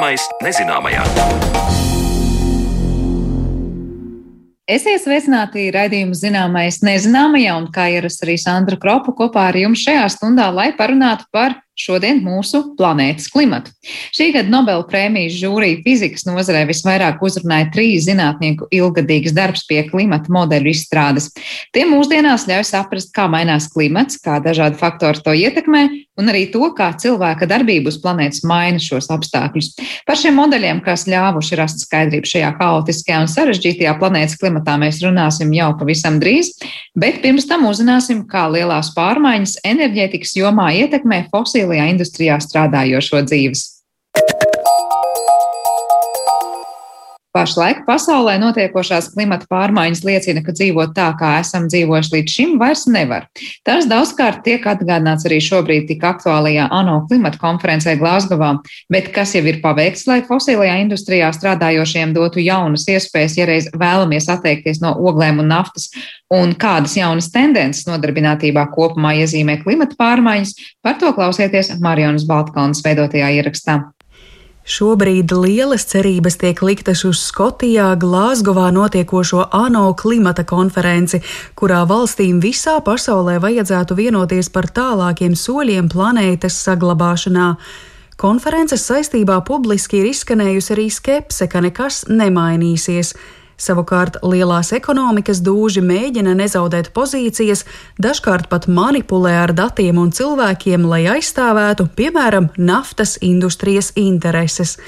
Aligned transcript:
Zināmais 0.00 0.22
nezināmajā. 0.40 1.02
Esiet 4.64 5.02
sveicināti 5.02 5.66
raidījuma 5.74 6.16
zināmais 6.16 6.78
nezināmajā, 6.80 7.58
un 7.60 7.66
kā 7.74 7.90
ierasts 7.92 8.24
arī 8.24 8.38
Sandra 8.40 8.78
Kropa 8.80 9.12
kopā 9.18 9.50
ar 9.50 9.58
jums 9.60 9.82
šajā 9.84 10.06
stundā, 10.14 10.46
lai 10.56 10.70
parunātu 10.78 11.28
par 11.28 11.58
šodien 11.80 12.20
mūsu 12.24 12.62
planētas 12.78 13.30
klimatu. 13.32 13.72
Šī 14.16 14.30
gada 14.34 14.52
Nobela 14.52 14.84
prēmijas 14.88 15.38
žūrija 15.40 15.80
fizikas 15.84 16.26
nozarē 16.28 16.66
visvairāk 16.68 17.22
uzrunāja 17.24 17.70
trīs 17.74 18.06
zinātnieku 18.08 18.68
ilgadīgs 18.74 19.34
darbs 19.36 19.64
pie 19.68 19.82
klimata 19.88 20.32
modeļu 20.32 20.72
izstrādes. 20.74 21.30
Tie 21.74 21.86
mūsdienās 21.88 22.46
ļauj 22.50 22.66
saprast, 22.68 23.14
kā 23.16 23.26
mainās 23.32 23.70
klimats, 23.72 24.20
kā 24.20 24.38
dažādi 24.44 24.78
faktori 24.80 25.24
to 25.24 25.34
ietekmē, 25.36 25.86
un 26.20 26.28
arī 26.28 26.44
to, 26.52 26.62
kā 26.76 26.90
cilvēka 27.00 27.48
darbība 27.48 27.88
uz 27.90 27.98
planētas 28.02 28.44
maina 28.48 28.80
šos 28.82 29.08
apstākļus. 29.14 29.72
Par 30.08 30.18
šiem 30.20 30.36
modeļiem, 30.36 30.82
kas 30.84 31.06
ļāvuši 31.08 31.58
rast 31.60 31.84
skaidrību 31.86 32.28
šajā 32.28 32.52
haotiskajā 32.58 33.22
un 33.24 33.30
sarežģītajā 33.32 33.96
planētas 34.00 34.36
klimatā, 34.40 34.76
mēs 34.80 35.00
runāsim 35.04 35.52
jau 35.56 35.70
pavisam 35.80 36.20
drīz, 36.20 36.52
bet 36.98 37.22
pirms 37.24 37.48
tam 37.48 37.64
uzzināsim, 37.70 38.26
kā 38.28 38.46
lielās 38.52 38.92
pārmaiņas 38.96 39.60
enerģētikas 39.70 40.36
jomā 40.36 40.70
ietekmē 40.82 41.24
fosīlu 41.32 41.69
fosilajā 41.70 41.90
industrijā 41.94 42.38
strādājošo 42.42 43.22
dzīves. 43.30 43.62
Pašlaik 47.30 47.84
pasaulē 47.86 48.32
notiekošās 48.42 49.12
klimata 49.14 49.46
pārmaiņas 49.46 50.00
liecina, 50.02 50.40
ka 50.42 50.50
dzīvot 50.50 50.96
tā, 50.96 51.12
kā 51.14 51.36
esam 51.38 51.68
dzīvojuši 51.70 52.10
līdz 52.16 52.32
šim, 52.34 52.56
vairs 52.58 52.88
nevar. 52.90 53.28
Tas 53.62 53.86
daudzkārt 53.86 54.40
tiek 54.42 54.66
atgādināts 54.66 55.28
arī 55.28 55.38
šobrīd 55.46 55.86
tik 55.86 56.02
aktuālajā 56.08 56.64
ANO 56.74 56.96
klimata 57.06 57.38
konferencē 57.38 57.94
Glāzgovā, 58.00 58.56
bet 58.90 59.12
kas 59.14 59.36
jau 59.36 59.44
ir 59.46 59.60
paveikts, 59.62 60.08
lai 60.10 60.24
fosilajā 60.26 60.80
industrijā 60.82 61.28
strādājošiem 61.36 62.16
dotu 62.18 62.42
jaunas 62.42 62.88
iespējas, 62.90 63.38
ja 63.38 63.46
reiz 63.46 63.70
vēlamies 63.78 64.26
atteikties 64.34 64.82
no 64.82 64.96
oglēm 64.98 65.38
un 65.44 65.52
naftas, 65.54 65.86
un 66.34 66.56
kādas 66.58 66.98
jaunas 66.98 67.30
tendences 67.30 67.86
nodarbinātībā 67.86 68.66
kopumā 68.74 69.14
iezīmē 69.22 69.60
klimata 69.62 69.94
pārmaiņas, 70.02 70.56
par 70.82 70.98
to 70.98 71.14
klausieties 71.14 71.76
Marionas 71.78 72.26
Baltkalnas 72.26 72.82
veidotajā 72.82 73.30
ierakstā. 73.38 73.84
Šobrīd 74.70 75.32
lielas 75.34 75.82
cerības 75.90 76.36
tiek 76.38 76.60
liktas 76.62 77.00
uz 77.08 77.18
Skotijā, 77.26 77.88
Glāzgovā 77.98 78.68
notiekošo 78.70 79.48
ANO 79.56 79.88
klimata 79.98 80.44
konferenci, 80.46 81.18
kurā 81.58 81.80
valstīm 81.90 82.38
visā 82.38 82.76
pasaulē 82.86 83.40
vajadzētu 83.42 83.96
vienoties 83.98 84.52
par 84.54 84.70
tālākiem 84.70 85.34
soļiem 85.34 85.90
planētas 85.90 86.60
saglabāšanā. 86.68 87.48
Konferences 88.20 88.86
saistībā 88.86 89.40
publiski 89.48 90.04
ir 90.04 90.12
izskanējusi 90.12 90.74
arī 90.76 90.86
skepse, 90.94 91.50
ka 91.50 91.64
nekas 91.66 92.04
nemainīsies. 92.06 93.16
Savukārt 93.60 94.16
lielās 94.24 94.72
ekonomikas 94.72 95.42
dūži 95.44 95.82
mēģina 95.84 96.32
nezaudēt 96.38 96.94
pozīcijas, 96.96 97.66
dažkārt 98.00 98.48
pat 98.48 98.70
manipulē 98.72 99.34
ar 99.42 99.52
datiem 99.52 100.00
un 100.00 100.14
cilvēkiem, 100.16 100.88
lai 100.88 101.04
aizstāvētu, 101.18 101.90
piemēram, 101.98 102.48
naftas 102.56 103.18
industrijas 103.20 103.92
intereses. 104.00 104.78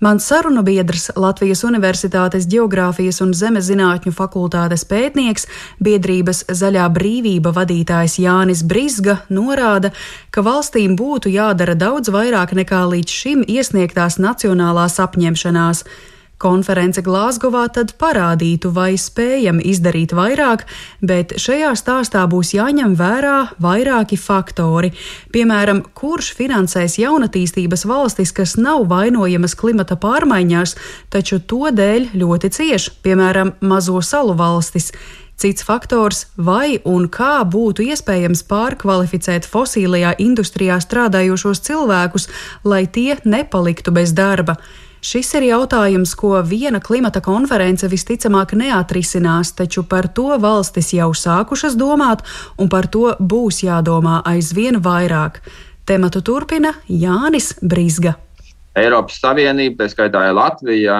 Mans 0.00 0.28
sarunu 0.30 0.62
biedrs 0.62 1.08
Latvijas 1.18 1.64
Universitātes 1.66 2.44
Geogrāfijas 2.46 3.16
un 3.24 3.32
Zemezinātņu 3.34 4.12
fakultātes 4.14 4.84
pētnieks, 4.86 5.48
biedrības 5.82 6.44
Zaļā 6.54 6.84
brīvība 6.94 7.50
vadītājs 7.56 8.20
Jānis 8.22 8.62
Brisga 8.62 9.18
norāda, 9.28 9.90
ka 10.30 10.44
valstīm 10.46 10.94
būtu 10.96 11.32
jādara 11.34 11.74
daudz 11.74 12.12
vairāk 12.14 12.54
nekā 12.54 12.84
līdz 12.92 13.16
šim 13.22 13.42
iesniegtās 13.42 14.20
nacionālās 14.22 15.00
apņemšanās. 15.02 15.82
Konference 16.38 17.02
Glāzgovā 17.02 17.64
tad 17.74 17.96
parādītu, 17.98 18.70
vai 18.70 18.92
spējam 18.94 19.58
izdarīt 19.58 20.12
vairāk, 20.14 20.62
bet 21.02 21.34
šajā 21.34 21.72
stāstā 21.74 22.22
būs 22.30 22.52
jāņem 22.54 22.94
vērā 22.98 23.56
vairāki 23.58 24.14
faktori. 24.22 24.92
Piemēram, 25.34 25.82
kurš 25.98 26.30
finansēs 26.38 27.00
jaunatīstības 27.02 27.82
valstis, 27.90 28.30
kas 28.30 28.54
nav 28.54 28.86
vainojamas 28.86 29.58
klimata 29.58 29.98
pārmaiņās, 29.98 30.76
taču 31.10 31.42
to 31.42 31.72
dēļ 31.74 32.12
ļoti 32.22 32.54
cieši, 32.54 32.98
piemēram, 33.02 33.56
mazo 33.58 33.98
salu 33.98 34.38
valstis. 34.38 34.92
Cits 35.38 35.62
faktors- 35.62 36.26
vai 36.48 36.78
un 36.84 37.08
kā 37.08 37.42
būtu 37.46 37.82
iespējams 37.82 38.42
pārkvalificēt 38.46 39.46
fosīlajā 39.46 40.14
industrijā 40.18 40.78
strādājošos 40.78 41.62
cilvēkus, 41.66 42.28
lai 42.64 42.86
tie 42.86 43.16
nepaliktu 43.24 43.90
bez 43.90 44.12
darba. 44.12 44.56
Šis 44.98 45.30
ir 45.38 45.44
jautājums, 45.46 46.14
ko 46.18 46.32
viena 46.42 46.80
klimata 46.82 47.20
konference 47.22 47.86
visticamāk 47.86 48.56
neatrisinās, 48.58 49.52
taču 49.54 49.84
par 49.86 50.10
to 50.10 50.34
valstis 50.42 50.90
jau 50.96 51.12
sākušas 51.14 51.78
domāt, 51.78 52.26
un 52.58 52.66
par 52.68 52.90
to 52.90 53.14
būs 53.18 53.62
jādomā 53.62 54.20
aizvien 54.26 54.82
vairāk. 54.82 55.38
Tematu 55.86 56.20
turpina 56.26 56.74
Jānis 56.90 57.54
Brīsga. 57.62 58.18
Eiropas 58.78 59.16
Savienība, 59.22 59.80
tā 59.80 59.88
skaitā 59.90 60.20
Latvija, 60.34 60.98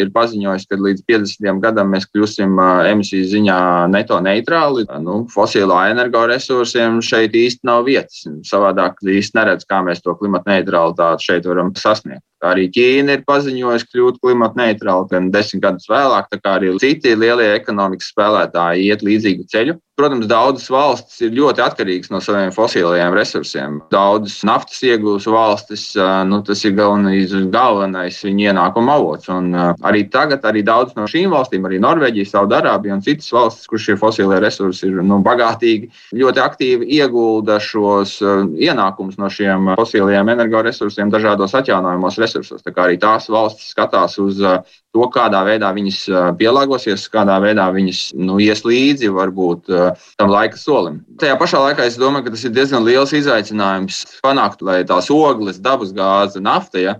ir 0.00 0.12
paziņojusi, 0.14 0.68
ka 0.70 0.78
līdz 0.80 1.02
50 1.08 1.60
gadam 1.64 1.90
mēs 1.92 2.06
kļūsim 2.08 2.56
emisiju 2.88 3.26
ziņā 3.32 3.58
neto 3.92 4.20
neitrāli. 4.24 4.86
Nu, 5.04 5.20
fosilā 5.32 5.88
energoresursiem 5.92 7.02
šeit 7.04 7.36
īsti 7.36 7.68
nav 7.68 7.84
vietas. 7.88 8.22
Savādāk 8.48 9.02
īsti 9.04 9.40
neredz, 9.40 9.68
kā 9.68 9.82
mēs 9.84 10.04
to 10.04 10.16
klimata 10.20 10.54
neutralitāti 10.54 11.32
šeit 11.32 11.48
varam 11.48 11.74
sasniegt. 11.76 12.24
Arī 12.46 12.68
Ķīna 12.70 13.18
ir 13.18 13.24
paziņojusi 13.26 13.88
kļūt 13.92 14.20
klimata 14.22 14.60
neitrāla, 14.60 15.08
gan 15.10 15.32
desmit 15.34 15.64
gadus 15.64 15.88
vēlāk, 15.90 16.30
tā 16.30 16.38
kā 16.42 16.58
arī 16.58 16.76
citi 16.78 17.16
lielie 17.18 17.50
ekonomikas 17.56 18.12
spēlētāji 18.12 18.88
iet 18.92 19.02
līdzīgu 19.06 19.48
ceļu. 19.50 19.78
Protams, 19.98 20.28
daudzas 20.30 20.68
valstis 20.70 21.24
ir 21.26 21.32
ļoti 21.34 21.62
atkarīgas 21.64 22.12
no 22.14 22.20
saviem 22.22 22.52
fosilajiem 22.54 23.16
resursiem. 23.18 23.80
Daudzas 23.90 24.44
naftas 24.46 24.78
iegūs 24.86 25.24
valstis, 25.26 25.88
nu, 26.30 26.38
tas 26.46 26.60
ir 26.62 26.76
galvenais, 26.78 27.34
galvenais 27.50 28.20
viņu 28.22 28.44
ienākuma 28.52 28.94
avots. 28.94 29.26
Un 29.34 29.50
arī 29.58 30.04
tagad 30.12 30.46
arī 30.46 30.62
daudz 30.62 30.94
no 30.94 31.08
šīm 31.10 31.34
valstīm, 31.34 31.66
arī 31.66 31.80
Norvēģija, 31.82 32.30
Saudārābija 32.30 32.94
un 32.94 33.02
citas 33.02 33.32
valstis, 33.34 33.66
kur 33.66 33.82
šie 33.82 33.96
fosilie 33.98 34.38
resursi 34.44 34.86
ir 34.86 35.00
nu, 35.02 35.18
bagātīgi, 35.26 35.90
ļoti 36.14 36.44
aktīvi 36.44 36.92
iegulda 37.00 37.58
šos 37.58 38.20
ienākumus 38.54 39.18
no 39.18 39.26
šiem 39.34 39.72
fosilajiem 39.80 40.30
energoresursiem 40.36 41.10
dažādos 41.10 41.58
atjaunojumos 41.58 42.22
resursos. 42.28 42.62
Tā 42.62 42.72
arī 42.84 42.98
tās 43.00 43.28
valstis 43.32 43.72
skatās 43.72 44.18
uz 44.22 44.42
uh, 44.44 44.60
to, 44.94 45.06
kādā 45.14 45.40
veidā 45.48 45.72
viņas 45.74 46.00
uh, 46.12 46.18
pielāgosies, 46.38 47.08
kādā 47.12 47.38
veidā 47.42 47.68
viņas 47.74 48.02
nu, 48.20 48.38
ies 48.42 48.64
līdzi 48.66 49.10
varbūt 49.14 49.72
uh, 49.72 50.10
tam 50.20 50.32
laika 50.32 50.60
solim. 50.60 51.00
Tajā 51.20 51.38
pašā 51.40 51.62
laikā 51.64 51.88
es 51.88 51.96
domāju, 52.00 52.28
ka 52.28 52.36
tas 52.36 52.44
ir 52.44 52.54
diezgan 52.56 52.84
liels 52.86 53.14
izaicinājums 53.16 54.04
panākt, 54.24 54.62
lai 54.62 54.82
tās 54.88 55.10
ogles, 55.14 55.62
dabas 55.62 55.94
gāze, 55.96 56.42
nafta. 56.44 56.82
Ja, 56.82 56.98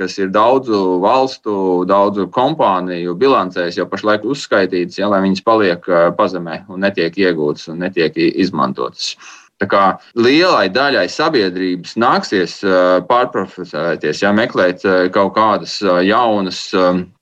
kas 0.00 0.16
ir 0.18 0.32
daudzu 0.34 0.98
valstu, 1.02 1.84
daudzu 1.86 2.26
kompāniju 2.34 3.14
bilancēs 3.18 3.78
jau 3.78 3.86
pašlaik 3.86 4.26
uzskaitītas, 4.26 4.98
ja, 4.98 5.06
lai 5.12 5.22
viņas 5.22 5.44
paliek 5.46 5.86
pazemē 6.18 6.64
un 6.66 6.82
netiek 6.82 7.14
iegūtas 7.14 7.70
un 7.70 7.78
netiek 7.84 8.18
izmantotas. 8.18 9.14
Tā 9.64 9.68
kā 9.70 9.84
lielai 10.20 10.68
daļai 10.72 11.06
sabiedrības 11.08 11.96
nāksies 12.00 12.58
pārprofesēties, 13.08 14.22
ja 14.24 14.32
meklēt 14.36 14.84
kaut 15.14 15.34
kādas 15.38 15.78
jaunas 16.04 16.66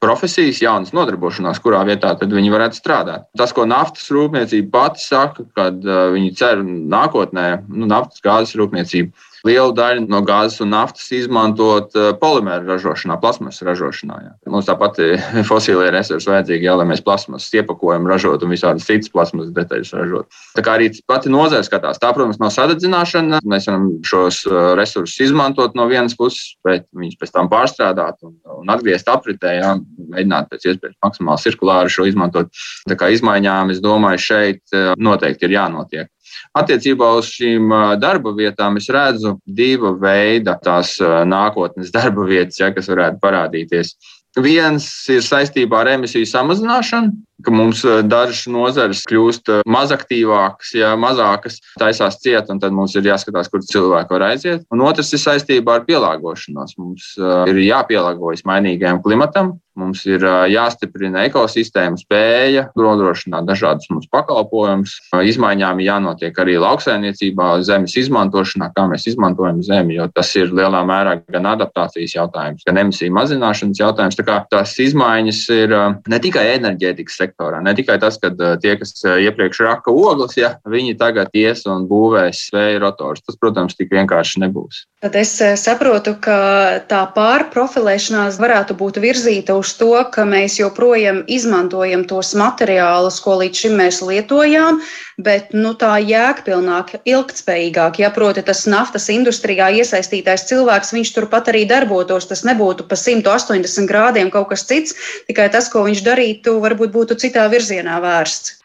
profesijas, 0.03 0.63
jaunas 0.65 0.95
nodarbošanās, 0.97 1.63
kurā 1.63 1.85
vietā 1.87 2.17
viņi 2.19 2.53
varētu 2.53 2.81
strādāt. 2.81 3.29
Tas, 3.39 3.55
ko 3.55 3.67
naftas 3.71 4.11
rūpniecība 4.11 4.73
pati 4.75 5.05
saka, 5.05 5.47
kad 5.55 5.79
viņi 5.83 6.33
cer 6.39 6.65
nākotnē, 6.67 7.47
nu, 7.71 7.87
naftas 7.91 8.25
gāzes 8.25 8.59
rūpniecība 8.59 9.13
lielu 9.47 9.73
daļu 9.77 10.07
no 10.11 10.23
gāzes 10.27 10.61
un 10.65 10.73
naftas 10.75 11.09
izmantot 11.15 11.95
eh, 11.99 12.11
polimēru 12.21 12.69
ražošanā, 12.71 13.19
plasmasas 13.23 13.65
ražošanā. 13.67 14.19
Jā. 14.27 14.33
Mums 14.53 14.69
tāpat 14.69 15.01
fosilie 15.51 15.91
resursi 15.95 16.31
vajadzīgi, 16.31 16.69
jā, 16.69 16.77
lai 16.79 16.87
mēs 16.91 17.03
plasmasas 17.05 17.53
iepakojumu 17.61 18.11
ražotu 18.11 18.47
un 18.47 18.55
visādas 18.55 18.87
citas 18.89 19.13
plasmasas 19.13 19.53
detaļas 19.57 19.93
ražotu. 19.99 20.43
Tā 20.57 20.65
kā 20.65 20.77
arī 20.79 20.91
pati 21.09 21.33
nozare 21.33 21.67
skatās, 21.67 22.01
tā, 22.03 22.13
protams, 22.15 22.41
nav 22.43 22.53
sadedzināšana. 22.55 23.43
Mēs 23.49 23.69
varam 23.71 23.89
šos 24.07 24.43
eh, 24.49 24.61
resursus 24.79 25.29
izmantot 25.29 25.77
no 25.79 25.89
vienas 25.91 26.17
puses, 26.19 26.55
bet 26.67 26.87
viņus 26.97 27.19
pēc 27.21 27.35
tam 27.35 27.51
pārstrādāt 27.53 28.21
un, 28.27 28.37
un 28.63 28.73
atgriezt 28.73 29.11
apritē, 29.13 29.57
jā, 29.61 29.75
mēģināt 30.13 30.51
pēc 30.53 30.69
iespējas 30.71 30.99
maksimāli 31.05 31.47
cirkulāri 31.47 31.93
šo 31.93 32.07
izmantot. 32.11 32.53
Tā 32.89 32.99
kā 32.99 33.11
izmaiņām, 33.15 33.75
es 33.75 33.83
domāju, 33.85 34.23
šeit 34.31 34.63
eh, 34.77 34.93
noteikti 34.99 35.49
ir 35.49 35.59
jānotiek. 35.59 36.13
Attiecībā 36.59 37.13
uz 37.19 37.31
šīm 37.33 37.73
darba 38.03 38.33
vietām 38.37 38.77
es 38.81 38.89
redzu 38.93 39.37
divu 39.47 39.95
veidu 40.03 40.55
tās 40.65 40.97
nākotnes 41.29 41.93
darba 41.97 42.27
vietas, 42.29 42.61
ja, 42.61 42.73
kas 42.75 42.91
varētu 42.93 43.23
parādīties. 43.23 43.95
Viens 44.41 44.87
ir 45.13 45.21
saistībā 45.25 45.83
ar 45.83 45.91
emisiju 45.99 46.29
samazināšanu, 46.29 47.13
ka 47.45 47.55
mums 47.55 47.85
dažas 48.09 48.45
nozares 48.51 49.03
kļūst 49.09 49.51
mazaktīvākas, 49.71 50.75
ja 50.79 50.93
mazākas 51.01 51.61
taisās 51.81 52.21
ciet, 52.23 52.51
un 52.53 52.63
tad 52.63 52.75
mums 52.77 52.97
ir 52.99 53.09
jāskatās, 53.09 53.51
kur 53.53 53.65
cilvēki 53.67 54.17
var 54.17 54.29
aiziet. 54.33 54.67
Un 54.73 54.85
otrs 54.87 55.13
ir 55.15 55.23
saistībā 55.23 55.81
ar 55.81 55.87
pielāgošanos. 55.89 56.79
Mums 56.81 57.13
ir 57.51 57.63
jāpielāgojas 57.67 58.47
mainīgajam 58.49 59.03
klimatam, 59.05 59.57
Mums 59.79 60.03
ir 60.05 60.21
jāstiprina 60.53 61.23
ekosistēma 61.31 61.97
spēja 61.97 62.67
nodrošināt 62.77 63.47
dažādus 63.49 63.89
mūsu 63.89 64.11
pakalpojumus. 64.13 64.99
Izmaiņām 65.33 65.81
jānotiek 65.81 66.37
arī 66.45 66.59
lauksaimniecībā, 66.61 67.55
zemes 67.65 67.95
izmantošanā, 67.97 68.69
kā 68.77 68.85
mēs 68.91 69.09
izmantojam 69.09 69.63
zemi, 69.65 69.97
jo 69.97 70.11
tas 70.13 70.35
ir 70.37 70.53
lielā 70.53 70.83
mērā 70.89 71.17
gan 71.33 71.49
adaptācijas 71.55 72.17
jautājums, 72.19 72.67
gan 72.69 72.83
emisiju 72.85 73.15
mazināšanas 73.17 73.81
jautājums. 73.81 74.19
Tā 74.21 74.27
kā 74.29 74.39
tās 74.53 74.77
izmaiņas 74.85 75.41
ir 75.57 75.75
ne 76.13 76.21
tikai 76.21 76.45
enerģētikas 76.59 77.17
sektorā, 77.23 77.32
ne 77.39 77.75
tikai 77.75 77.99
tas, 78.03 78.19
ka 78.23 78.33
tie, 78.63 78.77
kas 78.81 78.95
iepriekš 79.03 79.63
raka 79.67 79.93
ogles, 79.93 80.37
ja 80.37 80.57
viņi 80.69 80.97
tagad 81.01 81.33
ies 81.37 81.67
un 81.67 81.87
būvēs 81.91 82.49
svēju 82.51 82.83
rotors. 82.83 83.23
Tas, 83.27 83.39
protams, 83.41 83.77
tik 83.79 83.93
vienkārši 83.93 84.43
nebūs. 84.45 84.87
Tad 85.03 85.17
es 85.19 85.33
saprotu, 85.59 86.15
ka 86.23 86.79
tā 86.87 87.01
pārprofilēšanās 87.17 88.37
varētu 88.39 88.77
būt 88.79 89.01
virzīta 89.03 89.57
uz 89.59 89.73
to, 89.75 89.97
ka 90.15 90.23
mēs 90.29 90.61
joprojām 90.61 91.25
izmantojam 91.27 92.05
tos 92.07 92.31
materiālus, 92.39 93.19
ko 93.25 93.41
līdz 93.41 93.65
šim 93.65 93.75
mēs 93.81 93.99
lietojām, 94.07 94.79
bet 95.19 95.51
nu, 95.57 95.73
tā 95.79 95.97
jēgpilnāk, 95.99 96.95
ilgtspējīgāk. 97.03 97.99
Ja 97.99 98.13
proti, 98.15 98.45
tas 98.47 98.63
naftas 98.71 99.09
industrijā 99.11 99.73
iesaistītais 99.83 100.47
cilvēks, 100.47 100.95
viņš 100.95 101.13
turpat 101.19 101.51
arī 101.51 101.65
darbotos. 101.67 102.29
Tas 102.31 102.45
nebūtu 102.47 102.87
pa 102.87 102.95
180 102.95 103.91
grādiem 103.91 104.31
kaut 104.31 104.53
kas 104.55 104.63
cits, 104.71 104.95
tikai 105.27 105.49
tas, 105.51 105.67
ko 105.73 105.83
viņš 105.89 106.05
darītu, 106.07 106.61
varbūt 106.63 106.95
būtu 106.95 107.19
citā 107.23 107.47
virzienā 107.53 107.99
vērsts. 108.03 108.59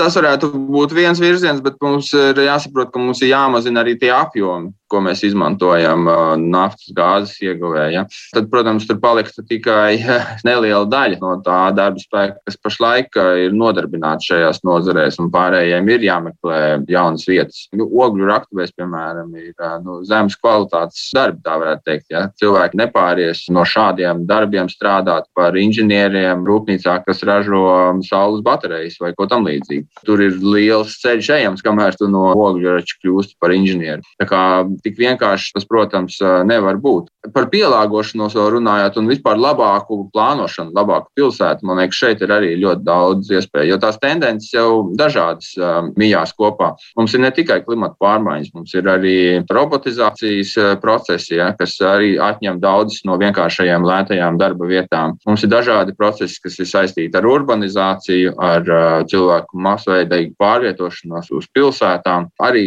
Tas 0.00 0.14
varētu 0.16 0.48
būt 0.72 0.94
viens 0.96 1.20
virziens, 1.20 1.60
bet 1.60 1.76
mums 1.84 2.08
ir 2.16 2.38
jāsaprot, 2.46 2.88
ka 2.92 3.02
mums 3.02 3.20
ir 3.20 3.34
jāmazina 3.34 3.82
arī 3.84 3.98
tie 4.00 4.12
apjomi 4.16 4.72
ko 4.90 5.00
mēs 5.04 5.22
izmantojam 5.26 6.08
naftas 6.50 6.90
gāzes 6.96 7.38
ieguvē. 7.44 7.86
Ja. 7.94 8.04
Tad, 8.34 8.48
protams, 8.52 8.86
tur 8.88 8.98
paliktu 9.02 9.44
tikai 9.46 10.00
neliela 10.48 10.84
daļa 10.90 11.20
no 11.22 11.36
tā 11.46 11.60
darba 11.76 12.02
spēka, 12.02 12.40
kas 12.48 12.58
pašlaik 12.64 13.18
ir 13.44 13.54
nodarbināts 13.56 14.28
šajās 14.30 14.62
nozarēs, 14.66 15.20
un 15.22 15.30
pārējiem 15.32 15.90
ir 15.94 16.06
jāmeklē 16.08 16.60
jaunas 16.90 17.26
vietas. 17.30 17.62
Nu, 17.76 17.86
ogļu 18.04 18.28
raktuvēs, 18.30 18.74
piemēram, 18.78 19.32
ir 19.38 19.54
nu, 19.84 20.00
zemes 20.08 20.38
kvalitātes 20.40 21.10
darbi, 21.16 21.42
tā 21.46 21.58
varētu 21.62 21.86
teikt. 21.86 22.08
Ja. 22.12 22.26
Cilvēki 22.40 22.80
nepāries 22.82 23.46
no 23.54 23.64
šādiem 23.66 24.24
darbiem 24.28 24.70
strādāt 24.72 25.28
par 25.36 25.56
inženieriem 25.58 26.44
rūpnīcā, 26.46 27.00
kas 27.06 27.24
ražo 27.26 27.64
saules 28.06 28.42
baterijas 28.46 28.98
vai 29.02 29.14
ko 29.16 29.28
tam 29.30 29.46
līdzīgu. 29.46 29.86
Tur 30.06 30.22
ir 30.24 30.38
liels 30.40 30.94
ceļš 31.02 31.28
ejams, 31.34 31.62
kamēr 31.64 31.96
tu 31.98 32.08
no 32.08 32.30
ogļu 32.32 32.76
rača 32.78 32.96
kļūsti 33.02 33.36
par 33.42 33.52
inženieri. 33.52 34.04
Tā 34.20 34.26
kā 34.28 34.42
tik 34.84 34.96
vienkārši 35.00 35.52
tas, 35.56 35.66
protams, 35.68 36.16
nevar 36.48 36.78
būt. 36.80 37.10
Par 37.34 37.50
pielāgošanos 37.52 38.32
vēl 38.38 38.48
runājot, 38.54 38.96
un 38.96 39.10
vispār 39.10 39.36
labāku 39.36 40.06
plānošanu, 40.14 40.72
labāku 40.76 41.10
pilsētu. 41.18 41.66
Man 41.68 41.82
liekas, 41.82 41.98
šeit 42.00 42.24
ir 42.24 42.32
arī 42.32 42.54
ļoti 42.62 42.86
daudz 42.86 43.28
iespēju, 43.34 43.74
jo 43.74 43.78
tās 43.82 43.98
tendences 44.00 44.54
jau 44.54 44.70
dažādas 44.96 45.52
mijās 46.00 46.32
kopā. 46.38 46.70
Mums 46.96 47.14
ir 47.14 47.24
ne 47.26 47.32
tikai 47.36 47.60
klimata 47.66 47.98
pārmaiņas, 48.00 48.54
mums 48.56 48.72
ir 48.78 48.88
arī 48.88 49.16
robotizācijas 49.50 50.54
procesi, 50.80 51.36
ja, 51.36 51.50
kas 51.58 51.76
arī 51.84 52.14
atņem 52.16 52.62
daudzas 52.62 53.04
no 53.04 53.18
vienkāršajām 53.20 53.84
lētajām 53.84 54.40
darba 54.40 54.70
vietām. 54.70 55.18
Mums 55.28 55.44
ir 55.44 55.52
dažādi 55.52 55.96
procesi, 55.98 56.40
kas 56.40 56.56
ir 56.62 56.70
saistīti 56.72 57.20
ar 57.20 57.28
urbanizāciju, 57.28 58.32
ar 58.40 58.72
cilvēku 59.10 59.60
masveidīgu 59.70 60.34
pārvietošanos 60.40 61.30
uz 61.36 61.48
pilsētām, 61.54 62.28
arī 62.42 62.64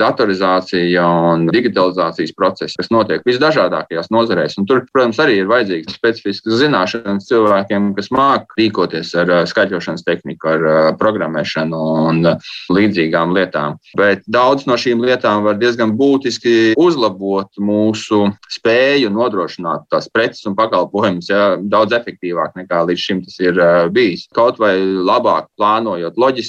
datorizācija 0.00 1.04
un 1.30 1.46
digitalizācijas 1.52 2.34
procesi, 2.36 2.78
kas 2.80 2.90
notiek 2.92 3.24
visdažādākajās 3.28 4.10
nozarēs. 4.14 4.58
Un 4.60 4.68
tur, 4.68 4.84
protams, 4.92 5.20
arī 5.22 5.40
ir 5.40 5.50
vajadzīgas 5.50 5.96
specifiskas 5.96 6.58
zināšanas 6.60 7.28
cilvēkiem, 7.30 7.92
kas 7.96 8.10
māk 8.14 8.54
rīkoties 8.58 9.12
ar 9.20 9.32
skaitļošanas 9.50 10.04
tehniku, 10.06 10.50
ar 10.50 10.66
programmēšanu 11.00 11.80
un 12.10 12.22
līdzīgām 12.72 13.34
lietām. 13.36 13.78
Bet 13.98 14.24
daudz 14.30 14.66
no 14.68 14.76
šīm 14.80 15.02
lietām 15.04 15.44
var 15.46 15.58
diezgan 15.60 15.94
būtiski 15.98 16.74
uzlabot 16.80 17.60
mūsu 17.60 18.26
spēju 18.50 19.10
nodrošināt 19.14 19.86
tās 19.92 20.08
preces 20.12 20.46
un 20.48 20.56
pakalpojumus 20.58 21.30
ja, 21.30 21.42
daudz 21.60 21.94
efektīvāk 21.96 22.56
nekā 22.58 22.82
līdz 22.88 23.04
šim 23.06 23.22
tas 23.24 23.38
ir 23.42 23.60
bijis. 23.94 24.26
Kaut 24.36 24.60
vai 24.62 24.76
labāk 24.80 25.50
plānojot 25.58 26.18
loģistiku, 26.20 26.39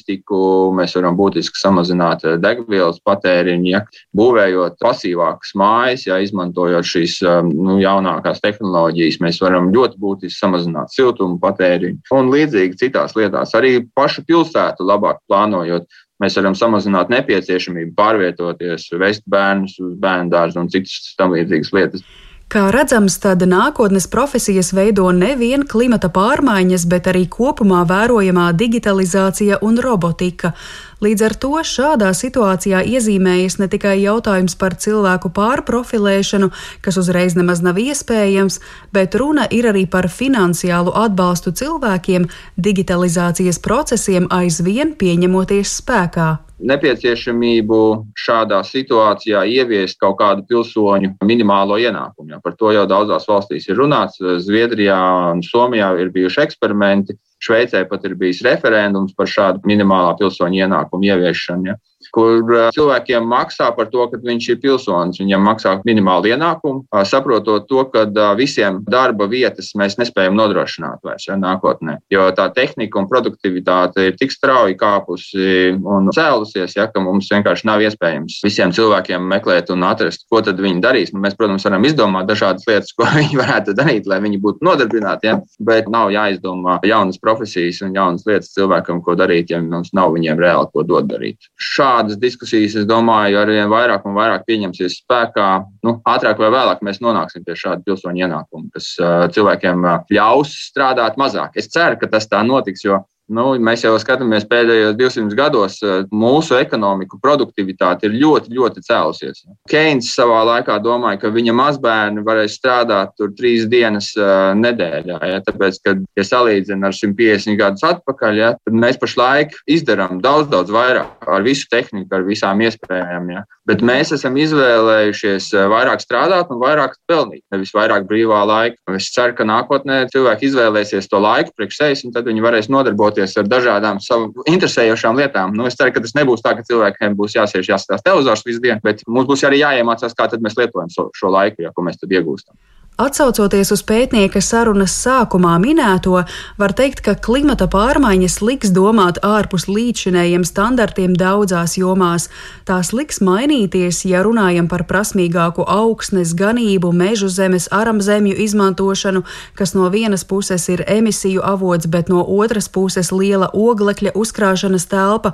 mēs 0.77 0.95
varam 0.97 1.17
būtiski 1.19 1.59
samazināt 1.59 2.23
degvielas 2.41 2.99
patēriņu, 3.05 3.67
ja 3.71 3.81
būvējot 4.17 4.77
pasīvākas 4.81 5.55
mājas, 5.59 6.05
ja 6.07 6.19
izmantojot 6.23 6.87
šīs 6.87 7.17
um, 7.27 7.51
nu, 7.51 7.79
jaunākās 7.81 8.41
tehnoloģijas, 8.43 9.19
mēs 9.23 9.41
varam 9.43 9.71
ļoti 9.75 9.99
būtiski 10.01 10.39
samazināt 10.39 10.93
siltumu 10.95 11.39
patēriņu 11.41 12.17
un 12.17 12.31
līdzīgi 12.33 12.79
citās 12.85 13.15
lietās. 13.17 13.55
Arī 13.57 13.79
pašu 13.97 14.25
pilsētu 14.27 14.87
labāk 14.87 15.21
plānojot, 15.29 15.87
mēs 16.21 16.37
varam 16.37 16.57
samazināt 16.57 17.11
nepieciešamību 17.13 17.95
pārvietoties, 17.97 18.89
vest 19.01 19.23
bērnus 19.31 19.77
uz 19.81 19.95
bērnu 20.01 20.31
dārzu 20.33 20.61
un 20.61 20.69
citas 20.73 21.15
tam 21.17 21.33
līdzīgas 21.35 21.73
lietas. 21.75 22.05
Kā 22.51 22.65
redzams, 22.67 23.15
tad 23.23 23.45
nākotnes 23.47 24.09
profesijas 24.11 24.73
veido 24.75 25.05
nevien 25.15 25.61
klimata 25.63 26.09
pārmaiņas, 26.11 26.83
bet 26.91 27.05
arī 27.07 27.21
kopumā 27.31 27.85
vērojamā 27.87 28.49
digitalizācija 28.59 29.61
un 29.63 29.79
robotika. 29.79 30.51
Līdz 30.99 31.23
ar 31.29 31.35
to 31.45 31.53
šādā 31.69 32.09
situācijā 32.11 32.83
iezīmējas 32.91 33.55
ne 33.61 33.69
tikai 33.71 33.95
jautājums 34.01 34.57
par 34.59 34.75
cilvēku 34.75 35.31
pārprofilēšanu, 35.39 36.51
kas 36.83 36.99
uzreiz 36.99 37.39
nemaz 37.39 37.63
nav 37.63 37.79
iespējams, 37.79 38.59
bet 38.91 39.15
runa 39.15 39.47
ir 39.47 39.71
arī 39.71 39.87
par 39.87 40.11
finansiālu 40.11 40.91
atbalstu 41.07 41.55
cilvēkiem 41.55 42.27
digitalizācijas 42.59 43.63
procesiem 43.63 44.27
aizvien 44.27 44.97
pieņemoties 44.99 45.79
spēkā 45.79 46.31
nepieciešamību 46.67 47.79
šādā 48.17 48.61
situācijā 48.67 49.43
ieviest 49.49 49.99
kaut 50.01 50.17
kādu 50.21 50.45
pilsoņu 50.49 51.15
minimālo 51.25 51.79
ienākumu. 51.81 52.39
Par 52.43 52.55
to 52.59 52.73
jau 52.75 52.85
daudzās 52.89 53.27
valstīs 53.29 53.67
ir 53.69 53.79
runāts. 53.81 54.21
Zviedrijā 54.45 54.99
un 55.33 55.43
Somijā 55.45 55.93
ir 56.01 56.11
bijuši 56.13 56.43
eksperimenti. 56.45 57.17
Šveicē 57.41 57.83
pat 57.89 58.05
ir 58.05 58.17
bijis 58.19 58.43
referendums 58.45 59.15
par 59.17 59.29
šādu 59.29 59.65
minimālā 59.65 60.13
pilsoņa 60.19 60.67
ienākumu 60.67 61.09
ieviešanu. 61.09 61.71
Ja 61.71 61.79
kur 62.13 62.71
cilvēkiem 62.75 63.25
maksā 63.27 63.69
par 63.75 63.89
to, 63.91 64.05
ka 64.11 64.19
viņš 64.21 64.49
ir 64.53 64.59
pilsonis. 64.63 65.21
Viņam 65.21 65.45
maksā 65.47 65.75
minimālu 65.87 66.31
ienākumu, 66.31 66.83
saprotot 67.07 67.67
to, 67.69 67.83
ka 67.91 68.05
visiem 68.37 68.81
darba 68.89 69.27
vietas 69.31 69.71
mēs 69.77 69.97
nespējam 69.99 70.35
nodrošināt 70.37 71.01
vairs 71.05 71.27
ja, 71.29 71.37
nākotnē. 71.39 71.99
Jo 72.11 72.29
tā 72.35 72.47
tehnika 72.55 72.99
un 73.01 73.09
produktivitāte 73.09 74.09
ir 74.09 74.17
tik 74.19 74.33
strauji 74.33 74.77
kāpusi 74.79 75.71
un 75.77 76.11
cēlusies, 76.13 76.75
ja, 76.77 76.87
ka 76.91 77.03
mums 77.03 77.29
vienkārši 77.31 77.67
nav 77.69 77.83
iespējams 77.85 78.41
visiem 78.45 78.73
cilvēkiem 78.75 79.27
meklēt 79.31 79.71
un 79.73 79.85
atrast, 79.87 80.25
ko 80.31 80.41
tad 80.45 80.59
viņi 80.61 80.83
darīs. 80.83 81.13
Nu, 81.15 81.21
mēs, 81.23 81.37
protams, 81.39 81.65
varam 81.67 81.85
izdomāt 81.87 82.29
dažādas 82.29 82.67
lietas, 82.69 82.93
ko 82.97 83.07
viņi 83.19 83.39
varētu 83.39 83.75
darīt, 83.77 84.09
lai 84.09 84.21
viņi 84.23 84.41
būtu 84.43 84.65
nodarbināti, 84.67 85.31
ja, 85.31 85.39
bet 85.63 85.89
nav 85.91 86.11
jāizdomā 86.13 86.79
jaunas 86.87 87.19
profesijas 87.21 87.81
un 87.85 87.95
jaunas 87.97 88.25
lietas 88.27 88.53
cilvēkam, 88.55 89.01
ko 89.05 89.15
darīt, 89.19 89.53
ja 89.53 89.61
mums 89.63 89.93
nav 89.97 90.15
viņiem 90.15 90.41
reāli 90.41 90.69
ko 90.73 90.85
dot 90.87 91.09
darīt. 91.11 91.51
Šādi 91.61 92.00
šādas 92.01 92.17
diskusijas, 92.19 92.75
es 92.75 92.85
domāju, 92.89 93.37
arvien 93.41 93.69
vairāk 93.69 94.05
un 94.05 94.15
vairāk 94.15 94.45
pieņemsies 94.47 95.01
spēkā. 95.03 95.65
Nu, 95.85 95.99
ātrāk 96.05 96.39
vai 96.39 96.49
vēlāk 96.49 96.81
mēs 96.81 97.01
nonāksim 97.01 97.43
pie 97.45 97.55
šāda 97.55 97.83
pilsoņu 97.85 98.25
ienākuma, 98.25 98.69
kas 98.73 98.95
uh, 98.99 99.27
cilvēkiem 99.31 99.85
uh, 99.85 100.01
ļaus 100.11 100.53
strādāt 100.71 101.17
mazāk. 101.17 101.53
Es 101.55 101.69
ceru, 101.69 101.99
ka 102.01 102.09
tas 102.09 102.27
tā 102.27 102.41
notiks, 102.43 102.83
jo 102.85 103.03
Nu, 103.31 103.53
mēs 103.63 103.85
jau 103.85 103.93
skatāmies 104.01 104.43
pēdējos 104.49 104.95
200 104.99 105.37
gados, 105.37 105.77
eh, 105.85 106.03
mūsu 106.11 106.57
ekonomiku 106.57 107.19
produktivitāte 107.21 108.09
ir 108.09 108.17
ļoti, 108.19 108.51
ļoti 108.57 108.83
cēlusies. 108.83 109.45
Keins 109.71 110.09
savā 110.15 110.41
laikā 110.49 110.75
domāja, 110.83 111.21
ka 111.21 111.31
viņa 111.31 111.55
mazbērni 111.55 112.25
varēs 112.27 112.57
strādāt 112.59 113.15
tur 113.17 113.31
trīs 113.37 113.67
dienas 113.71 114.11
uh, 114.17 114.51
nedēļā. 114.57 115.19
Ja, 115.31 115.39
tāpēc, 115.45 115.79
kad, 115.85 116.03
ja 116.17 116.25
salīdzinām 116.27 116.89
ar 116.89 116.97
150 116.97 117.59
gadus 117.59 117.85
atpakaļ, 117.87 118.41
ja, 118.41 118.51
tad 118.65 118.75
mēs 118.75 118.99
pašlaik 118.99 119.55
izdarām 119.69 120.19
daudz, 120.23 120.49
daudz 120.51 120.73
vairāk 120.73 121.29
ar 121.31 121.45
visu 121.45 121.69
tehniku, 121.71 122.09
ar 122.17 122.27
visām 122.27 122.63
iespējām. 122.65 123.31
Ja. 123.31 123.45
Bet 123.69 123.83
mēs 123.85 124.09
esam 124.15 124.35
izvēlējušies 124.41 125.51
eh, 125.53 125.65
vairāk 125.69 126.01
strādāt 126.01 126.49
un 126.51 126.59
vairāk 126.61 126.95
pelnīt, 127.07 127.43
nevis 127.53 127.73
vairāk 127.77 128.07
brīvā 128.09 128.41
laika. 128.49 128.79
Es 128.97 129.11
ceru, 129.13 129.35
ka 129.37 129.45
nākotnē 129.47 130.01
cilvēki 130.11 130.49
izvēlēsies 130.49 131.07
to 131.11 131.21
laiku 131.21 131.53
priekš 131.55 131.77
sevis, 131.77 132.01
un 132.07 132.15
tad 132.15 132.25
viņi 132.27 132.41
varēs 132.43 132.71
nodarboties 132.73 133.20
nodarboties 133.21 133.37
ar 133.37 133.47
dažādām 133.49 133.99
savu 134.01 134.43
interesējošām 134.47 135.17
lietām. 135.17 135.53
Nu, 135.55 135.67
es 135.67 135.75
ceru, 135.75 135.93
ka 135.93 136.01
tas 136.01 136.15
nebūs 136.15 136.41
tā, 136.41 136.55
ka 136.55 136.63
cilvēkiem 136.63 137.15
būs 137.15 137.35
jāsēž 137.35 137.69
jāskatās 137.69 138.03
televizors 138.03 138.45
visu 138.45 138.61
dienu, 138.61 138.81
bet 138.83 139.03
mums 139.07 139.27
būs 139.27 139.43
arī 139.45 139.61
jāiemācās, 139.61 140.15
kā 140.15 140.29
mēs 140.39 140.57
lietojam 140.57 140.89
šo, 140.89 141.09
šo 141.13 141.29
laiku, 141.29 141.63
ja, 141.63 141.71
ko 141.71 141.83
mēs 141.83 141.99
tad 141.99 142.11
iegūstam. 142.11 142.55
Atcaucoties 143.01 143.71
uz 143.73 143.81
pētnieka 143.81 144.37
sarunas 144.45 144.93
sākumā 144.93 145.55
minēto, 145.63 146.19
var 146.61 146.73
teikt, 146.77 146.99
ka 147.01 147.15
klimata 147.17 147.65
pārmaiņas 147.71 148.35
liks 148.45 148.69
domāt 148.75 149.17
ārpus 149.25 149.65
līdzinējiem 149.65 150.43
standartiem 150.45 151.15
daudzās 151.17 151.79
jomās. 151.79 152.27
Tās 152.69 152.91
liks 152.93 153.17
mainīties, 153.25 154.03
ja 154.05 154.21
runājam 154.21 154.67
par 154.69 154.83
prasmīgāku 154.85 155.65
augsnes, 155.65 156.35
ganību, 156.37 156.91
mežu 156.93 157.31
zemes, 157.33 157.65
aramzemju 157.73 158.37
izmantošanu, 158.45 159.23
kas 159.57 159.73
no 159.73 159.89
vienas 159.89 160.21
puses 160.21 160.69
ir 160.69 160.85
emisiju 160.85 161.41
avots, 161.41 161.89
bet 161.89 162.11
no 162.13 162.21
otras 162.21 162.69
puses 162.69 163.09
liela 163.09 163.49
oglekļa 163.49 164.13
uzkrāšanas 164.13 164.85
telpa. 164.93 165.33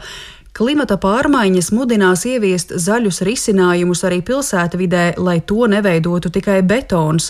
Klimata 0.58 0.96
pārmaiņas 0.98 1.68
mudinās 1.70 2.24
ieviest 2.26 2.72
zaļus 2.82 3.20
risinājumus 3.28 4.00
arī 4.08 4.24
pilsētvidē, 4.26 5.04
lai 5.22 5.36
to 5.46 5.68
neveidotu 5.70 6.32
tikai 6.34 6.64
betons. 6.66 7.30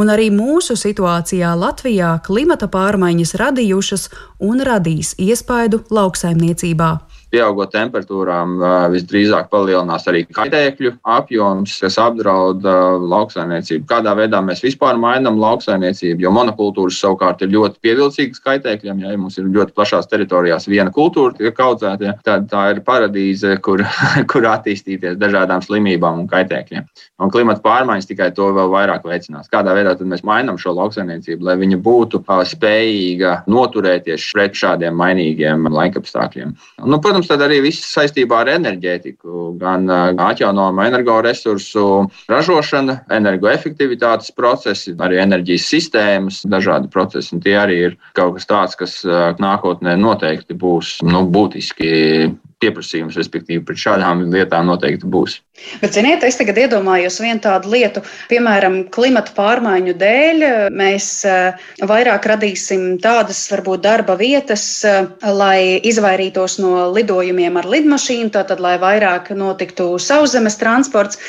Un 0.00 0.08
arī 0.08 0.30
mūsu 0.32 0.72
situācijā 0.72 1.50
Latvijā 1.60 2.14
klimata 2.24 2.70
pārmaiņas 2.72 3.34
radījušas 3.42 4.08
un 4.48 4.64
radīs 4.64 5.12
iespaidu 5.20 5.82
lauksaimniecībā 5.92 6.88
pieaugot 7.34 7.72
temperatūrām, 7.74 8.56
visdrīzāk 8.94 9.50
palielinās 9.52 10.06
arī 10.10 10.24
kaitēkļu 10.34 10.94
apjoms, 11.16 11.76
kas 11.82 11.98
apdraud 12.02 12.64
lauksaimniecību. 12.64 13.86
Kādā 13.90 14.14
veidā 14.18 14.40
mēs 14.44 14.62
vispār 14.64 14.98
mainām 15.00 15.40
lauksaimniecību, 15.42 16.24
jo 16.24 16.32
monokultūras 16.34 17.00
savukārt 17.02 17.42
ir 17.44 17.52
ļoti 17.54 17.80
pievilcīgas 17.84 18.42
kaitēkļiem. 18.44 19.02
Ja 19.04 19.14
mums 19.18 19.38
ir 19.40 19.50
ļoti 19.50 19.74
plašās 19.76 20.08
teritorijās 20.10 20.68
viena 20.70 20.92
kultūra 20.94 21.34
tiek 21.38 21.60
audzēta, 21.60 22.08
ja, 22.08 22.14
tad 22.26 22.48
tā 22.52 22.66
ir 22.74 22.82
paradīze, 22.86 23.56
kur, 23.64 23.82
kur 24.30 24.48
attīstīties 24.50 25.18
dažādām 25.20 25.64
slimībām 25.64 26.22
un 26.24 26.30
kaitēkļiem. 26.30 26.86
Un 27.22 27.32
klimata 27.34 27.62
pārmaiņas 27.64 28.10
tikai 28.10 28.30
to 28.36 28.50
vēl 28.56 28.70
vairāk 28.72 29.06
veicinās. 29.08 29.50
Kādā 29.52 29.74
veidā 29.76 29.96
mēs 30.04 30.24
mainām 30.26 30.58
šo 30.60 30.74
lauksaimniecību, 30.78 31.46
lai 31.46 31.56
viņa 31.60 31.80
būtu 31.84 32.22
spējīga 32.24 33.36
noturēties 33.50 34.30
pret 34.34 34.58
šādiem 34.58 34.96
mainīgiem 34.98 35.68
laikapstākļiem. 35.70 36.54
Nu, 36.84 37.00
protams, 37.02 37.23
protams, 37.24 37.40
tad 37.40 37.44
arī 37.46 37.60
viss 37.64 37.84
saistībā 37.92 38.42
ar 38.42 38.50
enerģētiku, 38.54 39.56
gan 39.58 39.88
atjaunojumu 39.88 40.84
energoresursu 40.84 41.84
ražošana, 42.28 43.04
energoefektivitātes 43.10 44.32
procesi, 44.36 44.94
arī 44.98 45.20
enerģijas 45.22 45.68
sistēmas, 45.68 46.42
dažādi 46.44 46.90
procesi. 46.92 47.40
Tie 47.40 47.56
arī 47.56 47.80
ir 47.88 47.96
kaut 48.14 48.36
kas 48.36 48.46
tāds, 48.46 48.76
kas 48.76 49.04
nākotnē 49.40 49.96
noteikti 49.96 50.54
būs 50.54 51.00
nu, 51.04 51.24
būtiski 51.26 52.34
pieprasījums, 52.62 53.16
respektīvi, 53.18 53.64
pret 53.66 53.80
šādām 53.80 54.28
lietām 54.32 54.68
noteikti 54.70 55.08
būs. 55.10 55.40
Bet, 55.54 55.92
ziniet, 55.94 56.24
es 56.26 56.34
tagad 56.34 56.56
iedomājos 56.58 57.20
vienu 57.22 57.38
tādu 57.42 57.70
lietu, 57.70 58.00
piemēram, 58.26 58.80
klimata 58.94 59.30
pārmaiņu 59.36 59.92
dēļ 60.00 60.42
mēs 60.74 61.06
eh, 61.30 61.60
vairāk 61.86 62.26
radīsim 62.26 62.96
tādas, 63.02 63.38
varbūt, 63.52 63.84
darba 63.84 64.16
vietas, 64.18 64.64
eh, 64.82 65.06
lai 65.22 65.78
izvairītos 65.86 66.58
no 66.58 66.88
lidojumiem 66.90 67.60
ar 67.60 67.68
lidmašīnu, 67.70 68.32
tātad, 68.34 68.62
lai 68.64 68.74
vairāk 68.82 69.30
notiktu 69.38 69.92
sauszemes 70.02 70.58
transports. 70.58 71.22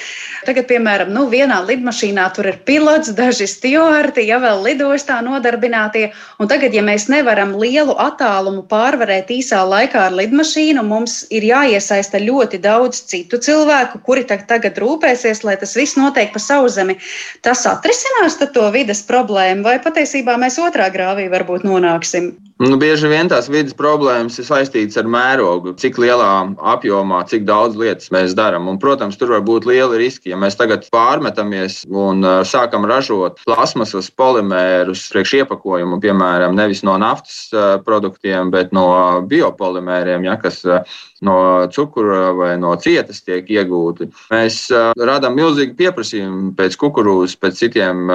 Tagad, 0.45 0.67
piemēram, 0.69 1.13
nu, 1.13 1.27
vienā 1.29 1.59
lidmašīnā 1.65 2.25
tur 2.33 2.49
ir 2.49 2.57
pilots, 2.65 3.13
daži 3.17 3.45
stjuarti, 3.49 4.25
ja 4.25 4.41
vēl 4.41 4.65
lidostā 4.65 5.19
nodarbinātie. 5.25 6.09
Un 6.41 6.49
tagad, 6.49 6.73
ja 6.73 6.81
mēs 6.85 7.07
nevaram 7.13 7.53
lielu 7.61 7.93
attālumu 8.01 8.65
pārvarēt 8.69 9.29
īsā 9.37 9.61
laikā 9.65 10.07
ar 10.09 10.17
lidmašīnu, 10.17 10.85
mums 10.85 11.21
ir 11.33 11.45
jāiesaista 11.49 12.21
ļoti 12.21 12.61
daudz 12.61 13.05
citu 13.09 13.41
cilvēku, 13.41 14.01
kuri 14.15 14.23
tagad 14.47 14.79
rūpēsies, 14.79 15.43
lai 15.43 15.57
tas 15.59 15.75
viss 15.75 15.99
notiek 15.99 16.31
pa 16.31 16.39
sauszemi. 16.39 16.95
Tas 17.43 17.65
atrisinās 17.67 18.39
to 18.39 18.63
vides 18.71 19.03
problēmu, 19.09 19.65
vai 19.67 19.75
patiesībā 19.83 20.39
mēs 20.39 20.59
otrā 20.63 20.87
grāvī 20.93 21.27
varbūt 21.31 21.67
nonāksim? 21.67 22.35
Nu, 22.55 22.77
bieži 22.79 23.09
vien 23.11 23.27
tās 23.27 23.49
vidas 23.51 23.75
problēmas 23.75 24.37
ir 24.39 24.45
saistītas 24.47 24.95
ar 25.01 25.09
mērogu, 25.11 25.73
cik 25.75 25.97
lielā 25.99 26.29
apjomā, 26.71 27.17
cik 27.27 27.43
daudz 27.43 27.75
lietas 27.75 28.07
mēs 28.15 28.31
darām. 28.37 28.69
Protams, 28.79 29.17
tur 29.19 29.33
var 29.33 29.41
būt 29.43 29.67
lieli 29.67 29.99
riski. 29.99 30.31
Ja 30.31 30.39
mēs 30.39 30.55
tagad 30.55 30.85
pārmetamies 30.93 31.81
un 31.91 32.23
uh, 32.23 32.37
sākam 32.47 32.87
ražot 32.87 33.41
plasmasas 33.43 34.07
polimērus 34.07 35.03
priekš 35.11 35.33
iepakojumu, 35.41 35.99
piemēram, 35.99 36.55
nevis 36.55 36.85
no 36.87 36.95
naftas 37.01 37.41
uh, 37.51 37.75
produktiem, 37.83 38.55
bet 38.55 38.71
no 38.71 38.87
biopolimēriem, 39.27 40.23
ja, 40.29 40.39
kas 40.39 40.63
uh, 40.63 40.79
no 41.27 41.67
cukura 41.75 42.31
vai 42.39 42.53
no 42.61 42.71
cietas 42.79 43.19
tiek 43.27 43.51
iegūti, 43.51 44.04
mēs 44.31 44.59
radām 44.99 45.35
milzīgu 45.37 45.75
pieprasījumu 45.79 46.53
pēc 46.57 46.77
kukurūzas, 46.81 47.37
pēc 47.41 47.61
citiem 47.65 48.09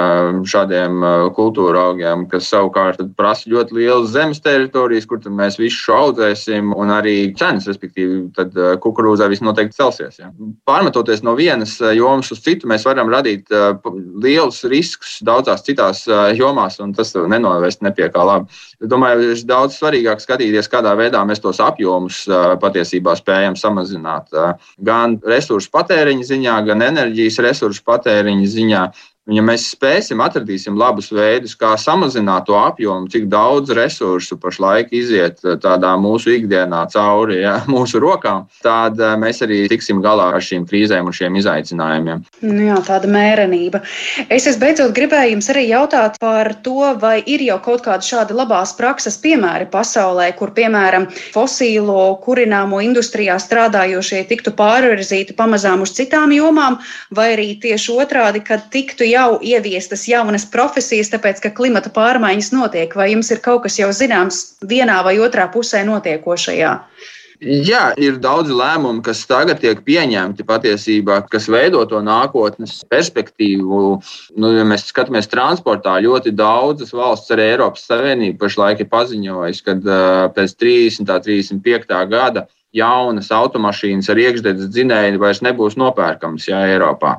šādiem 0.47 1.03
kultūra 1.37 1.87
augiem, 1.89 2.27
kas 2.31 2.49
savukārt 2.51 3.01
prasa 3.17 3.49
ļoti 3.51 3.77
lielu 3.77 4.07
zemes 4.09 4.41
teritorijas, 4.43 5.07
kur 5.09 5.21
mēs 5.31 5.57
visu 5.59 5.93
audzēsim, 5.95 6.71
un 6.77 6.91
arī 6.93 7.15
cenas, 7.37 7.67
respektīvi, 7.69 8.23
tad 8.35 8.55
eh, 8.57 8.73
kukurūzā 8.81 9.27
viss 9.31 9.43
noteikti 9.45 9.77
celsies. 9.77 10.19
Ja. 10.21 10.31
Pārmetoties 10.67 11.23
no 11.25 11.35
vienas 11.37 11.77
eh, 11.81 11.95
jomas 11.99 12.31
uz 12.33 12.41
citu, 12.43 12.69
mēs 12.71 12.85
varam 12.87 13.11
radīt 13.11 13.51
eh, 13.53 13.69
lielus 14.23 14.63
riskus 14.71 15.19
daudzās 15.25 15.65
citās 15.65 16.03
jomās, 16.37 16.79
un 16.83 16.93
tas 16.97 17.13
nenovest 17.15 17.83
ne 17.85 17.93
pie 17.95 18.09
kā 18.13 18.25
labi. 18.25 18.61
Es 18.81 18.89
domāju, 18.91 19.31
ir 19.31 19.43
daudz 19.47 19.77
svarīgāk 19.77 20.23
skatīties, 20.23 20.69
kādā 20.71 20.93
veidā 20.97 21.21
mēs 21.27 21.41
tos 21.43 21.61
apjomus 21.63 22.23
patiesībā 22.61 23.13
spējam 23.19 23.57
samazināt. 23.59 24.31
Gan 24.81 25.17
resursu 25.27 25.69
patēriņa 25.81 26.27
ziņā, 26.29 26.57
gan 26.69 26.85
enerģijas 26.85 27.41
resursu 27.43 27.83
patēriņa 27.89 28.51
ziņā. 28.55 28.83
Un, 28.87 29.10
ja 29.29 29.43
mēs 29.45 29.67
spēsim, 29.75 30.21
atradīsim 30.23 30.77
labus 30.79 31.11
veidus, 31.13 31.53
kā 31.57 31.75
samazināt 31.77 32.47
to 32.47 32.55
apjomu, 32.57 33.09
cik 33.11 33.27
daudz 33.29 33.69
resursu 33.77 34.37
pašlaik 34.41 34.89
iziet 34.97 35.43
eh, 35.45 35.57
tādā 35.61 35.93
mūsu 36.01 36.33
ikdienā 36.39 36.81
cauri 36.93 37.41
ja, 37.43 37.59
mūsu 37.71 38.01
rokām, 38.01 38.47
tad 38.65 38.97
eh, 38.99 39.13
mēs 39.21 39.43
arī 39.45 39.63
tiksim 39.69 40.01
galā 40.01 40.31
ar 40.33 40.41
šīm 40.41 40.65
krīzēm 40.69 41.11
un 41.11 41.15
šiem 41.15 41.37
izaicinājumiem. 41.41 42.23
Nu 42.47 42.65
jā, 42.65 42.79
tāda 42.87 43.09
mērenība. 43.11 43.83
Es, 44.27 44.47
es 44.49 44.57
beidzot 44.61 44.95
gribēju 44.97 45.35
jums 45.35 45.51
arī 45.53 45.67
jautāt 45.69 46.17
par 46.21 46.53
to, 46.65 46.89
vai 47.01 47.19
ir 47.21 47.45
jau 47.45 47.59
kaut 47.61 47.85
kādi 47.85 48.09
šādi 48.09 48.35
labās 48.37 48.73
prakses 48.77 49.19
piemēri 49.21 49.69
pasaulē, 49.71 50.31
kur, 50.39 50.55
piemēram, 50.57 51.07
fosīlo 51.35 52.09
kurināmo 52.25 52.81
industrijā 52.81 53.37
strādājošie 53.41 54.23
tiktu 54.31 54.55
pārvirzīti 54.57 55.37
pamazām 55.37 55.85
uz 55.85 55.93
citām 55.97 56.33
jomām, 56.33 56.79
vai 57.13 57.31
arī 57.35 57.47
tieši 57.61 57.93
otrādi, 58.01 58.41
kad 58.45 58.65
tiktu 58.73 59.10
jau 59.11 59.37
ieviestas 59.43 60.07
jaunas 60.09 60.47
profesijas, 60.49 61.11
tāpēc 61.13 61.43
ka 61.43 61.53
klimata 61.55 61.91
pārmaiņas 61.93 62.51
notiek? 62.55 62.95
Vai 62.97 63.11
jums 63.13 63.31
ir 63.31 63.43
kaut 63.43 63.65
kas 63.67 63.79
jau 63.79 63.91
zināms 63.95 64.43
vienā 64.67 65.01
vai 65.05 65.17
otrā 65.21 65.49
pusē 65.53 65.83
notiekošajā? 65.87 66.75
Jā, 67.41 67.87
ir 67.97 68.19
daudz 68.21 68.51
lēmumu, 68.53 69.01
kas 69.01 69.23
tagad 69.25 69.63
tiek 69.63 69.79
pieņemti 69.81 70.45
patiesībā, 70.45 71.23
kas 71.25 71.47
veido 71.49 71.81
to 71.89 71.97
nākotnes 72.05 72.83
perspektīvu. 72.85 73.79
Nu, 74.37 74.51
ja 74.53 74.65
mēs 74.69 74.85
skatāmies 74.91 75.29
transportā, 75.31 75.95
ļoti 76.05 76.35
daudzas 76.37 76.93
valsts, 76.93 77.33
arī 77.33 77.47
Eiropas 77.55 77.87
Savienība, 77.89 78.43
pašlaik 78.43 78.85
ir 78.85 78.91
paziņojusi, 78.93 79.65
ka 79.65 79.77
uh, 79.79 80.27
pēc 80.37 80.53
30. 80.61 81.01
un 81.01 81.09
35. 81.65 81.97
gada 82.13 82.45
jaunas 82.75 83.29
automašīnas 83.35 84.09
ar 84.11 84.19
iekšdedzes 84.21 84.69
dzinēju 84.71 85.19
vairs 85.21 85.41
nebūs 85.43 85.77
nopērkamas 85.79 86.47
jā, 86.47 86.61
Eiropā. 86.71 87.17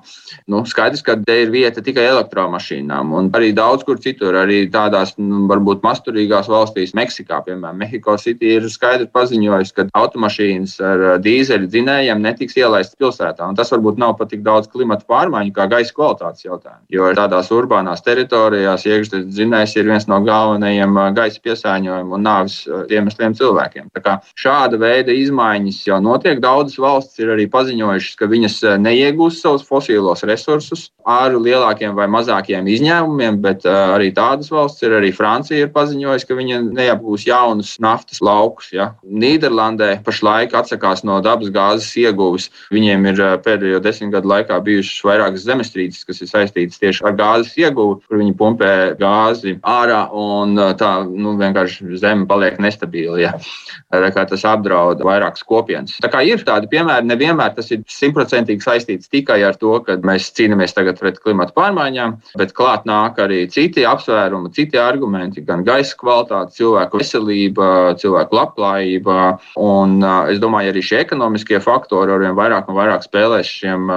Nu, 0.50 0.62
skaidrs, 0.68 1.02
ka 1.04 1.18
te 1.20 1.42
ir 1.44 1.52
vieta 1.52 1.84
tikai 1.84 2.06
elektromašīnām, 2.08 3.12
un 3.16 3.28
arī 3.36 3.52
daudz 3.56 3.84
kur 3.86 4.00
citur, 4.02 4.36
arī 4.40 4.64
tādās 4.72 5.14
nu, 5.20 5.44
varbūt 5.50 5.84
masturīgās 5.84 6.48
valstīs, 6.50 6.94
Meksikā, 6.96 7.42
piemēram, 7.46 7.80
Mexico 7.82 8.16
City 8.20 8.54
ir 8.56 8.68
skaidri 8.72 9.08
paziņojis, 9.12 9.74
ka 9.76 9.86
automašīnas 9.98 10.76
ar 10.88 11.04
dīzeļu 11.22 11.68
dzinējiem 11.72 12.24
netiks 12.24 12.56
ielaistas 12.60 12.98
pilsētā. 13.00 13.48
Un 13.48 13.58
tas 13.58 13.72
varbūt 13.74 14.00
nav 14.00 14.16
pat 14.20 14.32
tik 14.32 14.44
daudz 14.46 14.70
klimata 14.72 15.06
pārmaiņu 15.08 15.54
kā 15.56 15.68
gaisa 15.70 15.94
kvalitātes 15.96 16.46
jautājums. 16.46 16.86
Jo 16.92 17.12
tādās 17.16 17.52
urbānās 17.52 18.04
teritorijās 18.06 18.86
iekšdedzes 18.88 19.32
dzinējs 19.36 19.76
ir 19.76 19.88
viens 19.90 20.08
no 20.08 20.20
galvenajiem 20.24 20.98
gaisa 21.16 21.40
piesāņojuma 21.44 22.16
un 22.16 22.26
nāves 22.26 22.62
iemesliem 22.92 23.36
cilvēkiem. 23.38 23.90
Tā 23.92 24.04
kā 24.04 24.18
šāda 24.38 24.80
veida 24.80 25.14
izmaiņas 25.14 25.41
izmaiņas 25.42 25.86
jau 25.86 25.98
notiek. 26.02 26.40
Daudzas 26.40 26.78
valstis 26.78 27.22
ir 27.22 27.32
arī 27.34 27.48
paziņojušas, 27.50 28.16
ka 28.18 28.28
viņas 28.30 28.56
eh, 28.62 28.78
neiegūs 28.78 29.40
savus 29.42 29.64
fosilos 29.66 30.22
resursus 30.22 30.90
ar 31.04 31.34
lielākiem 31.34 31.96
vai 31.96 32.06
mazākiem 32.06 32.68
izņēmumiem, 32.70 33.40
bet 33.42 33.64
uh, 33.66 33.96
arī 33.96 34.12
tādas 34.14 34.52
valstis 34.52 34.86
ir. 34.86 34.92
Arī 35.00 35.10
Francija 35.14 35.64
ir 35.64 35.72
paziņojusi, 35.74 36.26
ka 36.28 36.36
viņa 36.38 36.60
neapgūs 36.76 37.24
jaunus 37.26 37.72
naftas 37.82 38.20
laukus. 38.22 38.70
Ja. 38.74 38.92
Nīderlandē 39.02 39.96
pašlaik 40.06 40.54
atsakās 40.54 41.02
no 41.02 41.18
dabas 41.24 41.50
gāzes 41.50 41.90
ieguves. 41.98 42.50
Viņiem 42.74 43.08
ir 43.10 43.22
uh, 43.22 43.34
pēdējo 43.42 43.80
desmit 43.82 44.12
gadu 44.14 44.30
laikā 44.30 44.60
bijušas 44.62 45.02
vairākas 45.08 45.46
zemestrīces, 45.48 46.06
kas 46.06 46.22
ir 46.22 46.30
saistītas 46.30 46.78
tieši 46.82 47.02
ar 47.08 47.16
gāzes 47.18 47.56
ieguvi, 47.58 47.98
kur 48.06 48.22
viņi 48.22 48.36
pumpē 48.38 48.72
gāzi 49.00 49.56
ārā 49.66 50.04
un 50.14 50.54
tā 50.78 50.92
nu, 51.08 51.34
vienkārši 51.40 51.98
zeme 51.98 52.28
paliek 52.30 52.62
nestabila. 52.62 53.18
Ja. 53.18 53.34
Tas 53.90 54.46
apdraud 54.48 55.02
vairāk 55.04 55.31
vairākas 55.32 55.44
kopienas. 55.46 55.96
Tā 56.02 56.10
kā 56.10 56.22
ir 56.24 56.42
tādi 56.44 56.68
piemēri, 56.68 57.06
nevienmēr 57.06 57.54
tas 57.56 57.70
ir 57.70 57.82
simtprocentīgi 57.88 58.62
saistīts 58.62 59.08
tikai 59.10 59.42
ar 59.42 59.56
to, 59.56 59.80
ka 59.84 59.96
mēs 60.02 60.32
cīnāmies 60.36 60.74
tagad 60.74 60.98
pret 61.00 61.18
klimatu 61.22 61.52
pārmaiņām, 61.56 62.16
bet 62.38 62.52
klāt 62.52 62.84
nāk 62.86 63.18
arī 63.18 63.48
citi 63.48 63.84
apsvērumi, 63.84 64.52
citi 64.52 64.78
argumenti, 64.78 65.42
gan 65.42 65.64
gaisa 65.64 65.96
kvalitāte, 65.96 66.56
cilvēku 66.56 66.98
veselība, 67.00 67.96
cilvēku 67.98 68.36
labklājība. 68.36 69.38
Un 69.56 70.02
es 70.30 70.40
domāju, 70.42 70.72
arī 70.72 70.82
šie 70.82 71.02
ekonomiskie 71.02 71.60
faktori 71.60 72.12
arvien 72.12 72.36
vairāk 72.36 72.68
un 72.68 72.78
vairāk 72.78 73.06
spēlēs 73.06 73.48
šiem 73.48 73.88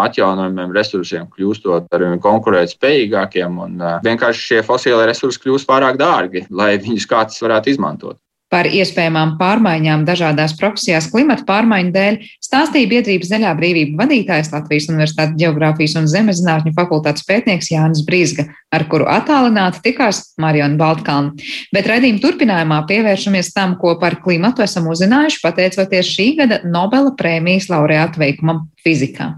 atjaunojumiem 0.00 0.74
resursiem, 0.74 1.28
kļūstot 1.34 1.90
arvien 1.94 2.20
konkurētspējīgākiem. 2.22 3.60
Un 3.66 3.78
vienkārši 4.04 4.48
šie 4.50 4.64
fosilie 4.66 5.06
resursi 5.08 5.40
kļūst 5.44 5.68
pārāk 5.68 6.00
dārgi, 6.00 6.46
lai 6.50 6.74
viņus 6.80 7.08
kāds 7.10 7.40
varētu 7.44 7.74
izmantot. 7.74 8.18
Par 8.50 8.66
iespējamām 8.66 9.36
pārmaiņām 9.38 10.02
dažādās 10.08 10.56
profesijās 10.58 11.06
klimata 11.12 11.44
pārmaiņu 11.46 11.92
dēļ 11.94 12.16
stāstīja 12.42 12.90
biedrības 12.90 13.30
Zaļā 13.30 13.52
brīvība 13.60 14.02
vadītājs 14.02 14.50
Latvijas 14.50 14.88
Universitātes 14.90 15.38
Geogrāfijas 15.38 15.94
un 16.00 16.08
Zemezinātņu 16.10 16.72
fakultātes 16.74 17.26
pētnieks 17.28 17.70
Jānis 17.70 18.02
Brīsga, 18.08 18.48
ar 18.74 18.86
kuru 18.90 19.06
attālināti 19.06 19.84
tikās 19.84 20.32
Mariona 20.42 20.74
Baltkalna. 20.80 21.36
Bet 21.70 21.86
raidījuma 21.90 22.24
turpinājumā 22.24 22.80
pievēršamies 22.90 23.52
tam, 23.54 23.78
ko 23.78 23.94
par 24.02 24.18
klimatu 24.24 24.66
esam 24.66 24.90
uzzinājuši 24.90 25.44
pateicoties 25.44 26.10
šī 26.10 26.28
gada 26.42 26.58
Nobela 26.66 27.14
prēmijas 27.14 27.70
laureātu 27.70 28.24
veikumam 28.24 28.66
fizikā. 28.82 29.36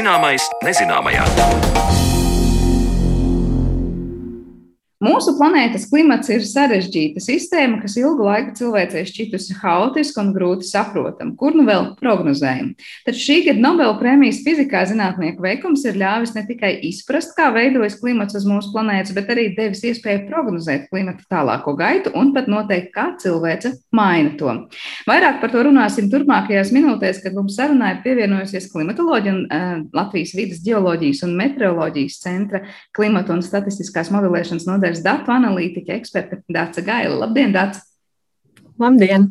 Zināmais 0.00 0.46
nezināmajā. 0.64 1.26
Mūsu 5.00 5.32
planētas 5.38 5.86
klimats 5.88 6.28
ir 6.28 6.42
sarežģīta 6.44 7.22
sistēma, 7.24 7.78
kas 7.80 7.94
ilgu 7.96 8.26
laiku 8.26 8.50
cilvēcei 8.58 9.06
šķitusi 9.08 9.54
haotiska 9.62 10.20
un 10.20 10.34
grūti 10.34 10.66
saprotama, 10.68 11.32
kur 11.40 11.54
nu 11.56 11.62
vēl 11.64 11.86
prognozējama. 11.96 12.74
Taču 13.06 13.22
šī 13.22 13.36
gada 13.46 13.62
Nobela 13.64 13.94
prēmijas 13.96 14.42
fizikā 14.44 14.82
zinātnieku 14.90 15.40
veikums 15.40 15.86
ir 15.88 15.96
ļāvis 16.02 16.34
ne 16.34 16.42
tikai 16.44 16.74
izprast, 16.84 17.32
kā 17.38 17.46
veidojas 17.54 17.96
klimats 17.96 18.36
uz 18.36 18.44
mūsu 18.44 18.74
planētas, 18.74 19.14
bet 19.16 19.32
arī 19.32 19.46
devis 19.56 19.80
iespēju 19.88 20.26
prognozēt 20.26 20.90
klimata 20.92 21.24
tālāko 21.32 21.72
gaitu 21.80 22.12
un 22.20 22.34
pat 22.36 22.52
noteikt, 22.52 22.92
kā 22.92 23.06
cilvēce 23.24 23.72
maina 23.96 24.34
to. 24.36 24.52
Vairāk 25.08 25.40
par 25.40 25.54
to 25.56 25.64
runāsim 25.64 26.12
turpmākajās 26.12 26.74
minūtēs, 26.76 27.22
kad 27.24 27.40
mums 27.40 27.56
sarunā 27.56 27.94
ir 27.94 28.04
pievienojusies 28.04 28.68
klimatoloģija 28.76 29.32
un 29.38 29.42
uh, 29.48 29.72
Latvijas 29.96 30.36
vidas 30.36 30.60
geoloģijas 30.68 31.24
un 31.24 31.34
meteoroloģijas 31.40 32.20
centra 32.20 32.66
klimata 32.92 33.32
un 33.32 33.40
statistiskās 33.48 34.12
modelēšanas 34.12 34.68
nodaļas 34.68 34.89
nozares 34.90 35.04
datu 35.04 35.30
analītiķa 35.32 35.94
eksperte 35.94 36.40
Dāca 36.50 36.82
Gaila. 36.82 37.26
Labdien, 37.26 37.52
Dāca! 37.54 37.82
Labdien! 38.78 39.30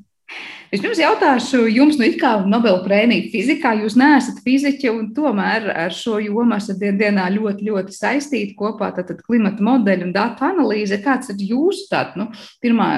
Vispirms 0.69 0.99
jautāšu 1.01 1.63
jums, 1.73 1.95
nu, 1.97 2.05
kā 2.21 2.35
Nobela 2.45 2.83
prēmija 2.83 3.31
fizikā, 3.33 3.71
jūs 3.81 3.95
neesat 3.97 4.37
fiziķi, 4.45 4.91
un 4.93 5.07
tomēr 5.15 5.63
ar 5.73 5.95
šo 5.95 6.19
jomu 6.21 6.53
esat 6.59 6.77
dien 6.77 6.99
dienā 6.99 7.25
ļoti, 7.33 7.65
ļoti 7.71 7.95
saistīti 7.95 8.53
kopā. 8.59 8.91
Tad 8.93 9.23
klimata 9.25 9.65
modeļi 9.65 10.05
un 10.05 10.11
datu 10.13 10.45
analīze. 10.45 10.99
Kāds 11.01 11.31
ir 11.33 11.41
jūsu 11.49 11.87
tād, 11.89 12.13
nu, 12.21 12.27
pirmā 12.61 12.89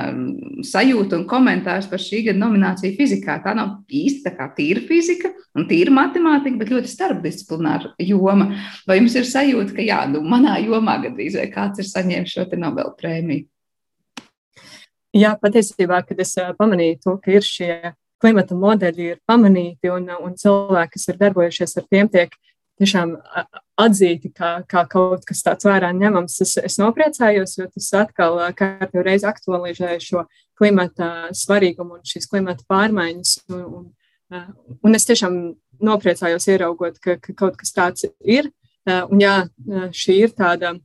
sajūta 0.67 1.21
un 1.21 1.23
komentārs 1.31 1.87
par 1.87 2.03
šī 2.03 2.25
gada 2.27 2.41
nomināciju 2.41 2.97
fizikā? 2.99 3.37
Tā 3.45 3.55
nav 3.55 3.77
īsti 3.87 4.25
tā 4.27 4.35
kā 4.35 4.49
tīra 4.57 4.83
fizika 4.89 5.31
un 5.55 5.69
tīra 5.71 5.95
matemātika, 5.95 6.59
bet 6.59 6.75
ļoti 6.75 6.91
starpdisciplināra 6.91 7.93
joma. 8.03 8.51
Vai 8.83 8.99
jums 8.99 9.15
ir 9.15 9.31
sajūta, 9.31 9.77
ka 9.79 9.87
jā, 9.87 10.03
nu, 10.11 10.25
manā 10.27 10.59
jomā 10.59 10.99
gandrīz 11.07 11.39
vai 11.39 11.47
kāds 11.55 11.79
ir 11.79 11.87
saņēmis 11.87 12.35
šo 12.35 12.49
Nobela 12.59 12.91
prēmiju? 12.99 13.47
Jā, 15.17 15.33
patiesībā, 15.39 15.99
kad 16.07 16.19
es 16.23 16.37
pamanīju 16.57 16.99
to, 17.03 17.17
ka 17.19 17.33
ir 17.35 17.43
šie 17.43 17.73
klimata 18.21 18.55
modeļi, 18.55 19.09
ir 19.15 19.19
pamanīti 19.27 19.91
un, 19.91 20.07
un 20.21 20.37
cilvēki, 20.39 20.95
kas 20.95 21.09
ir 21.11 21.19
darbojušies 21.19 21.77
ar 21.81 21.87
tiem, 21.91 22.09
tiek 22.11 22.37
tiešām 22.81 23.13
atzīti 23.81 24.31
kā, 24.33 24.51
kā 24.69 24.85
kaut 24.89 25.25
kas 25.27 25.43
tāds 25.45 25.67
vērā 25.67 25.91
ņemams. 25.97 26.37
Es, 26.45 26.55
es 26.61 26.77
nopriecājos, 26.81 27.57
jo 27.59 27.67
tas 27.73 27.89
atkal 28.01 28.39
kārtīgi 28.57 29.05
reizi 29.05 29.27
aktualizēja 29.29 29.99
šo 30.01 30.23
klimata 30.59 31.31
svarīgumu 31.35 31.99
un 31.99 32.05
šīs 32.07 32.29
klimata 32.31 32.65
pārmaiņas. 32.71 33.35
Un, 33.51 33.65
un, 33.81 34.47
un 34.81 34.97
es 34.97 35.07
tiešām 35.09 35.37
nopriecājos 35.81 36.47
ieraugot, 36.53 37.01
ka, 37.03 37.17
ka 37.21 37.35
kaut 37.37 37.59
kas 37.59 37.75
tāds 37.75 38.07
ir. 38.21 38.49
Un 38.87 39.21
jā, 39.21 39.35
šī 39.93 40.21
ir 40.23 40.33
tāda 40.37 40.75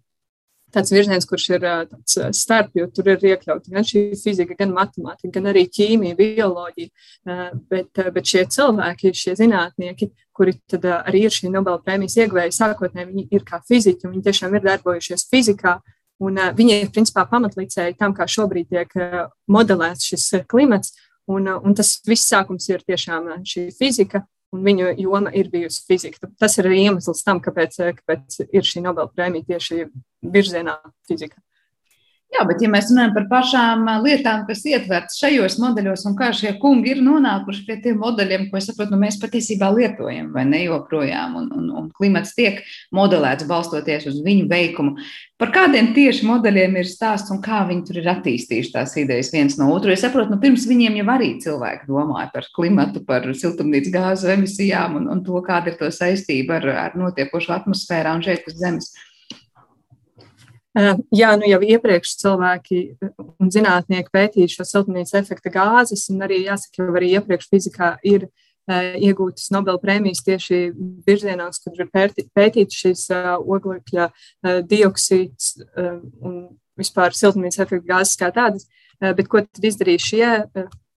tāds 0.76 0.92
virziens, 0.92 1.26
kurš 1.28 1.48
ir 1.54 1.64
tāds 1.64 2.18
starp, 2.36 2.70
jo 2.76 2.86
tur 2.92 3.08
ir 3.14 3.24
iekļauts 3.32 3.72
gan 3.72 3.86
šī 3.86 4.04
fizika, 4.20 4.56
gan 4.58 4.74
matemātika, 4.76 5.32
gan 5.38 5.50
arī 5.52 5.64
ķīmija, 5.72 6.18
bioloģija. 6.20 6.92
Bet, 7.72 8.04
bet 8.14 8.30
šie 8.30 8.44
cilvēki, 8.52 9.14
šie 9.16 9.36
zinātnieki, 9.40 10.12
kuri 10.36 10.54
arī 10.92 11.26
ir 11.26 11.34
šī 11.34 11.50
Nobela 11.50 11.80
prēmijas 11.82 12.18
ieguvēji, 12.20 12.54
sākotnēji 12.58 13.10
viņi 13.10 13.26
ir 13.32 13.44
kā 13.48 13.62
fiziķi, 13.66 14.06
un 14.06 14.16
viņi 14.16 14.26
tiešām 14.28 14.56
ir 14.56 14.66
darbojušies 14.68 15.28
fizikā. 15.32 15.78
Un, 16.22 16.38
viņi 16.56 16.78
ir 16.80 16.92
principā 16.94 17.26
pamatlicēji 17.28 17.98
tam, 18.00 18.14
kā 18.16 18.24
šobrīd 18.30 18.70
tiek 18.72 18.94
modelēts 19.52 20.06
šis 20.12 20.30
klimats. 20.48 20.94
Un, 21.26 21.48
un 21.50 21.74
tas 21.74 21.96
viss 22.06 22.28
sākums 22.30 22.68
ir 22.70 22.84
tiešām 22.86 23.26
šī 23.44 23.66
fizika, 23.74 24.22
un 24.54 24.62
viņu 24.64 24.92
joma 25.02 25.32
ir 25.34 25.50
bijusi 25.52 25.82
fizika. 25.88 26.30
Tas 26.40 26.56
ir 26.58 26.68
arī 26.70 26.84
iemesls 26.86 27.24
tam, 27.26 27.40
kāpēc, 27.42 27.80
kāpēc 27.98 28.38
ir 28.46 28.66
šī 28.66 28.84
Nobela 28.84 29.10
prēmija 29.12 29.50
tieši 29.50 29.88
virzienā 30.32 30.78
fizika. 31.08 31.40
Jā, 32.34 32.42
bet 32.42 32.60
ja 32.60 32.68
mēs 32.68 32.88
runājam 32.90 33.12
par 33.14 33.26
pašām 33.30 33.84
lietām, 34.02 34.42
kas 34.48 34.64
ietverts 34.66 35.20
šajos 35.20 35.54
modeļos, 35.62 36.02
un 36.08 36.16
kā 36.18 36.32
šie 36.34 36.50
kungi 36.60 36.90
ir 36.96 36.98
nonākuši 37.06 37.62
pie 37.68 37.76
tiem 37.84 38.00
modeļiem, 38.02 38.48
ko 38.50 38.58
es 38.58 38.66
saprotu, 38.66 38.92
nu, 38.92 38.98
mēs 39.04 39.20
patiesībā 39.22 39.70
lietojam 39.72 40.32
vai 40.34 40.42
ne 40.48 40.64
joprojām, 40.64 41.36
un, 41.38 41.46
un, 41.54 41.70
un 41.78 41.86
klimats 41.94 42.34
tiek 42.36 42.58
modelēts 42.98 43.46
balstoties 43.46 44.08
uz 44.10 44.18
viņu 44.26 44.50
veikumu. 44.50 44.98
Par 45.38 45.54
kādiem 45.54 45.92
tieši 45.96 46.26
modeļiem 46.26 46.76
ir 46.82 46.90
stāsts 46.90 47.30
un 47.30 47.40
kā 47.44 47.62
viņi 47.70 47.86
tur 47.86 48.02
ir 48.02 48.12
attīstījuši 48.16 48.74
tās 48.74 48.98
idejas 48.98 49.30
viens 49.32 49.56
no 49.60 49.70
otru? 49.72 49.94
Es 49.94 50.02
saprotu, 50.02 50.34
nu, 50.34 50.42
pirms 50.42 50.66
viņiem 50.66 50.98
jau 50.98 51.08
arī 51.14 51.32
cilvēki 51.46 51.88
domāja 51.88 52.32
par 52.34 52.52
klimatu, 52.58 53.06
par 53.06 53.30
siltumnīcas 53.32 53.94
gāzu 53.94 54.34
emisijām 54.34 54.98
un, 54.98 55.08
un 55.14 55.24
to, 55.24 55.38
kāda 55.46 55.72
ir 55.72 55.78
to 55.78 55.94
saistība 55.94 56.58
ar, 56.58 56.72
ar 56.88 56.98
notiekošo 56.98 57.54
atmosfērā 57.62 58.18
un 58.18 58.26
šeit 58.26 58.50
uz 58.50 58.58
Zemes. 58.58 58.96
Jā, 60.76 61.30
nu 61.40 61.48
jau 61.48 61.60
iepriekš 61.64 62.10
cilvēki 62.20 62.78
un 63.40 63.52
zinātnieki 63.52 64.12
pētīja 64.12 64.50
šo 64.52 64.66
siltumnīcas 64.68 65.14
efekta 65.22 65.52
gāzes, 65.54 66.02
un 66.12 66.26
arī 66.26 66.42
jāsaka, 66.44 66.82
jau 66.82 66.96
arī 66.98 67.14
iepriekš 67.16 67.48
fizikā 67.48 67.94
ir 68.04 68.26
iegūtas 68.68 69.48
Nobela 69.54 69.80
prēmijas 69.80 70.20
tieši 70.26 70.58
virzienos, 71.06 71.62
kur 71.64 71.80
ir 71.80 71.88
pētīts 72.36 72.82
šis 72.82 73.06
oglekļa 73.14 74.10
dioksīds 74.68 75.52
un 76.20 76.36
vispār 76.76 77.16
siltumnīcas 77.16 77.62
efekta 77.64 77.94
gāzes 77.94 78.20
kā 78.20 78.28
tādas. 78.36 78.68
Bet 79.00 79.30
ko 79.32 79.46
tad 79.46 79.64
izdarīja 79.70 80.02
šie 80.02 80.30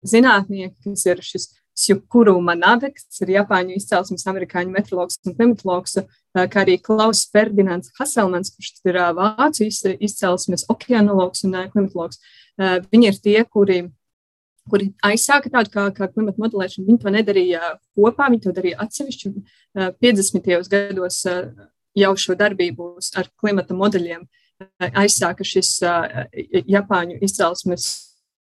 zinātnieki, 0.07 0.77
kas 0.87 1.05
ir 1.11 1.21
šis 1.25 1.51
Sjukuru 1.77 2.39
Manabe, 2.41 2.89
kas 2.97 3.21
ir 3.21 3.35
Japāņu 3.35 3.75
izcelsmes 3.77 4.25
amerikāņu 4.31 4.73
meteorologs 4.73 5.19
un 5.29 5.35
klimatologs, 5.37 5.99
kā 6.33 6.63
arī 6.63 6.79
Klaus 6.81 7.27
Ferdinands 7.29 7.93
Haselmans, 7.99 8.55
kurš 8.55 8.81
ir 8.89 8.99
vācu 9.19 9.69
izcelsmes 9.69 10.65
okeanologs 10.73 11.45
un 11.45 11.59
klimatologs. 11.75 12.23
Viņi 12.57 13.11
ir 13.11 13.21
tie, 13.21 13.37
kuri, 13.45 13.83
kuri 14.73 14.89
aizsāka 15.05 15.53
tādu 15.53 15.75
kā, 15.75 15.85
kā 15.93 16.09
klimata 16.15 16.41
modelēšanu. 16.41 16.87
Viņi 16.89 17.03
to 17.05 17.13
nedarīja 17.13 17.75
kopā, 17.93 18.31
viņi 18.33 18.47
to 18.49 18.57
darīja 18.57 18.81
atsevišķi. 18.87 19.35
50. 19.77 20.51
gados 20.73 21.21
jau 21.97 22.17
šo 22.17 22.41
darbību 22.41 22.91
ar 23.21 23.29
klimata 23.37 23.77
modeļiem 23.77 24.25
aizsāka 24.97 25.45
šis 25.45 25.77
Japāņu 26.65 27.21
izcelsmes 27.21 27.93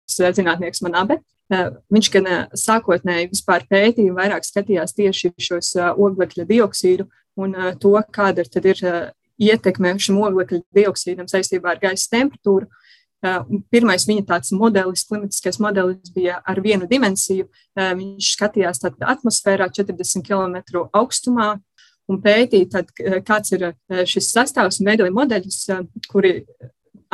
zinātnieks 0.06 0.86
Manabe. 0.86 1.18
Viņš 1.52 2.08
gan 2.14 2.28
sākotnēji 2.56 3.28
vispār 3.34 3.66
pētīja, 3.68 4.14
vairāk 4.16 4.46
skatījās 4.46 4.96
tieši 4.96 5.34
šos 5.36 5.74
oglekļa 5.76 6.46
dioksīdu 6.48 7.04
un 7.36 7.52
to, 7.82 7.92
kāda 8.14 8.46
tad 8.48 8.70
ir 8.70 8.80
ietekme 9.42 9.92
šim 10.00 10.22
oglekļa 10.24 10.62
dioksīdam 10.78 11.28
saistībā 11.28 11.74
ar 11.74 11.82
gaisa 11.82 12.08
temperatūru. 12.14 12.70
Pirmais 13.72 14.04
viņa 14.04 14.24
tāds 14.28 14.52
modelis, 14.56 15.04
klimatiskais 15.08 15.60
modelis 15.60 16.12
bija 16.12 16.40
ar 16.44 16.60
vienu 16.64 16.88
dimensiju. 16.88 17.48
Viņš 17.76 18.32
skatījās 18.36 18.84
atmosfērā 18.84 19.70
40 19.72 20.24
km 20.24 20.84
augstumā 20.92 21.54
un 22.08 22.20
pētīja, 22.20 22.68
tad, 22.72 22.90
kāds 23.24 23.54
ir 23.56 23.70
šis 24.08 24.28
sastāvs 24.32 24.80
un 24.80 24.90
veidoja 24.90 25.12
modeļus, 25.16 25.60
kuri 26.12 26.42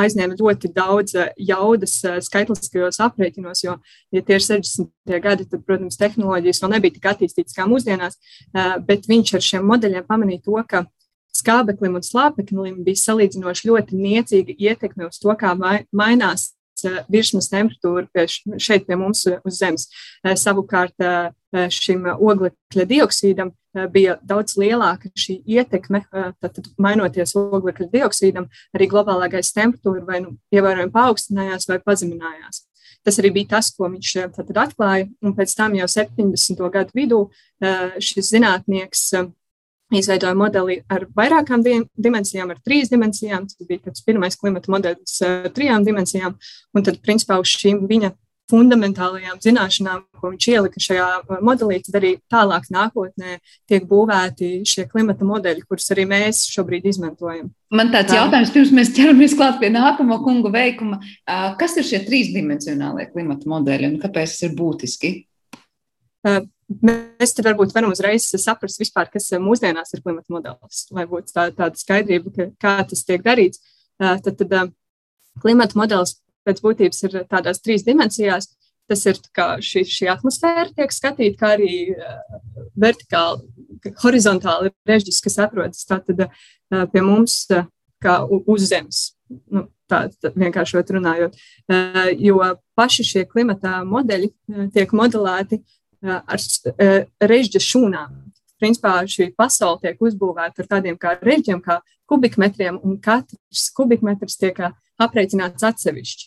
aizņēma 0.04 0.38
ļoti 0.38 0.70
daudz 0.76 1.16
jaudas 1.50 1.96
skaitliskajos 2.26 3.00
aprēķinos, 3.06 3.64
jo, 3.64 3.76
ja 4.14 4.22
tie 4.26 4.38
ir 4.38 4.46
60. 4.46 5.18
gadi, 5.24 5.48
tad, 5.50 5.64
protams, 5.66 5.98
tehnoloģijas 6.00 6.62
vēl 6.62 6.74
nebija 6.76 6.96
tik 6.96 7.10
attīstītas 7.12 7.56
kā 7.56 7.66
mūsdienās, 7.70 8.18
bet 8.86 9.10
viņš 9.10 9.34
ar 9.38 9.46
šiem 9.50 9.68
modeļiem 9.70 10.08
pamanīja 10.08 10.44
to, 10.46 10.56
ka 10.68 10.84
skābeklim 11.40 11.98
un 11.98 12.04
slāpeklim 12.04 12.80
bija 12.86 13.02
salīdzinoši 13.04 13.70
ļoti 13.70 13.98
niecīga 13.98 14.56
ietekme 14.58 15.08
uz 15.08 15.20
to, 15.22 15.34
kā 15.38 15.54
mainās 15.56 16.50
virsmas 17.10 17.50
temperatūra 17.52 18.26
šeit 18.60 18.86
pie 18.88 18.98
mums 18.98 19.24
uz 19.28 19.58
Zemes. 19.58 19.88
Savukārt 20.40 20.96
šim 21.74 22.06
oglekļa 22.14 22.86
dioksīdam 22.90 23.52
bija 23.92 24.16
daudz 24.26 24.56
lielāka 24.58 25.10
šī 25.18 25.40
ietekme, 25.46 26.02
tad 26.42 26.58
mainoties 26.80 27.36
oglekļa 27.38 27.90
dioksīdam, 27.92 28.48
arī 28.74 28.88
globālā 28.90 29.30
gaisa 29.30 29.60
temperatūra 29.60 30.02
vai 30.06 30.22
nu, 30.24 30.34
ievērojami 30.54 30.94
paaugstinājās 30.94 31.70
vai 31.70 31.78
pazeminājās. 31.84 32.64
Tas 33.06 33.16
arī 33.22 33.30
bija 33.32 33.54
tas, 33.54 33.70
ko 33.72 33.88
viņš 33.88 34.10
tad 34.36 34.50
atklāja, 34.60 35.06
un 35.24 35.32
pēc 35.36 35.54
tam 35.56 35.76
jau 35.78 35.86
70. 35.88 36.58
gadu 36.74 36.96
vidū 36.98 37.20
šis 38.02 38.34
zinātnieks 38.34 39.06
izveidoja 39.98 40.36
modeli 40.38 40.80
ar 40.90 41.06
vairākām 41.16 41.64
dimensijām, 41.64 42.54
ar 42.54 42.62
trīs 42.64 42.90
dimensijām. 42.92 43.46
Tas 43.50 43.68
bija 43.68 43.88
tāds 43.88 44.04
pirmais 44.06 44.38
klimata 44.38 44.72
modelis 44.72 45.20
ar 45.26 45.50
trijām 45.54 45.86
dimensijām. 45.86 46.36
Un 46.74 46.86
tad, 46.86 47.00
principā, 47.04 47.40
uz 47.42 47.50
šīm 47.50 47.86
viņa 47.90 48.12
fundamentālajām 48.50 49.38
zināšanām, 49.42 50.02
ko 50.18 50.32
viņš 50.32 50.46
ielika 50.50 50.82
šajā 50.82 51.06
modelī, 51.46 51.78
tad 51.86 52.00
arī 52.00 52.12
tālāk 52.32 52.66
nākotnē 52.74 53.36
tiek 53.70 53.86
būvēti 53.90 54.64
šie 54.66 54.86
klimata 54.90 55.26
modeļi, 55.28 55.64
kurus 55.68 55.90
arī 55.94 56.06
mēs 56.10 56.42
šobrīd 56.50 56.88
izmantojam. 56.90 57.52
Man 57.70 57.92
tāds 57.94 58.14
jautājums, 58.16 58.50
pirms 58.54 58.72
mēs 58.74 58.92
ķeramies 58.96 59.36
klāt 59.38 59.60
pie 59.62 59.70
nākamo 59.70 60.18
kungu 60.24 60.50
veikuma. 60.54 60.98
Kas 61.60 61.78
ir 61.78 61.86
šie 61.86 62.02
trīsdimensionālie 62.08 63.06
klimata 63.12 63.50
modeļi 63.50 63.92
un 63.92 64.00
kāpēc 64.02 64.34
tas 64.34 64.48
ir 64.48 64.56
būtiski? 64.58 65.14
Mēs 66.70 67.34
te 67.34 67.42
varbūt 67.42 67.72
varam 67.74 67.90
uzreiz 67.90 68.28
saprast, 68.38 68.78
vispār, 68.78 69.08
kas 69.10 69.26
mūsdienās 69.42 69.90
ir 69.96 70.04
klimata 70.04 70.30
modelis, 70.30 70.84
lai 70.94 71.02
būtu 71.10 71.34
tā, 71.34 71.48
tāda 71.56 71.78
skaidrība, 71.78 72.30
ka, 72.36 72.46
kā 72.62 72.74
tas 72.86 73.02
tiek 73.08 73.24
darīts. 73.24 73.58
Tad, 73.98 74.30
tad 74.38 74.70
klimata 75.42 75.78
modelis 75.80 76.20
pēc 76.46 76.62
būtības 76.62 77.02
ir 77.08 77.16
tādās 77.30 77.62
trīs 77.64 77.82
dimensijās. 77.86 78.52
Tas 78.90 79.04
ir 79.06 79.18
šī, 79.62 79.84
šī 79.86 80.08
atmosfēra, 80.10 80.70
tiek 80.74 80.90
skatīta, 80.90 81.36
kā 81.38 81.50
arī 81.54 81.74
vertikāli, 82.78 83.44
horizontāli 84.02 84.72
režģis, 84.88 85.20
kas 85.26 85.38
atrodas 85.46 85.86
tātad 85.86 86.24
pie 86.90 87.02
mums, 87.06 87.44
uz 88.50 88.66
zemes. 88.66 89.04
Nu, 89.50 89.68
tā, 89.90 90.08
tā 90.18 90.32
vienkārši 90.34 90.82
runājot. 90.96 91.38
Jo 92.18 92.40
paši 92.78 93.06
šie 93.06 93.26
klimata 93.30 93.84
modeļi 93.86 94.32
tiek 94.74 94.94
modelēti 94.96 95.60
ar 96.02 96.40
režģa 97.32 97.62
šūnām. 97.64 98.18
Principā 98.60 98.98
šī 99.08 99.30
pasaule 99.36 99.80
tiek 99.80 100.02
uzbūvēta 100.04 100.60
ar 100.60 100.68
tādiem 100.68 100.98
kā 101.00 101.14
reģiem, 101.20 101.62
kā 101.64 101.78
kubikmetriem, 102.10 102.80
un 102.84 102.98
katrs 103.00 103.70
kubikmetrs 103.76 104.36
tiek 104.40 104.58
aprēķināts 105.00 105.64
atsevišķi. 105.64 106.26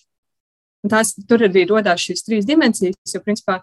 Un 0.84 0.92
tās, 0.92 1.14
tur 1.30 1.46
arī 1.46 1.64
radās 1.70 2.04
šīs 2.04 2.26
trīs 2.26 2.48
dimensijas, 2.48 2.98
jo 3.14 3.22
principā 3.24 3.62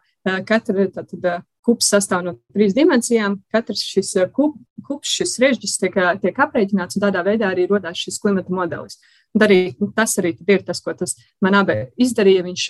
katra 0.48 0.86
tātad, 0.88 1.44
kups 1.66 1.90
sastāv 1.92 2.22
no 2.24 2.32
trīs 2.54 2.72
dimensijām. 2.76 3.42
Katrs 3.52 3.82
šis 3.84 4.14
kup, 4.32 4.56
kups, 4.86 5.10
šis 5.18 5.36
režģis 5.42 5.76
tiek, 5.82 5.98
tiek 6.22 6.38
aprēķināts, 6.46 6.96
un 6.96 7.04
tādā 7.04 7.20
veidā 7.26 7.50
arī 7.52 7.66
radās 7.68 8.00
šis 8.00 8.16
klimata 8.22 8.54
modelis. 8.54 8.96
Un 8.96 9.19
arī, 9.38 9.74
nu, 9.78 9.90
tas 9.94 10.16
arī 10.18 10.34
ir 10.48 10.64
tas, 10.66 10.80
ko 10.82 10.94
tas 10.96 11.14
man 11.42 11.54
abi 11.60 11.76
izdarīja. 12.00 12.46
Viņš 12.46 12.64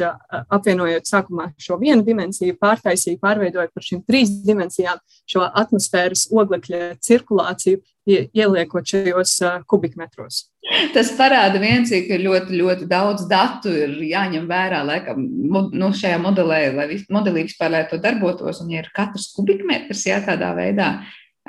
apvienojot 0.52 1.08
sākumā 1.08 1.50
šo 1.60 1.78
vienu 1.80 2.04
dimensiju, 2.06 2.58
pārtaisīja, 2.60 3.20
pārveidoja 3.22 3.70
par 3.72 3.86
šīm 3.86 4.04
trīs 4.08 4.32
dimensijām 4.44 5.00
šo 5.30 5.46
atmosfēras 5.48 6.28
oglekļa 6.34 6.94
cirkulāciju, 7.00 7.80
ieliekot 8.10 8.88
šajos 8.90 9.36
kubikmetros. 9.70 10.46
Tas 10.94 11.12
parāda 11.16 11.60
viens, 11.62 11.90
ka 11.90 12.18
ļoti, 12.20 12.58
ļoti 12.58 12.88
daudz 12.90 13.26
datu 13.30 13.70
ir 13.72 13.94
jāņem 14.10 14.48
vērā, 14.50 14.82
laikam, 14.86 15.22
nu, 15.22 15.90
šajā 15.96 16.18
modelē, 16.22 16.60
lai 16.76 16.88
modelī 17.12 17.46
vispār 17.48 17.72
lai 17.72 17.84
to 17.90 18.00
darbotos, 18.02 18.60
un 18.64 18.72
ja 18.74 18.82
ir 18.82 18.90
katrs 18.96 19.30
kubikmetrs, 19.36 20.04
jā, 20.10 20.20
tādā 20.26 20.52
veidā 20.58 20.92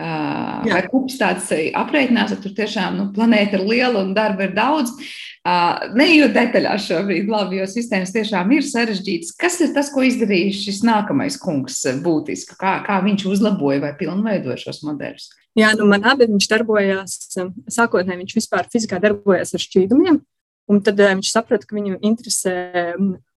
Uh, 0.01 0.63
vai 0.65 0.79
kups 0.89 1.19
tāds 1.19 1.51
aprēķinās, 1.77 2.31
ka 2.33 2.41
tur 2.41 2.53
tiešām 2.57 2.95
nu, 2.97 3.03
planēta 3.13 3.59
ir 3.59 3.65
liela 3.67 3.99
un 4.01 4.15
darba 4.17 4.47
ir 4.47 4.55
daudz. 4.55 4.95
Uh, 5.45 5.91
Neejot 5.97 6.33
detaļās 6.33 6.87
šobrīd, 6.87 7.29
labi, 7.29 7.59
jo 7.59 7.67
sistēmas 7.69 8.13
tiešām 8.15 8.49
ir 8.55 8.65
sarežģītas. 8.65 9.35
Kas 9.37 9.59
ir 9.61 9.75
tas, 9.75 9.91
ko 9.93 10.01
izdarījis 10.05 10.63
šis 10.65 10.81
nākamais 10.87 11.37
kungs 11.41 11.83
būtiski? 12.01 12.57
Kā, 12.57 12.79
kā 12.85 12.97
viņš 13.05 13.27
uzlaboja 13.29 13.83
vai 13.83 13.91
pilnveidoja 13.99 14.57
šos 14.63 14.81
modeļus? 14.87 15.27
Jā, 15.59 15.73
nu 15.77 15.85
man 15.91 16.05
abi 16.07 16.29
viņš 16.31 16.47
darbojās, 16.49 17.17
sākotnēji 17.69 18.23
viņš 18.23 18.37
vispār 18.37 18.69
fizikā 18.71 19.01
darbojās 19.03 19.53
ar 19.53 19.65
šķīdumiem, 19.65 20.21
un 20.71 20.81
tad 20.85 21.01
viņš 21.03 21.33
saprata, 21.33 21.67
ka 21.67 21.77
viņu 21.77 21.99
interesē 21.99 22.55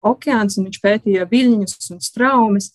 okeāns, 0.05 0.57
un 0.59 0.67
viņš 0.67 0.81
pētīja 0.83 1.29
viļņus 1.31 1.93
un 1.95 2.03
straumes. 2.03 2.73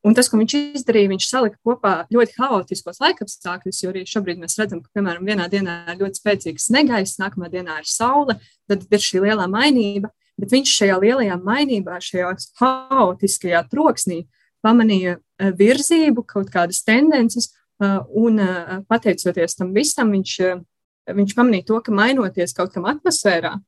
Un 0.00 0.14
tas, 0.16 0.30
ko 0.32 0.38
viņš 0.40 0.54
izdarīja, 0.80 1.10
viņš 1.10 1.26
salika 1.28 1.58
kopā 1.66 1.92
ļoti 2.12 2.38
haotiskos 2.40 3.02
laikapstākļus, 3.02 3.82
jo 3.82 3.90
arī 3.92 4.06
šobrīd 4.08 4.38
mēs 4.40 4.56
redzam, 4.56 4.80
ka, 4.80 4.88
piemēram, 4.96 5.26
vienā 5.28 5.44
dienā 5.52 5.74
ir 5.92 5.98
ļoti 6.00 6.22
spēcīgs 6.22 6.70
negaiss, 6.72 7.18
nākamā 7.20 7.50
dienā 7.52 7.76
ir 7.82 7.88
saule, 7.88 8.38
tad 8.70 8.86
ir 8.88 9.02
šī 9.04 9.20
lielā 9.26 9.44
mainība. 9.52 10.08
Bet 10.40 10.54
viņš 10.54 10.72
šajā 10.72 10.94
lielajā 11.02 11.36
mainībā, 11.44 11.98
šajā 12.00 12.30
haotiskajā 12.62 13.60
troksnī 13.68 14.22
pamanīja 14.64 15.18
eh, 15.18 15.50
virzību, 15.58 16.24
kaut 16.28 16.48
kādas 16.54 16.80
tendences, 16.86 17.50
eh, 17.82 17.98
un 18.16 18.40
eh, 18.40 18.70
pateicoties 18.88 19.58
tam 19.58 19.74
visam, 19.76 20.14
viņš, 20.16 20.32
viņš 21.18 21.34
pamanīja 21.36 21.66
to, 21.68 21.82
ka 21.84 21.92
mainoties 21.92 22.56
kaut 22.56 22.72
kam 22.72 22.88
atmosfērā, 22.88 23.58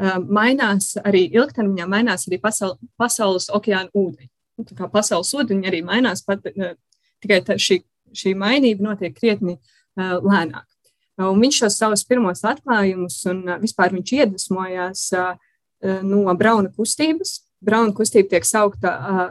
mainās 0.00 0.94
arī 1.04 1.26
ilgtermiņā, 1.36 1.86
mainās 1.88 2.24
arī 2.28 2.38
pasaul, 2.40 2.78
pasaules 3.00 3.50
okeāna 3.52 3.92
ūdeņi 3.92 4.30
pasaules 4.92 5.32
ūdeņi 5.36 5.70
arī 5.70 5.82
mainās, 5.86 6.24
pat, 6.26 6.46
uh, 6.50 6.74
tikai 7.22 7.40
tā, 7.46 7.56
šī, 7.60 7.80
šī 8.16 8.34
mainība 8.38 8.90
notiek 8.90 9.14
krietni 9.16 9.56
uh, 9.56 10.18
lēnāk. 10.20 10.66
Un 11.20 11.36
viņš 11.42 11.56
šos 11.60 11.76
savus 11.76 12.02
pirmos 12.08 12.40
atklājumus 12.48 13.18
un 13.28 13.42
uh, 13.48 13.58
vispār 13.60 13.92
viņš 13.96 14.12
iedvesmojās 14.16 15.06
no 15.80 16.34
Brauna 16.36 16.68
kustības. 16.76 17.38
Brauna 17.64 17.94
kustība 17.96 18.34
tiek 18.34 18.44
saukta 18.44 18.90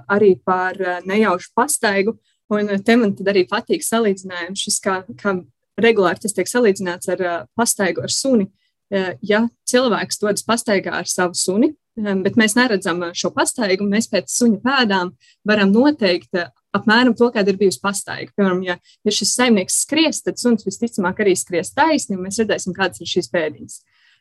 arī 0.10 0.32
par 0.46 0.78
nejaušu 1.06 1.52
pastaigu, 1.58 2.16
un 2.50 2.72
te 2.82 2.96
man 2.98 3.14
arī 3.30 3.44
patīk 3.50 3.86
salīdzinājums, 3.86 4.64
šis 4.66 4.80
kā, 4.82 4.96
kā 5.18 5.36
regulāri 5.78 6.24
tas 6.24 6.34
tiek 6.34 6.50
salīdzināts 6.50 7.12
ar 7.14 7.22
pastaigu 7.58 8.02
ar 8.06 8.14
suni. 8.14 8.50
Ja 9.22 9.44
cilvēks 9.70 10.22
dodas 10.24 10.46
pastaigā 10.46 10.96
ar 10.98 11.10
savu 11.10 11.38
suni, 11.38 11.76
bet 12.24 12.38
mēs 12.40 12.56
neredzam 12.58 13.02
šo 13.18 13.32
pastaigu. 13.36 13.88
Mēs 13.90 14.10
pēc 14.12 14.32
suņa 14.32 14.62
pēdām 14.64 15.14
varam 15.48 15.74
noteikt 15.74 16.40
apmēram 16.76 17.16
to, 17.18 17.30
kāda 17.34 17.54
ir 17.54 17.60
bijusi 17.60 17.82
pastaiga. 17.84 18.34
Piemēram, 18.38 18.62
ja, 18.66 18.78
ja 19.06 19.14
šis 19.14 19.34
saimnieks 19.38 19.82
skries, 19.86 20.22
tad 20.26 20.42
suns 20.42 20.66
visticamāk 20.68 21.22
arī 21.24 21.36
skries 21.38 21.74
taisni, 21.76 22.18
un 22.18 22.28
mēs 22.28 22.40
redzēsim, 22.42 22.76
kādas 22.78 23.02
ir 23.02 23.10
šīs 23.10 23.32
pēdiņas. 23.34 23.80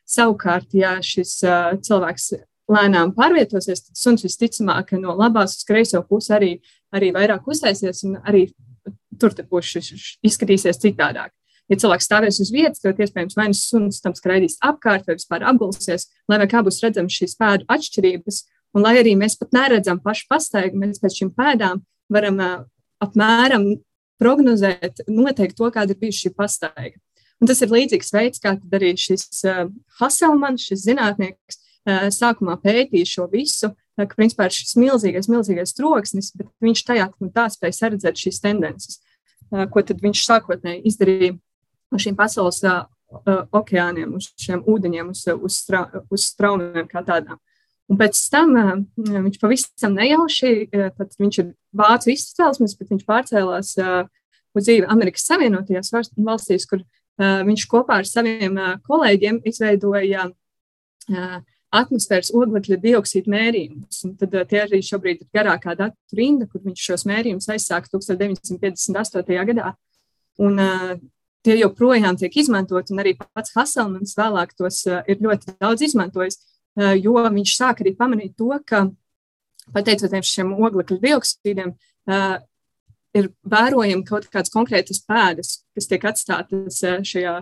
Savukārt, 0.09 0.73
ja 0.77 0.97
šis 1.05 1.35
uh, 1.45 1.75
cilvēks 1.85 2.31
lēnām 2.73 3.13
pārvietosies, 3.17 3.85
tad 3.87 4.01
suns 4.01 4.25
visticamāk 4.25 4.95
no 5.01 5.17
labās 5.19 5.59
uz 5.59 5.67
kreiso 5.69 6.01
pusi 6.09 6.33
arī, 6.37 6.53
arī 6.95 7.13
vairāk 7.17 7.49
uztaisies 7.49 8.05
un 8.09 8.17
arī 8.25 8.49
tur 9.21 9.35
būs 9.51 9.75
šis 9.75 10.17
izskatīsies 10.25 10.81
citādāk. 10.81 11.33
Ja 11.69 11.77
cilvēks 11.77 12.07
stāvēs 12.09 12.39
uz 12.41 12.51
vietas, 12.53 12.81
tad 12.81 13.01
iespējams 13.01 13.37
vai 13.37 13.51
nu 13.51 13.57
suns 13.57 14.01
tam 14.01 14.15
skraidīs 14.17 14.57
apkārt, 14.65 15.05
vai 15.09 15.19
vispār 15.19 15.45
apgulsies, 15.51 16.07
lai 16.31 16.41
kā 16.49 16.63
būs 16.65 16.81
redzams 16.85 17.17
šīs 17.19 17.37
pēdu 17.41 17.69
atšķirības. 17.69 18.47
Un 18.77 18.85
lai 18.85 18.95
arī 19.01 19.15
mēs 19.17 19.37
pat 19.41 19.53
neredzam 19.57 20.01
pašu 20.05 20.27
pastaigu, 20.29 20.81
mēs 20.81 21.01
pēc 21.03 21.21
šīm 21.21 21.33
pēdām 21.37 21.83
varam 22.13 22.41
uh, 22.41 22.57
apmēram 23.05 23.69
prognozēt, 24.21 25.05
noteikt 25.09 25.57
to, 25.59 25.69
kāda 25.73 25.95
ir 25.95 26.01
bijusi 26.01 26.27
šī 26.27 26.35
pastaiga. 26.37 26.97
Un 27.39 27.51
tas 27.51 27.61
ir 27.63 27.71
līdzīgs 27.71 28.13
veids, 28.15 28.43
kā 28.43 28.57
arī 28.75 28.95
šis 28.99 29.29
uh, 29.47 29.67
Haselmans, 30.01 30.65
šis 30.69 30.87
zinātnieks, 30.89 31.61
uh, 31.61 32.09
sākumā 32.15 32.59
pētīja 32.65 33.09
šo 33.13 33.29
visu, 33.33 33.71
uh, 33.71 34.07
ka 34.07 34.19
principā 34.19 34.49
ir 34.49 34.57
šis 34.57 34.75
milzīgais, 34.81 35.31
milzīgais 35.31 35.77
troksnis, 35.77 36.33
bet 36.37 36.51
viņš 36.65 36.85
tajā 36.89 37.11
tā 37.37 37.47
spēja 37.55 37.93
redzēt 37.95 38.25
šīs 38.25 38.43
tendences, 38.43 38.99
uh, 39.53 39.69
ko 39.71 39.85
viņš 39.85 40.25
sākotnēji 40.27 40.85
izdarīja 40.91 41.37
uz 41.95 42.05
šīm 42.05 42.17
pasaules 42.19 42.61
uh, 42.67 42.87
okeāniem, 43.57 44.15
uz 44.19 44.31
šiem 44.41 44.65
ūdeņiem, 44.69 45.13
uz, 45.15 45.25
uz, 45.33 45.61
stra, 45.63 45.87
uz 46.13 46.29
straumēm 46.33 46.89
kā 46.91 47.05
tādām. 47.07 47.41
Un 47.89 47.97
pēc 48.01 48.21
tam 48.33 48.53
uh, 48.59 48.75
viņš 49.09 49.41
pavisam 49.41 49.97
nejauši, 49.97 50.53
uh, 50.69 51.05
viņš 51.21 51.41
ir 51.43 51.53
vācu 51.77 52.13
izcelsmes, 52.13 52.77
bet 52.79 52.93
viņš 52.93 53.07
pārcēlās 53.09 53.75
uh, 53.81 54.03
uz 54.57 54.69
dzīvi 54.69 54.89
Amerikas 54.93 55.29
Savienotajās 55.31 55.95
valstīs, 56.17 56.69
kur 56.69 56.83
uh, 56.83 57.41
viņš 57.49 57.69
kopā 57.71 58.03
ar 58.03 58.09
saviem 58.09 58.59
uh, 58.59 58.77
kolēģiem 58.89 59.43
izveidoja 59.49 60.31
atmosfēras 61.73 62.31
oglekļa 62.37 62.77
dioksīda 62.83 63.31
mērījumus. 63.33 64.03
Tad 64.21 64.35
tie 64.51 64.59
arī 64.61 64.81
šobrīd 64.85 65.23
ir 65.25 65.29
garākā 65.33 65.73
datu 65.77 66.17
rinda, 66.17 66.45
kur 66.49 66.61
viņš 66.65 66.85
šos 66.91 67.05
mērījumus 67.09 67.49
aizsāka 67.55 67.89
1958. 67.95 69.39
gadā. 69.51 69.73
Un, 70.45 70.61
tie 71.49 71.57
joprojām 71.63 72.19
tiek 72.21 72.37
izmantoti, 72.43 72.93
un 72.93 73.03
arī 73.03 73.15
pats 73.19 73.55
Haselmans 73.57 74.15
vēlāk 74.19 74.53
tos 74.59 74.85
ir 74.87 75.25
ļoti 75.25 75.57
daudz 75.57 75.87
izmantojis, 75.89 76.39
jo 77.01 77.17
viņš 77.25 77.55
sāk 77.57 77.83
arī 77.83 77.95
pamanīt 77.97 78.37
to, 78.39 78.53
ka 78.69 78.85
pateicoties 79.75 80.31
šiem 80.37 80.53
oglekļa 80.57 81.01
dioksīdiem, 81.03 81.75
ir 83.19 83.31
vērojami 83.49 84.05
kaut 84.07 84.29
kādas 84.33 84.53
konkrētas 84.53 85.01
pēdas, 85.09 85.63
kas 85.77 85.89
tiek 85.91 86.05
atstātas 86.09 86.81
šajā 87.09 87.35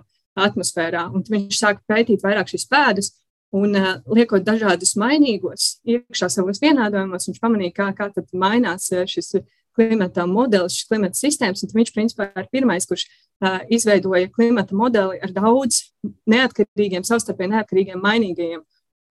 atmosfērā. 0.46 1.06
Un 1.12 1.24
viņš 1.26 1.58
sāk 1.58 1.82
pētīt 1.90 2.24
vairāk 2.24 2.50
šīs 2.52 2.66
pēdas, 2.70 3.12
un 3.56 3.74
liekot 4.12 4.44
dažādus 4.46 4.96
mainīgos 5.00 5.76
iekšā 5.88 6.28
savos 6.32 6.60
vienādojumos, 6.62 7.28
viņš 7.30 7.42
pamanīja, 7.42 7.76
kā, 7.76 7.90
kā 7.98 8.10
tad 8.14 8.30
mainās 8.36 8.90
šis 9.10 9.36
klimata 9.76 10.26
modelis, 10.30 10.78
šis 10.80 10.88
klimata 10.90 11.18
sistēmas. 11.18 11.64
Viņš 11.74 11.92
principā 11.94 12.30
ir 12.32 12.48
pirmais, 12.52 12.86
kurš 12.88 13.06
uh, 13.06 13.60
izveidoja 13.72 14.30
klimata 14.32 14.76
modeli 14.76 15.20
ar 15.22 15.34
daudz 15.36 15.84
neatkarīgiem, 16.30 17.04
savstarpēji 17.06 17.52
neatkarīgiem 17.54 18.02
mainīgajiem. 18.02 18.64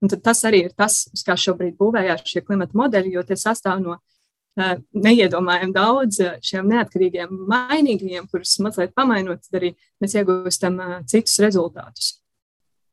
Un 0.04 0.12
tas 0.12 0.44
arī 0.46 0.66
ir 0.68 0.76
tas, 0.78 1.06
kā 1.26 1.38
šobrīd 1.40 1.78
būvējās 1.80 2.26
šie 2.28 2.44
klimata 2.46 2.78
modeļi, 2.78 3.16
jo 3.16 3.24
tie 3.26 3.38
sastāv 3.40 3.80
no 3.84 3.96
uh, 3.96 4.76
neiedomājami 4.94 5.74
daudz 5.76 6.22
šiem 6.46 6.70
neatkarīgiem 6.74 7.32
mainīgajiem, 7.54 8.28
kurus 8.32 8.58
mazliet 8.66 8.94
pamainot, 8.98 9.46
tad 9.48 9.62
arī 9.62 9.74
mēs 10.04 10.18
iegūstam 10.20 10.80
uh, 10.82 11.02
citus 11.10 11.40
rezultātus. 11.46 12.16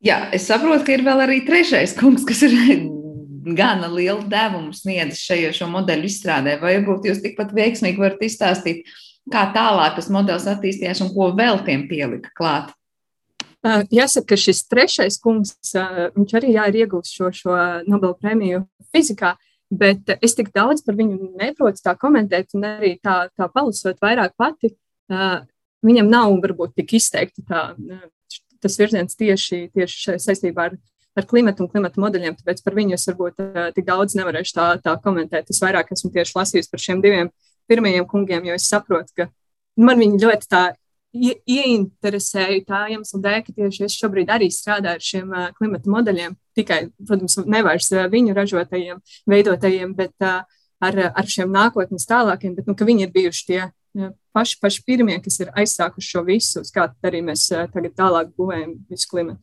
Jā, 0.02 0.24
es 0.34 0.48
saprotu, 0.50 0.82
ka 0.86 0.96
ir 0.96 1.04
vēl 1.06 1.22
arī 1.28 1.42
trešais 1.46 1.94
kungs, 1.94 2.24
kas 2.26 2.42
ir 2.48 2.56
gana 3.42 3.88
lielu 3.90 4.22
devumu 4.30 4.74
sniedzis 4.76 5.22
šajā 5.26 5.52
šo 5.56 5.68
modeļu 5.72 6.08
izstrādē. 6.08 6.58
Vai 6.62 6.76
varbūt 6.78 7.08
jūs 7.10 7.22
tikpat 7.24 7.54
veiksmīgi 7.56 8.00
varat 8.02 8.22
izstāstīt, 8.22 8.86
kā 9.32 9.48
tālāk 9.54 9.98
tas 9.98 10.10
modelis 10.12 10.46
attīstījās 10.50 11.02
un 11.04 11.12
ko 11.14 11.32
vēl 11.38 11.62
tiem 11.66 11.88
pielika 11.90 12.32
klāt? 12.38 12.72
Jāsaka, 13.62 14.32
ka 14.32 14.40
šis 14.42 14.64
trešais 14.66 15.20
kungs, 15.22 15.54
viņš 16.16 16.36
arī 16.38 16.56
jā, 16.56 16.66
ir 16.70 16.80
iegūst 16.82 17.14
šo, 17.14 17.30
šo 17.34 17.58
Nobel 17.86 18.16
prēmiju 18.18 18.64
fizikā, 18.94 19.36
bet 19.70 20.16
es 20.18 20.34
tik 20.34 20.50
daudz 20.54 20.82
par 20.82 20.98
viņu 20.98 21.32
neprotu 21.38 21.84
tā 21.84 21.94
komentēt, 21.98 22.56
un 22.58 22.66
arī 22.72 22.96
tā, 23.02 23.28
tā 23.38 23.46
palasot 23.52 24.02
vairāk 24.02 24.34
pati, 24.38 24.72
viņam 25.86 26.10
nav 26.10 26.34
varbūt 26.42 26.74
tik 26.80 26.96
izteikti 26.98 27.46
tā, 27.46 27.68
tas 28.62 28.78
virziens 28.78 29.14
tieši, 29.18 29.68
tieši 29.74 30.18
saistībā 30.22 30.68
ar 30.70 30.76
ar 31.18 31.26
klimatu 31.28 31.64
un 31.64 31.70
klimatu 31.72 32.00
modeļiem, 32.02 32.36
tāpēc 32.38 32.62
par 32.64 32.76
viņu 32.76 32.96
es 32.96 33.06
varbūt 33.10 33.40
tik 33.76 33.88
daudz 33.88 34.16
nevarēšu 34.18 34.54
tā, 34.56 34.68
tā 34.84 34.94
komentēt. 35.04 35.50
Es 35.52 35.60
vairāk 35.62 35.92
esmu 35.92 36.12
tieši 36.14 36.36
lasījusi 36.38 36.72
par 36.72 36.82
šiem 36.82 37.02
diviem 37.04 37.32
pirmajiem 37.70 38.06
kungiem, 38.08 38.46
jo 38.48 38.56
es 38.56 38.68
saprotu, 38.70 39.12
ka 39.16 39.28
man 39.80 40.00
viņi 40.00 40.22
ļoti 40.22 40.48
tā 40.50 40.62
ie, 41.12 41.34
ieinteresēja 41.46 42.64
tā 42.68 42.80
iemesla 42.94 43.20
dēļ, 43.26 43.38
ka 43.46 43.54
tieši 43.58 43.86
es 43.86 43.98
šobrīd 44.00 44.32
arī 44.32 44.48
strādāju 44.52 44.98
ar 44.98 45.06
šiem 45.10 45.36
uh, 45.36 45.50
klimata 45.58 45.92
modeļiem. 45.92 46.36
Tikai, 46.56 46.80
protams, 47.08 47.38
nevis 47.48 47.92
uh, 47.94 48.08
viņu 48.12 48.36
ražotajiem, 48.36 49.04
veidotajiem, 49.30 49.94
bet 49.98 50.14
uh, 50.24 50.42
ar, 50.82 51.00
ar 51.12 51.30
šiem 51.30 51.52
nākotnes 51.52 52.08
tālākiem, 52.08 52.56
bet 52.56 52.68
nu, 52.68 52.76
viņi 52.76 53.06
ir 53.06 53.14
bijuši 53.14 53.46
tie 53.48 53.62
paši, 54.32 54.58
paši 54.62 54.84
pirmie, 54.88 55.18
kas 55.24 55.38
ir 55.44 55.52
aizsākuši 55.60 56.14
šo 56.14 56.24
visu, 56.26 56.64
kā 56.72 56.88
arī 57.04 57.20
mēs 57.24 57.50
tagad 57.74 57.96
tālāk 57.98 58.32
būvējam 58.38 58.78
visu 58.88 59.10
klimatu. 59.10 59.42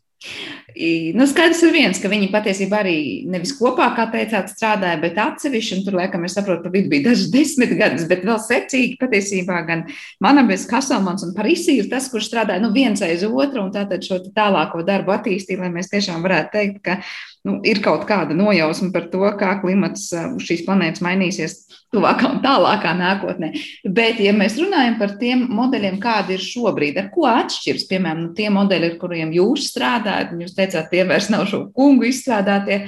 Nu, 1.16 1.24
skaidrs 1.28 1.62
ir 1.64 1.72
viens, 1.72 2.00
ka 2.00 2.10
viņi 2.12 2.28
patiesībā 2.34 2.82
arī 2.82 2.96
nevis 3.32 3.54
kopā, 3.56 3.88
kā 3.96 4.06
teicāt, 4.12 4.52
strādāja, 4.52 5.00
bet 5.00 5.18
atsevišķi. 5.20 5.80
Tur, 5.86 5.96
laikam, 5.96 6.26
es 6.28 6.36
saprotu, 6.36 6.72
vidu 6.74 6.92
bija 6.92 7.08
dažas 7.10 7.32
desmit 7.36 7.72
gadus, 7.80 8.04
bet 8.10 8.26
vēl 8.28 8.40
secīgi 8.44 9.00
patiesībā 9.00 9.62
gan 9.68 9.86
Manabes 10.24 10.68
Kaselmans 10.70 11.24
un 11.28 11.32
Parisī 11.38 11.78
ir 11.80 11.90
tas, 11.92 12.10
kurš 12.12 12.28
strādāja 12.30 12.64
nu, 12.64 12.74
viens 12.76 13.02
aiz 13.06 13.24
otru 13.28 13.64
un 13.64 13.72
tātad 13.76 14.04
šo 14.06 14.20
tālāko 14.36 14.84
darbu 14.88 15.16
attīstīja, 15.16 15.64
lai 15.64 15.72
mēs 15.80 15.92
tiešām 15.94 16.26
varētu 16.26 16.54
teikt, 16.58 16.82
ka 16.84 17.00
nu, 17.48 17.58
ir 17.68 17.80
kaut 17.84 18.06
kāda 18.10 18.36
nojausma 18.36 18.92
par 18.94 19.08
to, 19.12 19.24
kā 19.40 19.54
klimats 19.62 20.10
uh, 20.16 20.32
uz 20.36 20.46
šīs 20.48 20.66
planētas 20.68 21.04
mainīsies 21.06 21.56
tuvākā 21.94 22.34
un 22.34 22.42
tālākā 22.44 22.94
nākotnē. 22.98 23.52
Bet, 23.86 24.20
ja 24.24 24.34
mēs 24.36 24.58
runājam 24.60 24.98
par 25.00 25.16
tiem 25.22 25.46
modeļiem, 25.56 26.00
kādi 26.04 26.36
ir 26.36 26.44
šobrīd, 26.44 27.00
ar 27.02 27.12
ko 27.14 27.28
atšķiras, 27.32 27.88
piemēram, 27.90 28.26
nu, 28.28 28.34
tie 28.38 28.50
modeļi, 28.54 28.92
ar 28.92 28.98
kuriem 29.02 29.32
jūs 29.36 29.70
strādājat, 29.72 30.36
jūs 30.44 30.58
teicāt, 30.58 30.92
tie 30.92 31.06
vairs 31.10 31.32
nav 31.34 31.48
šo 31.50 31.64
kungu 31.76 32.10
izstrādātie. 32.10 32.84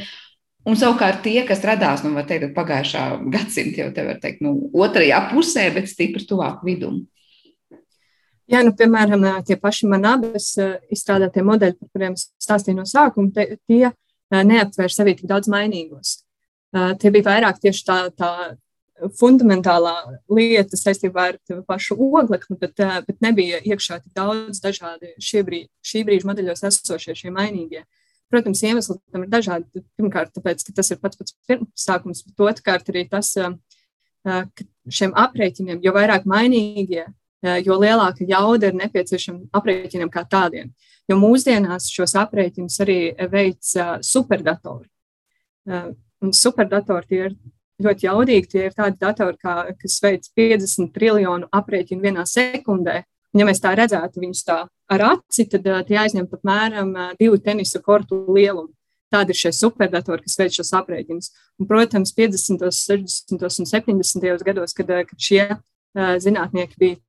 Un 0.67 0.75
savukārt 0.77 1.23
tie, 1.25 1.39
kas 1.47 1.63
radās 1.65 2.03
nu, 2.05 2.13
teikt, 2.27 2.51
pagājušā 2.53 3.05
gadsimta, 3.33 3.81
jau 3.81 3.93
te 3.95 4.05
var 4.05 4.19
teikt, 4.21 4.43
nu, 4.45 4.53
otrajā 4.77 5.23
pusē, 5.31 5.71
bet 5.73 5.89
stipri 5.89 6.21
tuvāk 6.29 6.61
vidum. 6.67 6.99
Jā, 8.51 8.61
nu, 8.67 8.73
piemēram, 8.75 9.23
tie 9.47 9.55
paši 9.57 9.87
manabas 9.89 10.51
izstrādātie 10.91 11.41
modeļi, 11.47 11.77
par 11.79 11.89
kuriem 11.95 12.17
stāstīju 12.19 12.81
no 12.81 12.85
sākuma, 12.85 13.31
te, 13.33 13.57
tie 13.65 13.93
neaptver 14.31 14.91
sevi 14.91 15.15
tik 15.19 15.29
daudz 15.29 15.49
mainīgos. 15.51 16.21
Tie 16.71 17.11
bija 17.11 17.27
vairāk 17.27 17.59
tieši 17.63 17.83
tā, 17.87 17.97
tā 18.15 18.31
fundamentālā 19.17 19.95
lieta 20.31 20.77
saistībā 20.77 21.31
ar 21.31 21.39
pašu 21.67 21.97
oglekli, 21.97 22.57
bet, 22.61 22.77
bet 23.07 23.17
nebija 23.23 23.61
iekšā 23.65 23.99
tik 24.03 24.13
daudz 24.17 24.61
dažādi 24.63 25.15
šī 25.21 25.43
brīža, 25.47 25.69
šī 25.91 26.03
brīža 26.07 26.29
modeļos 26.29 26.63
esošie 26.69 27.17
šie 27.17 27.33
mainīgie. 27.33 27.83
Protams, 28.31 28.61
iemesli 28.63 28.95
tam 29.11 29.25
ir 29.25 29.31
dažādi. 29.31 29.83
Pirmkārt, 29.99 30.31
tāpēc, 30.37 30.63
ka 30.63 30.75
tas 30.77 30.93
ir 30.93 31.01
pats 31.01 31.19
pats 31.19 31.35
sākums, 31.75 32.23
bet 32.29 32.45
otrkārt 32.47 32.91
arī 32.93 33.03
tas, 33.11 33.33
ka 34.23 34.67
šiem 34.87 35.15
aprēķiniem, 35.17 35.81
jo 35.83 35.91
vairāk 35.95 36.29
mainīgie, 36.29 37.09
jo 37.41 37.77
lielāka 37.81 38.25
jauda 38.27 38.69
ir 38.69 38.77
nepieciešama 38.79 39.49
aprēķiniem 39.57 40.11
kā 40.13 40.25
tādiem. 40.29 40.71
Jo 41.09 41.17
mūsdienās 41.19 41.89
šos 41.91 42.15
aprēķinus 42.21 42.79
arī 42.85 42.99
veic 43.31 43.73
superdatori. 44.05 44.87
Un 46.21 46.35
superdatori 46.37 47.09
tie 47.09 47.23
ir 47.25 47.35
ļoti 47.81 48.07
jaudīgi. 48.07 48.49
Tie 48.51 48.65
ir 48.67 48.75
tādi 48.77 48.99
datori, 49.01 49.37
kā, 49.41 49.55
kas 49.79 49.97
veic 50.03 50.27
50 50.37 50.91
triljonu 50.95 51.49
aprēķinu 51.51 52.05
vienā 52.05 52.25
sekundē. 52.29 53.01
Un, 53.31 53.41
ja 53.41 53.47
mēs 53.47 53.61
tā 53.63 53.71
redzētu 53.77 54.21
viņus 54.21 54.43
tā 54.47 54.59
ar 54.91 55.05
aci, 55.07 55.47
tad 55.49 55.67
tie 55.87 55.97
aizņem 56.01 56.27
apmēram 56.27 56.93
divu 57.19 57.39
tenisa 57.39 57.81
kortu 57.83 58.25
lielumu. 58.27 58.73
Tādi 59.11 59.33
ir 59.33 59.39
šie 59.41 59.51
superdatori, 59.55 60.23
kas 60.23 60.37
veic 60.39 60.55
šos 60.55 60.71
aprēķinus. 60.77 61.31
Un, 61.59 61.67
protams, 61.67 62.13
50, 62.15 62.63
60 62.63 63.43
un 63.43 63.67
70 63.67 64.45
gados, 64.47 64.75
kad, 64.75 64.91
kad 65.09 65.17
šie 65.19 65.47
zinātnieki 66.23 66.79
bija 66.79 66.99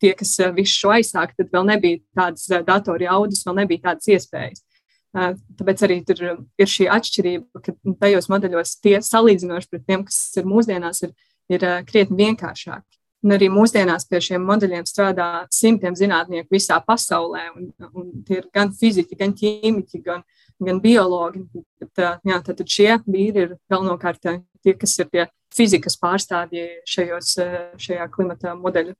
tie, 0.00 0.12
kas 0.18 0.34
visu 0.56 0.76
šo 0.82 0.92
aizsāka, 0.96 1.36
tad 1.38 1.52
vēl 1.54 1.66
nebija 1.68 2.00
tādas 2.16 2.46
datoru 2.66 3.06
jaudas, 3.06 3.44
vēl 3.46 3.62
nebija 3.62 3.90
tādas 3.90 4.10
iespējas. 4.10 4.64
Tāpēc 5.10 5.82
arī 5.86 5.98
tur 6.06 6.20
ir 6.22 6.70
šī 6.70 6.86
atšķirība, 6.94 7.62
ka 7.64 7.74
tajos 8.04 8.30
modeļos 8.30 8.76
tie 8.84 9.00
salīdzinoši 9.02 9.70
pret 9.72 9.84
tiem, 9.88 10.04
kas 10.06 10.20
ir 10.38 10.46
mūsdienās, 10.46 11.02
ir, 11.06 11.14
ir 11.50 11.66
krietni 11.88 12.20
vienkāršāki. 12.22 12.86
Un 13.20 13.34
arī 13.36 13.50
mūsdienās 13.52 14.06
pie 14.08 14.20
šiem 14.24 14.46
modeļiem 14.48 14.86
strādā 14.88 15.26
simtiem 15.52 15.96
zinātnieku 15.98 16.54
visā 16.54 16.78
pasaulē. 16.80 17.50
Un, 17.52 17.66
un 17.90 18.06
tie 18.24 18.38
ir 18.38 18.46
gan 18.54 18.70
fiziķi, 18.72 19.18
gan 19.18 19.34
ķīmiķi, 19.36 20.00
gan, 20.06 20.22
gan 20.62 20.80
biologi. 20.80 21.42
Bet, 21.82 22.00
jā, 22.30 22.38
tad 22.46 22.62
šie 22.64 22.94
vīri 23.04 23.44
ir 23.44 23.52
galvenokārt 23.68 24.24
tie, 24.24 24.76
kas 24.78 24.96
ir 25.02 25.10
tie 25.12 25.26
fizikas 25.52 25.98
pārstāvji 26.00 26.64
šajos, 26.88 27.34
šajā 27.82 28.08
klimata 28.14 28.54
modeļu 28.56 28.96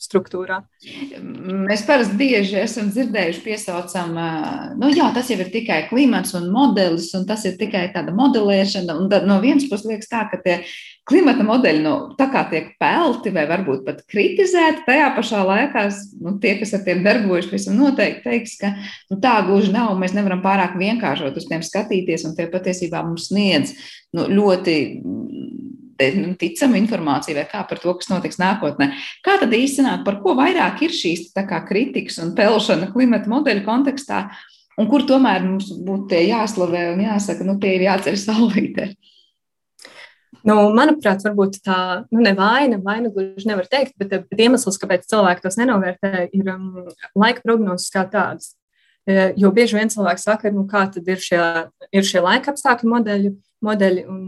struktūrā. 0.00 0.60
Mēs 1.66 1.84
parasti 1.88 2.16
bieži 2.18 2.58
esam 2.62 2.90
dzirdējuši, 2.92 3.42
piesaucam, 3.44 4.12
nu 4.80 4.90
jā, 4.92 5.08
tas 5.16 5.30
jau 5.32 5.38
ir 5.42 5.50
tikai 5.54 5.80
klimats 5.90 6.36
un 6.38 6.50
modelis, 6.54 7.08
un 7.18 7.26
tas 7.28 7.44
ir 7.48 7.56
tikai 7.60 7.88
tāda 7.94 8.14
modelēšana. 8.16 8.96
Un 8.96 9.10
no 9.28 9.40
vienas 9.42 9.66
puses 9.70 9.88
liekas 9.88 10.10
tā, 10.12 10.26
ka 10.30 10.40
tie 10.44 10.60
klimata 11.06 11.44
modeļi 11.46 11.82
nu, 11.84 11.94
tā 12.18 12.26
kā 12.32 12.44
tiek 12.50 12.72
pelti 12.82 13.30
vai 13.34 13.46
varbūt 13.50 13.84
pat 13.86 14.00
kritizēti, 14.10 14.84
tajā 14.88 15.10
pašā 15.16 15.42
laikā 15.46 15.84
nu, 16.22 16.36
tie, 16.42 16.56
kas 16.60 16.74
ar 16.76 16.82
tiem 16.86 17.04
darbojas, 17.06 17.50
visam 17.52 17.78
noteikti 17.78 18.24
teiks, 18.26 18.56
ka 18.62 18.72
nu, 18.78 19.20
tā 19.22 19.36
gluži 19.46 19.74
nav. 19.74 19.94
Mēs 20.00 20.16
nevaram 20.16 20.42
pārāk 20.44 20.74
vienkāršot 20.80 21.38
uz 21.38 21.46
tiem 21.50 21.62
skatīties, 21.66 22.26
un 22.26 22.34
tie 22.38 22.48
patiesībā 22.50 23.04
mums 23.06 23.30
sniedz 23.30 23.76
nu, 24.16 24.26
ļoti 24.30 24.76
nu, 26.16 26.34
ticama 26.38 26.78
informācija 26.80 27.36
vai 27.38 27.46
kā 27.50 27.62
par 27.68 27.80
to, 27.82 27.94
kas 27.98 28.10
notiks 28.12 28.40
nākotnē. 28.42 28.90
Kā 29.24 29.38
tad 29.40 29.54
īstenāk, 29.56 30.04
par 30.06 30.20
ko 30.22 30.36
vairāk 30.38 30.84
ir 30.86 30.94
šīs 30.94 31.30
kā, 31.36 31.62
kritikas 31.68 32.20
un 32.22 32.34
pelšana 32.38 32.90
klimata 32.92 33.30
modeļu 33.32 33.64
kontekstā, 33.66 34.26
un 34.76 34.90
kur 34.90 35.06
tomēr 35.08 35.44
mums 35.46 35.70
būtu 35.86 36.22
jāslavē 36.26 36.90
un 36.94 37.04
jāsaka, 37.06 37.46
nu, 37.48 37.58
tie 37.62 37.76
ir 37.78 37.86
jāceļ 37.88 38.18
saulītē? 38.26 38.90
Nu, 40.46 40.60
manuprāt, 40.76 41.24
varbūt 41.26 41.58
tā 41.66 41.78
nu, 42.12 42.20
ne 42.22 42.30
vaina, 42.38 42.78
gluži 43.10 43.48
nevar 43.48 43.66
teikt, 43.70 43.96
bet, 43.98 44.12
bet 44.30 44.42
iemesls, 44.44 44.78
kāpēc 44.78 45.08
cilvēki 45.10 45.42
tos 45.42 45.58
nenovērtē, 45.58 46.28
ir 46.36 46.52
um, 46.52 46.84
laika 47.18 47.42
prognozes 47.42 47.90
kā 47.94 48.04
tādas. 48.10 48.52
Jo 49.38 49.52
bieži 49.54 49.78
vien 49.78 49.90
cilvēki 49.90 50.22
saka, 50.22 50.50
nu, 50.54 50.64
kā 50.70 50.84
tad 50.90 51.06
ir 51.10 51.20
šie, 51.22 51.40
ir 51.94 52.06
šie 52.06 52.22
laika 52.22 52.50
apstākļu 52.52 52.90
modeļi, 52.90 53.32
modeļi 53.66 54.06
un 54.10 54.22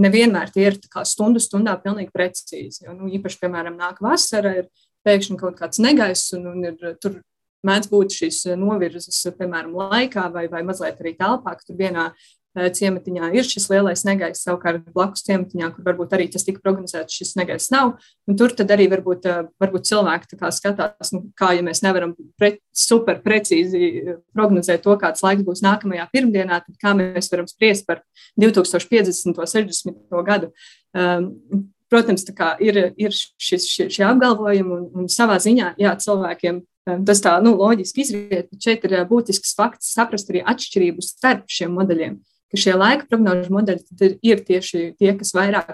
nevienmēr 0.00 0.50
tie 0.54 0.68
ir 0.70 0.78
stundu 1.06 1.42
stundā 1.42 1.76
pilnīgi 1.82 2.12
precīzi. 2.14 2.84
Jo, 2.86 2.96
nu, 2.96 3.10
īpaši, 3.18 3.40
piemēram, 3.42 3.78
nāk 3.80 4.00
vasara, 4.04 4.54
ir 4.62 4.68
pēkšņi 5.06 5.38
kaut 5.40 5.58
kāds 5.58 5.80
negaiss 5.82 6.34
un, 6.36 6.48
un 6.52 6.68
ir 6.70 6.96
tur 7.02 7.20
mēdz 7.64 7.90
būt 7.92 8.16
šīs 8.18 8.40
novirzes, 8.60 9.22
piemēram, 9.38 9.74
laikā 9.92 10.28
vai, 10.34 10.46
vai 10.52 10.64
mazliet 10.66 11.00
arī 11.00 11.14
telpā, 11.18 11.56
ka 11.56 11.68
tur 11.68 11.78
vienā 11.80 12.10
ciematiņā 12.54 13.32
ir 13.34 13.46
šis 13.46 13.66
lielais 13.72 14.04
negaiss, 14.06 14.44
savukārt 14.46 14.84
blakus 14.94 15.24
ciematiņā, 15.26 15.70
kur 15.74 15.86
varbūt 15.88 16.14
arī 16.14 16.28
tas 16.30 16.46
tika 16.46 16.62
prognozēts, 16.62 17.16
šis 17.18 17.34
negaiss 17.38 17.72
nav. 17.74 17.96
Tur 18.38 18.54
arī 18.62 18.86
varbūt, 18.92 19.26
eh, 19.26 19.40
varbūt 19.60 19.88
cilvēki 19.90 20.38
skatās, 20.54 21.12
nu, 21.12 21.32
kā 21.34 21.50
ja 21.56 21.62
mēs 21.62 21.82
nevaram 21.82 22.14
pre, 22.38 22.58
super 22.72 23.20
precīzi 23.22 23.82
eh, 23.82 24.16
prognozēt 24.36 24.82
to, 24.82 24.94
kāds 24.96 25.22
laiks 25.22 25.42
būs 25.42 25.64
nākamajā 25.66 26.08
pirmdienā, 26.12 26.62
tad 26.62 26.76
kā 26.78 26.94
mēs 26.94 27.30
varam 27.32 27.48
spriest 27.50 27.86
par 27.86 28.02
2050. 28.38 29.34
un 29.34 29.46
60. 29.46 30.22
gadu. 30.24 30.52
Um, 30.94 31.72
protams, 31.90 32.24
ir, 32.60 32.94
ir 32.96 33.10
šis, 33.10 33.66
šie, 33.66 33.88
šie 33.90 34.04
apgalvojumi 34.06 34.70
un, 34.70 34.86
un 34.94 35.10
savā 35.10 35.40
ziņā 35.42 35.74
jā, 35.78 35.96
cilvēkiem 35.98 36.62
tas 37.06 37.22
tā 37.24 37.38
nu, 37.40 37.54
loģiski 37.56 38.02
izriet, 38.02 38.50
bet 38.50 38.60
šeit 38.62 38.84
ir 38.84 38.96
būtisks 39.08 39.54
fakts 39.56 39.94
saprast 39.96 40.30
arī 40.30 40.42
atšķirību 40.44 41.02
starp 41.02 41.48
šiem 41.48 41.72
modeļiem 41.72 42.18
ka 42.54 42.60
šie 42.62 42.74
laika 42.78 43.08
prognožu 43.10 43.52
modeļi 43.54 44.10
ir 44.22 44.42
tieši 44.46 44.84
tie, 44.98 45.12
kas 45.18 45.34
vairāk 45.34 45.72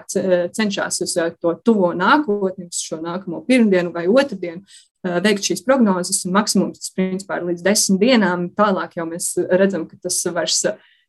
cenšas 0.55 1.01
uz 1.05 1.17
eh, 1.21 1.33
to 1.41 1.53
tuvo 1.65 1.91
nākotni, 1.97 2.69
uz 2.71 2.81
šo 2.81 2.97
nākamo 3.03 3.43
pirmdienu 3.45 3.93
vai 3.93 4.07
otrdienu, 4.09 4.63
eh, 5.05 5.19
veikt 5.23 5.45
šīs 5.45 5.61
prognozes, 5.67 6.23
un 6.25 6.33
maksimums 6.39 6.81
tas 6.81 6.95
principā 6.97 7.37
ir 7.39 7.51
līdz 7.51 7.65
desmit 7.67 8.01
dienām. 8.01 8.49
Tālāk 8.57 8.97
jau 8.97 9.05
mēs 9.09 9.35
redzam, 9.51 9.85
ka 9.89 9.99
tas 10.01 10.17
vairs 10.33 10.63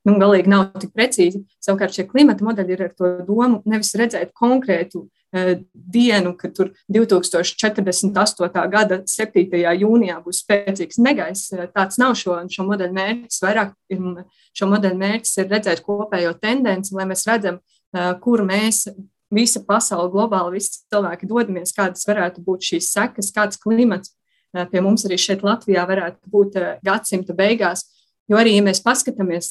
nu, 0.05 0.19
galīgi 0.21 0.53
nav 0.53 0.69
tik 0.83 0.93
precīzi. 0.97 1.45
Savukārt 1.63 1.97
šie 1.97 2.07
klimata 2.11 2.45
modeļi 2.45 2.77
ir 2.77 2.87
ar 2.89 2.95
to 2.99 3.17
domu 3.27 3.63
nevis 3.65 3.95
redzēt 3.99 4.35
konkrētu 4.37 5.07
dienu, 5.33 6.35
kad 6.39 6.55
tur 6.57 6.71
2048. 6.93 8.65
gada 8.73 9.01
7. 9.09 9.45
jūnijā 9.81 10.19
būs 10.25 10.43
spēcīgs 10.45 11.01
negaiss. 11.03 11.53
Tāds 11.73 12.01
nav 12.03 12.17
šo, 12.21 12.37
šo 12.53 12.67
modeļu 12.69 12.97
mērķis. 12.99 13.41
Vairāk 13.45 13.75
ir, 13.93 14.25
šo 14.57 14.69
modeļu 14.73 15.01
mērķis 15.01 15.39
ir 15.41 15.53
redzēt 15.53 15.85
kopējo 15.87 16.35
tendenci, 16.43 16.95
lai 16.99 17.09
mēs 17.09 17.25
redzam, 17.29 17.61
uh, 17.63 18.13
kur 18.21 18.45
mēs 18.49 18.87
visa 19.33 19.63
pasaule 19.65 20.11
globāli, 20.13 20.59
visi 20.59 20.83
cilvēki 20.93 21.29
dodamies, 21.31 21.73
kādas 21.73 22.05
varētu 22.09 22.45
būt 22.45 22.69
šīs 22.69 22.91
sekas, 22.93 23.33
kāds 23.33 23.61
klimats 23.61 24.13
pie 24.69 24.83
mums 24.85 25.07
arī 25.09 25.17
šeit 25.17 25.41
Latvijā 25.47 25.87
varētu 25.89 26.29
būt 26.29 26.59
gadsimta 26.85 27.33
beigās. 27.37 27.87
Jo 28.29 28.37
arī, 28.37 28.59
ja 28.59 28.65
mēs 28.67 28.83
paskatāmies 28.85 29.49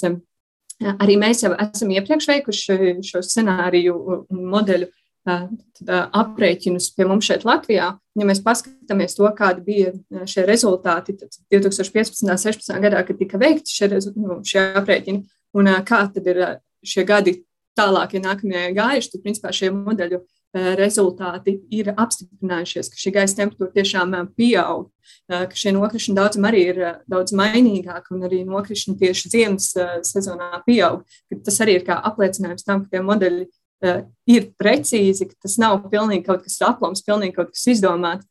Arī 0.82 1.14
mēs 1.20 1.44
jau 1.44 1.52
esam 1.62 1.92
iepriekš 1.94 2.26
veikuši 2.26 2.78
šo 3.06 3.22
scenāriju 3.22 3.94
un 4.32 4.40
modeļu 4.50 4.88
aprēķinus 5.28 6.90
pie 6.96 7.06
mums 7.10 7.28
šeit 7.30 7.46
Latvijā. 7.46 7.92
Ja 8.18 8.28
mēs 8.28 8.42
paskatāmies 8.44 9.16
to, 9.18 9.28
kādi 9.38 9.64
bija 9.66 10.26
šie 10.28 10.46
rezultāti 10.50 11.16
2015. 11.54 12.24
un 12.26 12.34
2016. 12.34 12.74
gadā, 12.84 13.06
kad 13.08 13.22
tika 13.22 13.40
veikti 13.42 13.72
šie, 13.72 13.92
nu, 14.18 14.42
šie 14.48 14.66
aprēķini, 14.82 15.24
un 15.58 15.72
kā 15.88 16.04
tad 16.14 16.28
ir 16.28 16.44
šie 16.84 17.06
gadi 17.08 17.38
tālāk, 17.78 18.18
ja 18.18 18.26
nākamie 18.26 18.70
gājuši, 18.76 19.14
tad 19.14 19.26
principā 19.26 19.54
šie 19.56 19.72
modeļu 19.76 20.24
Eh, 20.52 20.74
rezultāti 20.76 21.54
ir 21.72 21.94
apstiprinājušies, 21.96 22.90
ka 22.92 22.98
šī 23.00 23.12
gaisa 23.16 23.38
temperatūra 23.38 23.72
tiešām 23.72 24.16
pieaug, 24.36 24.90
ka 25.32 25.56
šie 25.56 25.72
nokrišņi 25.78 26.16
daudzam 26.18 26.48
arī 26.50 26.64
ir 26.74 26.80
daudz 27.08 27.32
mainīgāki 27.40 28.12
un 28.12 28.26
arī 28.28 28.42
nokrišņi 28.50 28.98
tieši 29.00 29.32
ziemas 29.32 29.70
sezonā 30.10 30.60
pieaug. 30.66 31.06
Tas 31.48 31.62
arī 31.64 31.78
ir 31.80 31.86
kā 31.88 31.96
apliecinājums 32.10 32.68
tam, 32.68 32.84
ka 32.84 32.98
tie 32.98 33.04
modeļi 33.08 33.48
ir 33.82 34.50
precīzi, 34.60 35.28
ka 35.30 35.48
tas 35.48 35.58
nav 35.62 35.80
pilnīgi 35.92 36.26
kaut 36.28 36.44
kas 36.46 36.60
aplams, 36.66 37.04
pilnīgi 37.06 37.38
kaut 37.38 37.54
kas 37.54 37.68
izdomāts. 37.74 38.28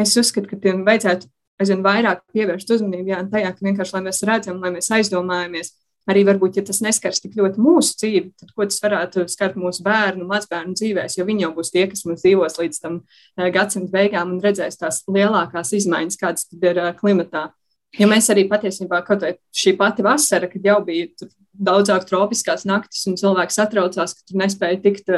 Es 0.00 0.16
uzskatu, 0.16 0.48
ka 0.48 0.56
tiem 0.60 0.82
vajadzētu 0.86 1.28
aizvien 1.60 1.84
vairāk 1.84 2.24
pievērst 2.32 2.72
uzmanību 2.72 3.12
jā, 3.12 3.20
tajā, 3.30 3.52
ka 3.52 3.66
vienkārši 3.66 3.96
lai 3.96 4.02
mēs 4.06 4.22
redzam, 4.26 4.60
lai 4.62 4.72
mēs 4.72 4.88
aizdomājamies, 4.96 5.74
arī 6.10 6.24
varbūt, 6.26 6.58
ja 6.58 6.64
tas 6.66 6.80
neskars 6.84 7.20
tik 7.22 7.36
ļoti 7.38 7.60
mūsu 7.62 7.96
dzīvi, 8.00 8.32
tad 8.40 8.52
ko 8.56 8.66
tas 8.68 8.80
varētu 8.82 9.26
skart 9.30 9.58
mūsu 9.60 9.84
bērnu, 9.86 10.26
mazbērnu 10.30 10.74
dzīvēs, 10.78 11.18
jo 11.18 11.26
viņi 11.28 11.46
jau 11.46 11.52
būs 11.58 11.72
tie, 11.74 11.84
kas 11.90 12.06
mums 12.08 12.24
dzīvos 12.24 12.58
līdz 12.60 12.82
tam 12.82 13.00
eh, 13.02 13.50
gadsimta 13.54 13.92
beigām 13.94 14.34
un 14.34 14.42
redzēs 14.44 14.80
tās 14.80 15.02
lielākās 15.10 15.74
izmaiņas, 15.76 16.20
kādas 16.20 16.48
ir 16.56 16.80
eh, 16.80 16.92
klimatā. 16.98 17.50
Jo 17.98 18.06
mēs 18.06 18.28
arī 18.30 18.44
patiesībā, 18.50 19.00
kaut 19.06 19.24
vai 19.26 19.32
šī 19.56 19.74
pati 19.78 20.04
vasara, 20.06 20.46
kad 20.50 20.66
jau 20.66 20.76
bija 20.86 21.08
daudzāk 21.50 22.06
tropiskās 22.06 22.62
naktis 22.68 23.02
un 23.10 23.16
cilvēks 23.18 23.58
satraucās, 23.58 24.14
ka 24.14 24.28
tur 24.28 24.38
nespēja, 24.44 24.78
tikt, 24.84 25.10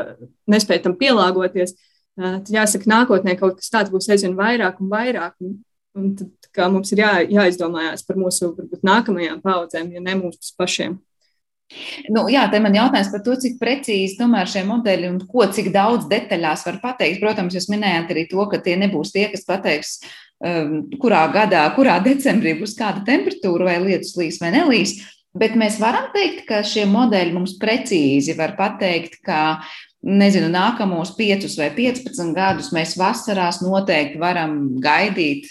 nespēja 0.48 0.86
tam 0.86 0.96
pielāgoties, 1.00 1.76
tad 2.16 2.48
jāsaka, 2.52 2.88
nākotnē 2.88 3.36
kaut 3.40 3.60
kas 3.60 3.68
tāds 3.74 3.92
būs 3.92 4.08
aizvien 4.12 4.38
vairāk 4.38 4.80
un 4.80 4.88
vairāk. 4.92 5.36
Un 5.44 5.60
Un 5.92 6.12
tad 6.16 6.72
mums 6.72 6.92
ir 6.94 7.02
jā, 7.02 7.14
jāizdomājās 7.28 8.04
par 8.06 8.16
mūsu 8.16 8.54
varbūt, 8.54 8.80
nākamajām 8.86 9.42
paudzēm, 9.44 9.90
ja 9.92 10.00
ne 10.00 10.14
mums 10.16 10.54
pašiem. 10.56 10.96
Nu, 12.12 12.24
jā, 12.32 12.44
te 12.52 12.58
man 12.60 12.74
jautājums 12.76 13.10
par 13.12 13.22
to, 13.24 13.34
cik 13.40 13.58
precīzi 13.60 14.18
tomēr 14.18 14.48
šie 14.48 14.64
modeļi 14.68 15.08
un 15.08 15.18
ko 15.28 15.44
cik 15.52 15.70
daudz 15.72 16.08
detaļās 16.10 16.64
var 16.68 16.80
pateikt. 16.82 17.20
Protams, 17.20 17.56
jūs 17.56 17.68
minējāt 17.72 18.12
arī 18.12 18.26
to, 18.28 18.44
ka 18.48 18.60
tie 18.64 18.76
nebūs 18.80 19.12
tie, 19.12 19.26
kas 19.32 19.44
pateiks, 19.48 19.94
kurā 21.02 21.22
gadā, 21.34 21.64
kurā 21.76 22.00
decembrī 22.02 22.56
būs 22.58 22.74
kāda 22.78 23.04
temperatūra 23.06 23.70
vai 23.70 23.78
lietus 23.84 24.16
līs 24.18 24.40
vai 24.42 24.52
nelīs. 24.54 24.98
Bet 25.32 25.54
mēs 25.56 25.78
varam 25.80 26.10
teikt, 26.12 26.44
ka 26.48 26.60
šie 26.66 26.84
modeļi 26.90 27.32
mums 27.32 27.54
precīzi 27.60 28.34
var 28.36 28.52
pateikt, 28.58 29.22
ka 29.24 29.62
nezinu, 30.02 30.50
nākamos 30.52 31.14
5 31.16 31.46
vai 31.56 31.70
15 31.76 32.34
gadus 32.36 32.72
mēs 32.74 32.96
vasarās 33.00 33.62
noteikti 33.62 34.20
varam 34.20 34.74
gaidīt 34.82 35.48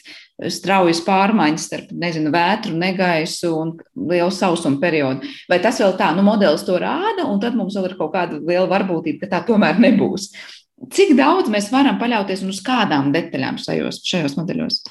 straujas 0.49 1.01
pārmaiņas 1.05 1.65
starp, 1.69 1.91
nezinu, 1.97 2.31
vētru, 2.33 2.73
negaisu 2.77 3.51
un 3.57 3.73
lielu 4.09 4.31
sausuma 4.33 4.81
periodu. 4.81 5.29
Vai 5.49 5.59
tas 5.63 5.79
vēl 5.81 5.93
tā, 5.99 6.09
nu, 6.17 6.25
modelis 6.25 6.65
to 6.65 6.77
rāda, 6.81 7.27
un 7.29 7.41
tad 7.41 7.57
mums 7.57 7.77
vēl 7.77 7.91
ir 7.91 7.97
kaut 7.99 8.13
kāda 8.15 8.39
liela 8.41 8.67
varbūtība, 8.71 9.21
ka 9.23 9.31
tā 9.35 9.43
tomēr 9.51 9.81
nebūs. 9.81 10.31
Cik 10.91 11.13
daudz 11.17 11.51
mēs 11.53 11.69
varam 11.73 11.99
paļauties 12.01 12.41
un 12.45 12.53
uz 12.53 12.61
kādām 12.65 13.11
detaļām 13.13 13.59
šajos, 13.61 14.01
šajos 14.07 14.37
modeļos? 14.39 14.81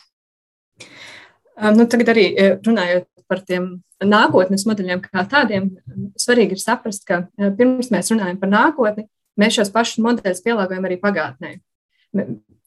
Nu, 1.76 1.86
tagad 1.90 2.12
arī 2.12 2.26
runājot 2.64 3.08
par 3.30 3.42
tiem 3.46 3.72
nākotnes 4.00 4.64
modeļiem 4.68 5.02
kā 5.04 5.24
tādiem, 5.28 5.72
svarīgi 6.18 6.56
ir 6.56 6.62
saprast, 6.62 7.04
ka 7.08 7.24
pirms 7.58 7.90
mēs 7.92 8.12
runājam 8.14 8.38
par 8.40 8.52
nākotni, 8.52 9.08
mēs 9.40 9.58
šos 9.58 9.72
pašus 9.74 10.00
modeļus 10.06 10.44
pielāgojam 10.46 10.86
arī 10.88 10.96
pagātnē 11.02 11.58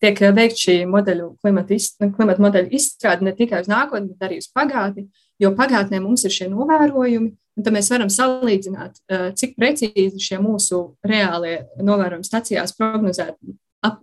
tiek 0.03 0.19
veikta 0.35 0.59
šī 0.59 0.75
modeļu, 0.89 1.29
klimata, 1.43 1.75
iz, 1.75 1.93
klimata 1.99 2.43
modeļu 2.43 2.73
izstrāde 2.75 3.27
ne 3.27 3.33
tikai 3.37 3.61
uz 3.63 3.69
nākotni, 3.71 4.11
bet 4.13 4.27
arī 4.27 4.39
uz 4.41 4.49
pagātni, 4.51 5.07
jo 5.41 5.53
pagātnē 5.57 6.01
mums 6.03 6.25
ir 6.27 6.33
šie 6.33 6.49
novērojumi, 6.51 7.31
un 7.57 7.65
tad 7.65 7.75
mēs 7.75 7.89
varam 7.93 8.09
salīdzināt, 8.11 9.01
eh, 9.09 9.27
cik 9.37 9.55
precīzi 9.59 10.21
šie 10.21 10.39
mūsu 10.41 10.83
reālie 11.05 11.63
novērojumi 11.81 12.27
stacijās 12.27 12.75
prognozēti, 12.77 13.55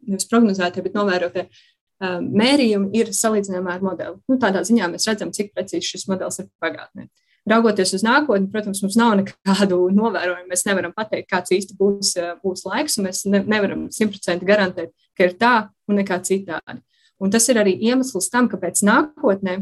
nevis 0.06 0.28
prognozēti, 0.30 0.84
bet 0.84 0.98
novērotie 0.98 1.46
eh, 1.46 2.20
mērījumi 2.20 2.92
ir 3.00 3.14
salīdzināmā 3.16 3.78
ar 3.78 3.86
modeli. 3.86 4.20
Nu, 4.30 4.38
tādā 4.42 4.62
ziņā 4.66 4.90
mēs 4.92 5.08
redzam, 5.10 5.32
cik 5.36 5.52
precīzi 5.56 5.94
šis 5.94 6.06
modelis 6.10 6.40
ir 6.42 6.50
pagātnē. 6.62 7.08
Raugoties 7.48 7.94
uz 7.96 8.04
nākotni, 8.04 8.50
protams, 8.52 8.82
mums 8.84 8.98
nav 9.00 9.14
nekādu 9.22 9.80
novērojumu. 10.00 10.50
Mēs 10.50 10.66
nevaram 10.68 10.94
pateikt, 10.96 11.30
kāds 11.32 11.54
īsti 11.56 11.78
būs, 11.80 12.14
eh, 12.20 12.36
būs 12.44 12.66
laiks, 12.68 12.98
un 12.98 13.08
mēs 13.08 13.24
ne, 13.26 13.42
nevaram 13.48 13.88
simtprocentīgi 13.94 14.48
garantēt, 14.52 14.94
ka 15.16 15.26
ir 15.26 15.36
tā 15.40 15.54
un 15.88 16.00
nekā 16.02 16.20
citādi. 16.26 16.80
Un 17.20 17.32
tas 17.32 17.44
ir 17.52 17.58
arī 17.60 17.74
iemesls 17.90 18.30
tam, 18.32 18.46
kāpēc 18.48 18.80
nākotnē 18.86 19.58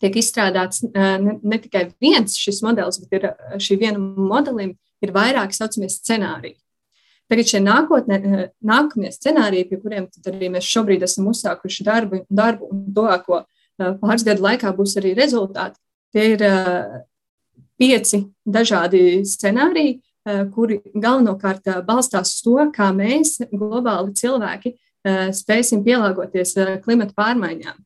tiek 0.00 0.18
izstrādāts 0.20 0.84
ne, 0.86 1.38
ne 1.42 1.58
tikai 1.62 1.88
viens 2.02 2.36
šis 2.38 2.62
modelis, 2.64 3.00
bet 3.02 3.18
ir 3.18 3.26
šī 3.62 3.78
viena 3.80 3.98
modelim 4.00 4.76
ir 5.04 5.12
vairāki 5.14 5.56
saucamie 5.56 5.90
scenāriji. 5.92 6.58
Tagad 7.26 7.48
šie 7.50 7.58
nākotnē, 7.64 8.20
nākamie 8.62 9.10
scenāriji, 9.10 9.66
pie 9.70 9.80
kuriem 9.82 10.06
arī 10.30 10.50
mēs 10.54 10.68
šobrīd 10.70 11.02
esam 11.02 11.26
uzsākuši 11.32 11.86
darbu, 11.86 12.22
darbu 12.30 12.70
un 12.70 12.84
tuvāko 12.94 13.42
pāris 13.76 14.24
gadu 14.24 14.46
laikā 14.46 14.70
būs 14.76 14.94
arī 15.00 15.16
rezultāti, 15.18 15.80
Tie 16.16 16.32
ir 16.32 16.42
pieci 17.76 18.22
dažādi 18.48 19.20
scenāriji, 19.28 19.98
kuri 20.54 20.78
galvenokārt 20.94 21.68
balstās 21.84 22.32
uz 22.32 22.44
to, 22.46 22.56
kā 22.72 22.88
mēs, 22.96 23.36
globāli 23.52 24.14
cilvēki, 24.16 24.72
spēsim 25.36 25.84
pielāgoties 25.84 26.56
klimata 26.86 27.12
pārmaiņām. 27.18 27.76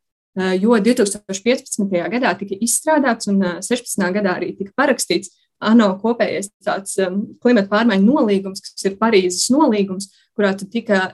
Jo 0.60 0.78
2015. 0.78 1.84
gadā 2.12 2.32
tika 2.38 2.56
izstrādāts 2.62 3.28
un 3.30 3.42
16. 3.60 4.04
gadā 4.14 4.36
arī 4.38 4.52
tika 4.58 4.72
parakstīts 4.78 5.32
ANO 5.60 5.90
kopējais 6.00 6.48
tāds 6.64 6.96
klimata 7.42 7.68
pārmaiņu 7.68 8.06
nolīgums, 8.06 8.62
kas 8.64 8.86
ir 8.88 8.96
Parīzes 9.00 9.50
nolīgums, 9.52 10.08
kurā 10.38 10.54
tika 10.56 11.10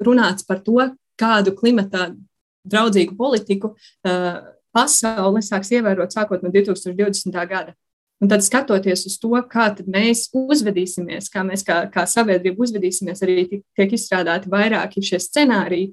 runāts 0.00 0.46
par 0.48 0.62
to, 0.64 0.78
kādu 1.20 1.52
klimata 1.58 2.12
draudzīgu 2.64 3.16
politiku 3.18 3.74
pasaule 4.72 5.42
sāks 5.44 5.72
ievērot 5.74 6.14
sākot 6.14 6.44
no 6.44 6.52
2020. 6.54 7.36
gada. 7.48 7.74
Un 8.22 8.30
tad 8.30 8.44
skatoties 8.46 9.02
uz 9.08 9.16
to, 9.18 9.34
kā 9.50 9.66
mēs 9.90 10.28
uzvedīsimies, 10.30 11.26
kā 11.32 11.42
mēs 11.42 11.64
kā, 11.66 11.80
kā 11.90 12.04
sabiedrība 12.06 12.62
uzvedīsimies, 12.62 13.22
arī 13.26 13.48
tiek 13.50 13.96
izstrādāti 13.96 14.50
vairāki 14.52 15.02
šie 15.02 15.18
scenāriji. 15.20 15.90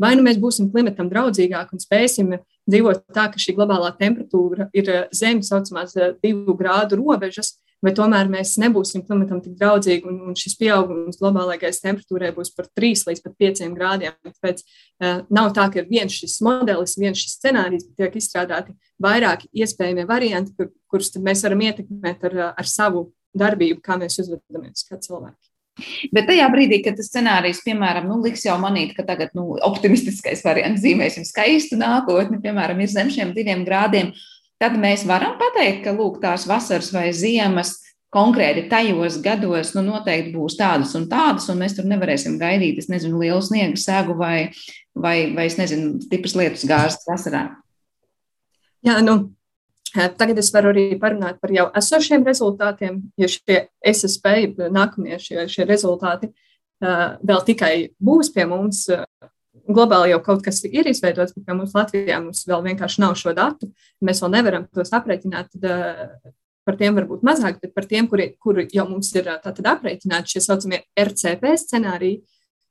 Vai 0.00 0.14
nu 0.16 0.24
mēs 0.24 0.38
būsim 0.40 0.70
klimatam 0.72 1.10
draudzīgāki 1.10 1.76
un 1.76 1.82
spēsim 1.82 2.36
dzīvot 2.70 3.02
tā, 3.12 3.26
ka 3.32 3.40
šī 3.40 3.56
globālā 3.58 3.90
temperatūra 3.98 4.70
ir 4.76 4.88
zem 5.16 5.42
saucamās 5.44 5.96
divu 6.22 6.54
grādu 6.56 6.98
robežas, 7.00 7.58
vai 7.84 7.92
tomēr 7.96 8.28
mēs 8.30 8.54
nebūsim 8.60 9.04
klimatam 9.06 9.40
tik 9.44 9.56
draudzīgi, 9.60 10.08
un, 10.08 10.18
un 10.30 10.36
šis 10.38 10.56
pieaugums 10.60 11.20
globālajai 11.20 11.62
gaisa 11.64 11.86
temperatūrai 11.88 12.32
būs 12.36 12.52
par 12.56 12.68
3 12.76 13.04
līdz 13.08 13.22
pat 13.24 13.36
5 13.44 13.62
grādiem. 13.76 14.16
Tāpēc 14.26 14.62
uh, 14.64 15.22
nav 15.32 15.52
tā, 15.56 15.66
ka 15.72 15.82
ir 15.82 15.88
viens 15.90 16.16
šis 16.16 16.38
modelis, 16.44 16.98
viens 17.00 17.20
šis 17.20 17.38
scenārijs, 17.38 17.86
bet 17.88 18.04
tiek 18.04 18.18
izstrādāti 18.20 18.76
vairāki 19.00 19.48
iespējamie 19.64 20.06
varianti, 20.08 20.54
kur, 20.56 20.72
kurus 20.92 21.12
mēs 21.16 21.44
varam 21.46 21.64
ietekmēt 21.68 22.28
ar, 22.30 22.40
ar 22.52 22.68
savu 22.68 23.08
darbību, 23.36 23.80
kā 23.84 23.96
mēs 24.00 24.20
uzvedamies 24.22 24.84
kā 24.88 25.00
cilvēki. 25.00 25.49
Bet 26.14 26.28
tajā 26.30 26.48
brīdī, 26.52 26.80
kad 26.84 26.98
tas 26.98 27.10
scenārijs, 27.10 27.62
piemēram, 27.66 28.08
nu, 28.10 28.20
liks 28.24 28.44
jau 28.46 28.56
manīt, 28.62 28.94
ka 28.96 29.04
tagad 29.08 29.34
nu, 29.38 29.54
optimistiskais 29.66 30.44
variants 30.46 30.84
zīmēsim 30.84 31.26
skaistu 31.28 31.78
nākotni, 31.80 32.40
piemēram, 32.42 32.80
ir 32.82 32.92
zem 32.92 33.12
šiem 33.12 33.34
diviem 33.36 33.64
grādiem, 33.68 34.12
tad 34.60 34.76
mēs 34.80 35.06
varam 35.08 35.38
pateikt, 35.40 35.84
ka 35.86 35.94
lūk, 35.96 36.20
tās 36.22 36.46
vasaras 36.50 36.92
vai 36.94 37.08
ziemas 37.16 37.78
konkrēti 38.10 38.66
tajos 38.70 39.20
gados 39.22 39.72
nu, 39.76 39.84
noteikti 39.86 40.34
būs 40.34 40.58
tādas 40.58 40.94
un 40.98 41.06
tādas, 41.10 41.46
un 41.52 41.60
mēs 41.62 41.76
tur 41.78 41.86
nevarēsim 41.88 42.38
gaidīt, 42.40 42.80
es 42.82 42.90
nezinu, 42.90 43.20
lielu 43.22 43.40
sniegu 43.44 43.78
segu 43.78 44.16
vai, 44.18 44.50
vai, 44.98 45.30
vai 45.36 45.46
es 45.46 45.58
nezinu, 45.60 46.00
stipras 46.04 46.34
lietus 46.38 46.66
gāzes 46.68 47.06
vasarā. 47.06 47.44
Jā, 48.86 48.98
nu, 49.04 49.30
Tagad 49.94 50.38
es 50.38 50.52
varu 50.54 50.70
arī 50.70 50.84
parunāt 51.00 51.40
par 51.42 51.52
jau 51.54 51.66
esošiem 51.76 52.24
rezultātiem, 52.26 53.00
jo 53.18 53.28
šie 53.30 53.64
SSP, 53.92 54.54
nākamie 54.70 55.18
šie, 55.22 55.44
šie 55.50 55.66
rezultāti 55.68 56.30
vēl 56.80 57.44
tikai 57.46 57.74
būs 58.00 58.30
pie 58.34 58.46
mums 58.48 58.86
globāli 59.70 60.12
jau 60.14 60.20
kaut 60.24 60.44
kas 60.44 60.62
ir 60.66 60.88
izveidots, 60.90 61.34
bet 61.36 61.54
mums 61.54 61.74
Latvijā 61.76 62.20
mums 62.22 62.44
vēl 62.48 62.62
vienkārši 62.70 63.02
nav 63.02 63.16
šo 63.18 63.34
datu. 63.36 63.70
Mēs 64.04 64.22
vēl 64.22 64.32
nevaram 64.36 64.66
tos 64.74 64.92
aprēķināt. 64.96 65.52
Tad, 65.56 66.30
par 66.68 66.76
tiem 66.78 66.94
varbūt 66.94 67.24
mazāk, 67.26 67.58
bet 67.62 67.72
par 67.74 67.86
tiem, 67.88 68.06
kuri, 68.10 68.34
kuri 68.38 68.66
jau 68.74 68.84
mums 68.88 69.10
ir 69.16 69.26
aprēķināti 69.32 70.34
šie 70.34 70.42
saucamie 70.44 70.82
RCP 70.98 71.54
scenāriji, 71.58 72.20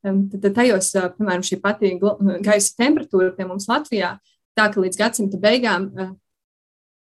tad 0.04 0.50
tajos, 0.56 0.94
piemēram, 1.18 1.44
šī 1.44 1.60
pati 1.64 1.96
gaisa 2.46 2.78
temperatūra 2.80 3.34
pie 3.36 3.48
mums 3.50 3.68
Latvijā, 3.68 4.14
tā 4.56 4.70
ka 4.72 4.84
līdz 4.84 5.00
gadsimta 5.00 5.40
beigām 5.42 5.90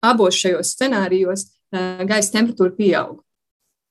abos 0.04 0.38
šajos 0.40 0.74
scenārijos 0.76 1.46
gaisa 2.06 2.34
temperatūra 2.34 2.74
pieaug. 2.76 3.22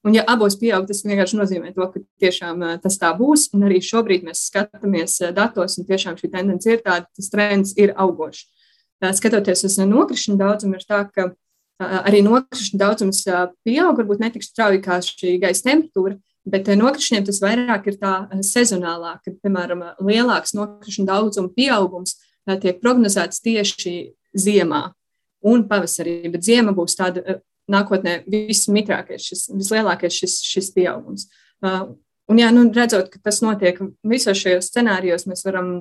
Un, 0.05 0.13
ja 0.13 0.21
abos 0.29 0.53
pieaug, 0.61 0.85
tas 0.85 1.01
vienkārši 1.01 1.37
nozīmē 1.39 1.71
to, 1.73 1.85
ka 1.89 1.99
tiešām 2.21 2.61
tas 2.83 2.99
tā 3.01 3.09
būs. 3.17 3.47
Un 3.57 3.65
arī 3.65 3.79
šobrīd 3.81 4.27
mēs 4.27 4.43
skatāmies 4.51 5.17
datos, 5.33 5.79
un 5.79 5.87
tiešām 5.87 6.19
šī 6.19 6.29
tendence 6.35 6.69
ir 6.69 6.83
tāda, 6.85 7.09
tas 7.09 7.31
trends 7.33 7.73
ir 7.81 7.95
augošs. 7.97 8.45
Skatoties 9.17 9.65
uz 9.65 9.79
nokrišņu 9.81 10.37
daudzumu, 10.37 10.77
ir 10.77 10.85
tā, 10.85 11.01
ka 11.09 11.31
arī 11.81 12.21
nokrišņu 12.25 12.79
daudzums 12.79 13.23
pieaug, 13.65 13.97
varbūt 13.97 14.21
ne 14.21 14.29
tik 14.35 14.45
strauji 14.45 14.83
kā 14.85 14.99
šī 15.03 15.35
gaisa 15.41 15.65
temperatūra, 15.71 16.19
bet 16.53 16.69
nokrišņiem 16.77 17.25
tas 17.25 17.41
vairāk 17.41 17.89
ir 17.89 17.97
tā 17.97 18.13
sezonālāk, 18.45 19.25
kad, 19.25 19.39
piemēram, 19.41 19.81
lielāks 20.05 20.53
nokrišņu 20.55 21.07
daudzuma 21.09 21.49
pieaugums 21.57 22.19
tiek 22.61 22.77
prognozēts 22.77 23.41
tieši 23.41 23.95
ziemā 24.37 24.85
un 25.45 25.65
pavasarī, 25.69 26.23
bet 26.33 26.47
ziema 26.47 26.73
būs 26.75 26.97
tāda 26.99 27.39
nākotnē 27.71 28.19
vismitrākais, 28.29 29.25
šis, 29.25 29.45
vislielākais 29.53 30.13
šis, 30.13 30.39
šis 30.45 30.71
pieaugums. 30.75 31.27
Uh, 31.65 31.95
un, 32.29 32.41
jā, 32.41 32.51
nu, 32.53 32.67
redzot, 32.73 33.09
ka 33.13 33.21
tas 33.25 33.41
notiek 33.45 33.79
visos 34.05 34.37
šajos 34.41 34.69
scenārijos, 34.71 35.25
mēs 35.29 35.45
varam 35.47 35.71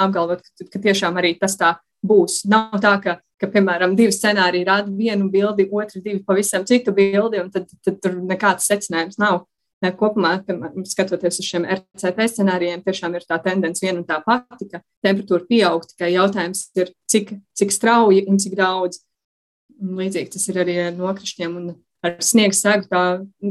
apgalvot, 0.00 0.44
ka, 0.44 0.68
ka 0.72 0.82
tiešām 0.88 1.20
arī 1.20 1.34
tas 1.40 1.58
tā 1.60 1.74
būs. 2.04 2.42
Nav 2.50 2.76
tā, 2.82 2.94
ka, 3.04 3.18
ka 3.40 3.50
piemēram, 3.52 3.96
divi 3.98 4.14
scenāriji 4.14 4.68
rāda 4.68 4.92
vienu 4.92 5.30
bildi, 5.32 5.68
otru 5.72 6.02
divi 6.04 6.22
pavisam 6.24 6.66
citu 6.68 6.94
bildi, 6.96 7.42
un 7.42 7.50
tad, 7.52 7.68
tad 7.84 8.00
tur 8.04 8.20
nekāds 8.22 8.70
secinājums 8.70 9.20
nav. 9.22 9.44
Kopumā, 9.84 10.38
piemēram, 10.46 10.86
skatoties 10.88 11.42
uz 11.42 11.44
šiem 11.44 11.66
RCP 11.68 12.24
scenārijiem, 12.32 12.80
tiešām 12.86 13.18
ir 13.18 13.26
tā 13.28 13.36
tendence 13.44 13.84
viena 13.84 13.98
un 14.00 14.06
tā 14.08 14.16
pati, 14.24 14.64
ka 14.70 14.80
temperatūra 15.04 15.44
pieaug, 15.44 15.84
tikai 15.90 16.14
jautājums 16.14 16.62
ir, 16.80 16.94
cik, 17.12 17.34
cik 17.52 17.74
strauji 17.74 18.22
un 18.30 18.40
cik 18.40 18.56
daudz. 18.56 19.02
Līdzīgi 19.82 20.34
tas 20.36 20.46
ir 20.50 20.60
arī 20.62 20.76
ar 20.84 20.94
nokrišņiem 20.96 21.56
un 21.58 21.72
ar 22.04 22.18
sniegs 22.24 22.60
segu. 22.64 22.86
Tā 22.90 23.02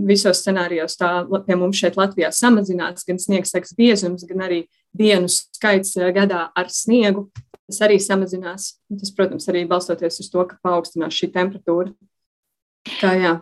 visos 0.10 0.44
scenārijos 0.44 0.98
tā 1.00 1.12
pie 1.48 1.58
mums 1.60 1.80
šeit 1.82 1.98
Latvijā 2.00 2.32
samazinās 2.34 3.08
gan 3.08 3.20
sniegs 3.22 3.54
segas 3.54 3.74
biezums, 3.78 4.26
gan 4.30 4.46
arī 4.48 4.64
dienu 4.96 5.32
skaits 5.32 5.98
eh, 5.98 6.12
gadā 6.16 6.48
ar 6.56 6.70
sniegu. 6.72 7.28
Tas 7.64 7.80
arī 7.86 7.98
samazinās. 8.04 8.74
Tas, 9.00 9.14
protams, 9.16 9.48
arī 9.50 9.64
balstoties 9.68 10.20
uz 10.20 10.30
to, 10.30 10.44
ka 10.50 10.60
paaugstinās 10.66 11.16
šī 11.16 11.32
temperatūra. 11.34 11.94
Tā, 13.00 13.14
jā. 13.16 13.34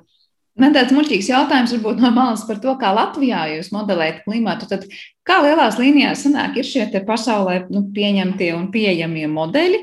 Man 0.59 0.75
tāds 0.75 0.91
muļķīgs 0.93 1.29
jautājums 1.31 1.71
varbūt 1.73 2.01
no 2.03 2.11
malas 2.13 2.43
par 2.45 2.59
to, 2.61 2.73
kā 2.77 2.91
Latvijā 2.93 3.45
jūs 3.55 3.71
modelējat 3.73 4.21
klimatu. 4.25 4.67
Tad 4.69 4.83
kā 5.27 5.39
lielās 5.45 5.79
līnijās 5.79 6.25
sanāk, 6.25 6.59
ir 6.59 6.67
šie 6.67 6.85
pasaulē 7.07 7.63
nu, 7.71 7.85
pieņemtie 7.95 8.51
un 8.57 8.67
pieejamie 8.73 9.25
modeļi, 9.31 9.79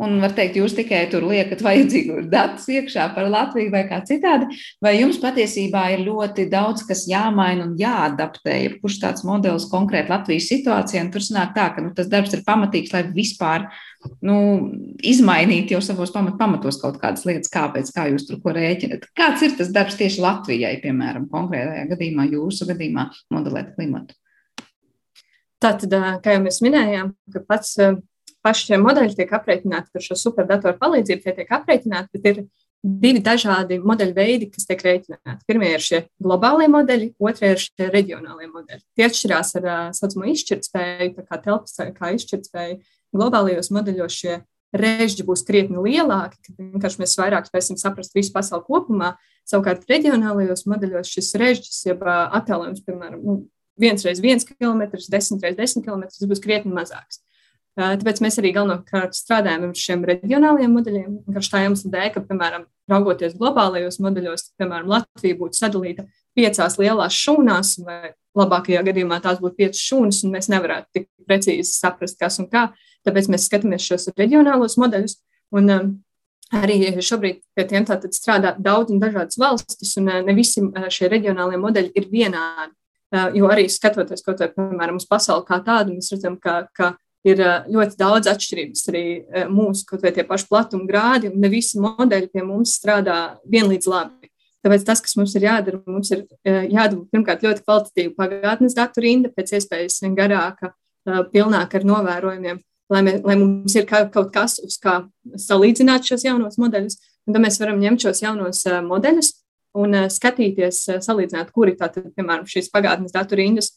Un 0.00 0.16
var 0.22 0.32
teikt, 0.32 0.56
jūs 0.56 0.72
tikai 0.72 1.02
tur 1.12 1.26
liekat 1.28 1.60
vajadzīgu 1.64 2.22
datus 2.32 2.64
iekšā 2.72 3.10
par 3.12 3.26
Latviju 3.28 3.72
vai 3.74 3.82
kā 3.88 3.98
citādi, 4.08 4.56
vai 4.80 4.94
jums 4.96 5.18
patiesībā 5.20 5.82
ir 5.92 6.06
ļoti 6.06 6.46
daudz, 6.48 6.86
kas 6.88 7.02
jāmaina 7.10 7.66
un 7.66 7.74
jāadaptē, 7.76 8.54
ja 8.62 8.70
kurš 8.80 8.96
tāds 9.02 9.26
modelis 9.28 9.68
konkrēti 9.68 10.12
Latvijas 10.12 10.48
situācijā, 10.48 11.04
un 11.04 11.12
tur 11.12 11.24
sanāk 11.26 11.52
tā, 11.58 11.68
ka 11.74 11.84
nu, 11.84 11.92
tas 11.96 12.08
darbs 12.08 12.32
ir 12.32 12.46
pamatīgs, 12.46 12.94
lai 12.96 13.04
vispār 13.12 13.68
nu, 14.24 14.38
izmainītu 15.04 15.76
jau 15.76 15.82
savos 15.84 16.14
pamat, 16.14 16.38
pamatos 16.40 16.80
kaut 16.80 16.96
kādas 17.02 17.26
lietas, 17.28 17.52
kāpēc, 17.52 17.92
kā 17.92 18.08
jūs 18.08 18.24
tur 18.30 18.40
ko 18.40 18.56
rēķinat. 18.56 19.04
Kāds 19.18 19.44
ir 19.44 19.58
tas 19.60 19.68
darbs 19.74 20.00
tieši 20.00 20.24
Latvijai, 20.24 20.78
piemēram, 20.80 21.28
konkrētajā 21.28 21.90
gadījumā, 21.92 22.30
jūsu 22.32 22.72
gadījumā, 22.72 23.10
modelēt 23.36 23.74
klimatu? 23.76 24.16
Tātad, 25.60 25.92
kā 26.24 26.38
jau 26.38 26.40
mēs 26.46 26.62
minējām, 26.64 27.12
pats 27.44 27.76
paši 28.44 28.70
šie 28.70 28.80
modeļi 28.80 29.16
tiek 29.18 29.32
aprēķināti 29.36 29.96
ar 29.96 30.04
šo 30.04 30.16
superdatoru 30.18 30.78
palīdzību, 30.80 31.22
tie 31.24 31.36
tiek 31.36 31.54
aprēķināti, 31.58 32.12
bet 32.16 32.28
ir 32.30 32.42
divi 32.80 33.20
dažādi 33.24 33.76
modeļu 33.84 34.14
veidi, 34.16 34.48
kas 34.52 34.68
tiek 34.68 34.80
rēķināti. 34.84 35.44
Pirmie 35.48 35.74
ir 35.74 35.84
šie 35.84 36.00
globālie 36.22 36.68
modeļi, 36.72 37.10
otrie 37.20 37.52
ir 37.54 37.60
šie 37.60 37.90
reģionālie 37.92 38.48
modeļi. 38.48 38.84
Tie 38.96 39.04
atšķirās 39.08 39.52
ar 39.60 39.68
saucamo 39.96 40.30
izšķirtspēju, 40.32 41.12
tā 41.18 41.26
kā 41.26 41.40
telpas, 41.44 41.76
kā 41.96 42.14
izšķirtspēju. 42.16 42.80
Globālajos 43.16 43.72
modeļos 43.74 44.16
šie 44.16 44.40
režģi 44.76 45.26
būs 45.26 45.42
krietni 45.46 45.82
lielāki, 45.82 46.38
kad 46.46 46.60
vienkārši 46.60 47.02
mēs 47.02 47.16
vairāk 47.18 47.48
spēsim 47.48 47.78
saprast 47.80 48.14
visu 48.16 48.32
pasauli 48.34 48.64
kopumā. 48.68 49.14
Savukārt 49.48 49.88
reģionālajos 49.90 50.62
modeļos 50.70 51.10
šis 51.10 51.32
režģis, 51.42 51.80
jeb 51.88 52.04
attēlojums, 52.06 52.84
piemēram, 52.86 53.24
nu, 53.24 53.40
viens 53.80 54.04
reiz 54.06 54.22
viens 54.22 54.46
kilometrs, 54.46 55.10
desmit 55.10 55.42
reiz 55.44 55.58
desmit 55.58 55.88
kilometrs, 55.88 56.22
būs 56.30 56.42
krietni 56.44 56.72
mazāks. 56.76 57.18
Tāpēc 57.78 58.18
mēs 58.24 58.36
arī 58.40 58.50
galvenokārt 58.56 59.14
strādājam 59.14 59.68
ar 59.68 59.78
šiem 59.78 60.02
reģionāliem 60.08 60.72
modeļiem. 60.74 61.12
Tā 61.38 61.62
iemesla 61.64 61.92
dēļ, 61.94 62.08
ka, 62.16 62.22
piemēram, 62.26 62.66
raugoties 62.90 63.36
globālajos 63.38 64.00
modeļos, 64.02 64.48
piemēram, 64.60 64.90
Latvija 64.90 65.38
būtu 65.38 65.60
sadalīta 65.60 66.04
piecās 66.36 66.76
lielās 66.80 67.16
šūnās, 67.16 67.76
vai 67.86 68.12
labākajā 68.38 68.82
gadījumā 68.90 69.20
tās 69.22 69.40
būtu 69.42 69.58
piecas 69.62 69.80
šūnas, 69.86 70.20
un 70.26 70.34
mēs 70.34 70.50
nevarētu 70.52 70.98
tik 70.98 71.08
precīzi 71.30 71.70
saprast, 71.70 72.18
kas 72.20 72.40
un 72.42 72.50
kā. 72.50 72.68
Tāpēc 73.06 73.30
mēs 73.32 73.46
skatāmies 73.48 73.86
šos 73.86 74.10
reģionālos 74.18 74.76
modeļus. 74.80 75.20
Un, 75.56 75.74
um, 75.74 75.90
Arī 76.50 76.96
šobrīd 76.98 77.44
pie 77.54 77.64
tiem 77.70 77.84
strādā 77.86 78.56
daudz 78.58 78.90
un 78.90 78.98
dažādas 78.98 79.38
valstis, 79.38 79.92
un 80.00 80.08
ne 80.26 80.34
visi 80.34 80.64
šie 80.90 81.06
reģionālie 81.06 81.60
modeļi 81.62 81.92
ir 81.94 82.08
vienādi. 82.10 82.72
Jo 83.38 83.46
arī 83.50 83.68
skatoties 83.70 84.24
kaut 84.26 84.42
vai, 84.42 84.48
piemēram, 84.56 84.98
uz 84.98 85.06
pasauli 85.06 85.46
kā 85.46 85.60
tādu, 85.66 85.94
mēs 85.94 86.10
redzam, 86.10 86.36
ka, 86.42 86.64
ka 86.74 86.92
ir 87.28 87.40
ļoti 87.68 87.98
daudz 88.00 88.30
atšķirības 88.30 88.86
arī 88.90 89.04
mūsu 89.52 89.84
kaut 89.88 90.04
vai 90.04 90.12
tie 90.16 90.24
paši 90.24 90.48
platuma 90.48 90.88
grādi, 90.88 91.28
un 91.28 91.40
ne 91.42 91.50
visi 91.52 91.80
modeļi 91.80 92.30
pie 92.32 92.44
mums 92.46 92.78
strādā 92.78 93.18
vienlīdz 93.50 93.88
labi. 93.90 94.30
Tāpēc 94.64 94.84
tas, 94.84 95.00
kas 95.00 95.16
mums 95.16 95.32
ir 95.38 95.46
jādara, 95.46 95.80
mums 95.88 96.10
ir 96.12 96.26
jādara 96.44 97.00
pirmkārt 97.12 97.44
ļoti 97.44 97.64
kvalitatīva 97.64 98.16
pagātnes 98.18 98.76
datu 98.76 99.04
rinda, 99.04 99.30
pēc 99.32 99.54
iespējas 99.56 100.02
garāka, 100.16 100.74
pilnāka 101.32 101.80
ar 101.80 101.86
novērojumiem, 101.88 102.58
lai, 102.92 103.00
mē, 103.06 103.14
lai 103.24 103.36
mums 103.40 103.76
ir 103.76 103.86
kaut 103.88 104.32
kas, 104.34 104.58
uz 104.64 104.76
kā 104.80 104.98
salīdzināt 105.40 106.08
šos 106.08 106.26
jaunos 106.28 106.60
modeļus. 106.60 106.98
Un 107.28 107.36
tad 107.36 107.44
mēs 107.44 107.60
varam 107.60 107.80
ņemt 107.80 108.04
šos 108.04 108.20
jaunos 108.24 108.64
modeļus 108.84 109.32
un 109.80 109.96
skatīties, 110.12 110.82
salīdzināt, 111.04 111.52
kuri 111.56 111.76
tātad, 111.78 112.10
piemēram, 112.16 112.48
šīs 112.48 112.68
pagātnes 112.74 113.14
datu 113.14 113.38
rindas, 113.38 113.72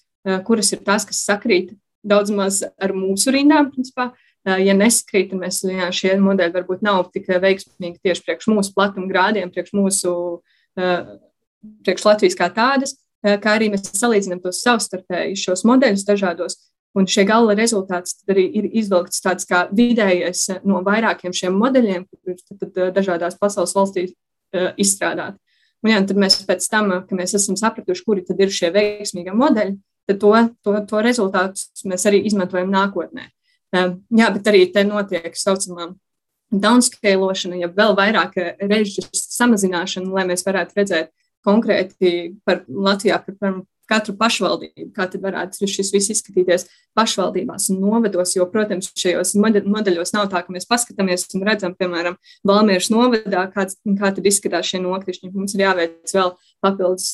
kuras 0.48 0.72
ir 0.74 0.84
tās, 0.84 1.06
kas 1.08 1.24
sakrīt 1.28 1.74
daudz 2.04 2.32
maz 2.36 2.62
ar 2.64 2.94
mūsu 2.96 3.34
rindām, 3.34 3.72
principā, 3.74 4.12
Ja 4.44 4.74
nesakrīt, 4.76 5.30
tad 5.32 5.40
mēs, 5.40 5.62
jā, 5.64 5.86
šie 5.96 6.18
modeļi 6.20 6.52
varbūt 6.52 6.82
nav 6.84 7.06
tik 7.14 7.30
veiksmīgi 7.32 8.02
tieši 8.04 8.26
priekš 8.26 8.50
mūsu 8.52 8.74
platuma 8.76 9.08
grādiem, 9.08 9.52
priekš 9.54 9.72
mūsu, 9.78 10.16
priekš 10.76 12.04
Latvijas 12.10 12.36
kā 12.36 12.50
tādas, 12.52 12.98
kā 13.24 13.54
arī 13.56 13.70
mēs 13.72 13.88
salīdzinām 13.96 14.42
tos 14.44 14.60
savstarpēji 14.66 15.40
šos 15.40 15.64
modeļus 15.70 16.04
dažādos. 16.10 16.60
Un 16.94 17.08
šie 17.10 17.24
gala 17.26 17.56
rezultāts 17.58 18.20
arī 18.30 18.44
ir 18.60 18.68
izvilkts 18.84 19.24
tāds 19.24 19.48
kā 19.50 19.64
vidējais 19.72 20.60
no 20.68 20.84
vairākiem 20.86 21.34
šiem 21.34 21.56
modeļiem, 21.58 22.04
kur 22.12 22.36
ir 22.36 22.92
dažādās 22.94 23.40
pasaules 23.40 23.74
valstīs 23.74 24.12
izstrādāti. 24.76 25.40
Un, 25.84 25.94
jā, 25.94 26.04
tad 26.04 26.20
mēs 26.20 26.38
pēc 26.48 26.68
tam, 26.70 26.92
kad 27.08 27.16
mēs 27.16 27.34
esam 27.40 27.56
sapratuši, 27.60 28.04
kuri 28.06 28.28
tad 28.28 28.44
ir 28.44 28.52
šie 28.54 28.70
veiksmīgie 28.76 29.34
modeļi, 29.40 29.80
tad 30.10 30.20
to, 30.22 30.34
to, 30.66 30.76
to 30.90 31.02
rezultātus 31.06 31.86
mēs 31.90 32.06
arī 32.10 32.24
izmantojam 32.28 32.72
nākotnē. 32.74 33.30
Jā, 33.74 34.30
bet 34.36 34.48
arī 34.52 34.68
te 34.74 34.84
notiek 34.86 35.34
saucamā 35.38 35.94
downscalošana, 36.54 37.58
ja 37.64 37.70
vēl 37.74 37.96
vairāk 37.98 38.38
režģu 38.62 39.08
samazināšana, 39.18 40.12
lai 40.14 40.28
mēs 40.30 40.46
varētu 40.46 40.78
redzēt 40.78 41.14
konkrēti 41.44 42.36
par 42.46 42.62
Latvijā, 42.68 43.18
par 43.26 43.64
katru 43.90 44.16
pašvaldību, 44.18 44.92
kā 44.96 45.08
tad 45.12 45.24
varētu 45.24 45.68
šis 45.68 45.92
viss 45.94 46.12
izskatīties 46.14 46.68
pašvaldībās 46.98 47.68
un 47.74 47.82
novados, 47.84 48.36
jo, 48.38 48.46
protams, 48.50 48.92
šajos 49.00 49.34
modeļos 49.42 50.14
nav 50.16 50.30
tā, 50.32 50.44
ka 50.46 50.56
mēs 50.56 50.70
paskatāmies 50.70 51.28
un 51.36 51.44
redzam, 51.48 51.76
piemēram, 51.78 52.16
Valmieras 52.48 52.90
novadā, 52.94 53.44
kāds, 53.54 53.80
kā 54.00 54.14
tad 54.16 54.30
izskatās 54.30 54.70
šie 54.72 54.82
nokrišņi. 54.86 55.34
Mums 55.34 55.58
ir 55.58 55.66
jāveic 55.66 56.16
vēl 56.16 56.34
papildus 56.64 57.14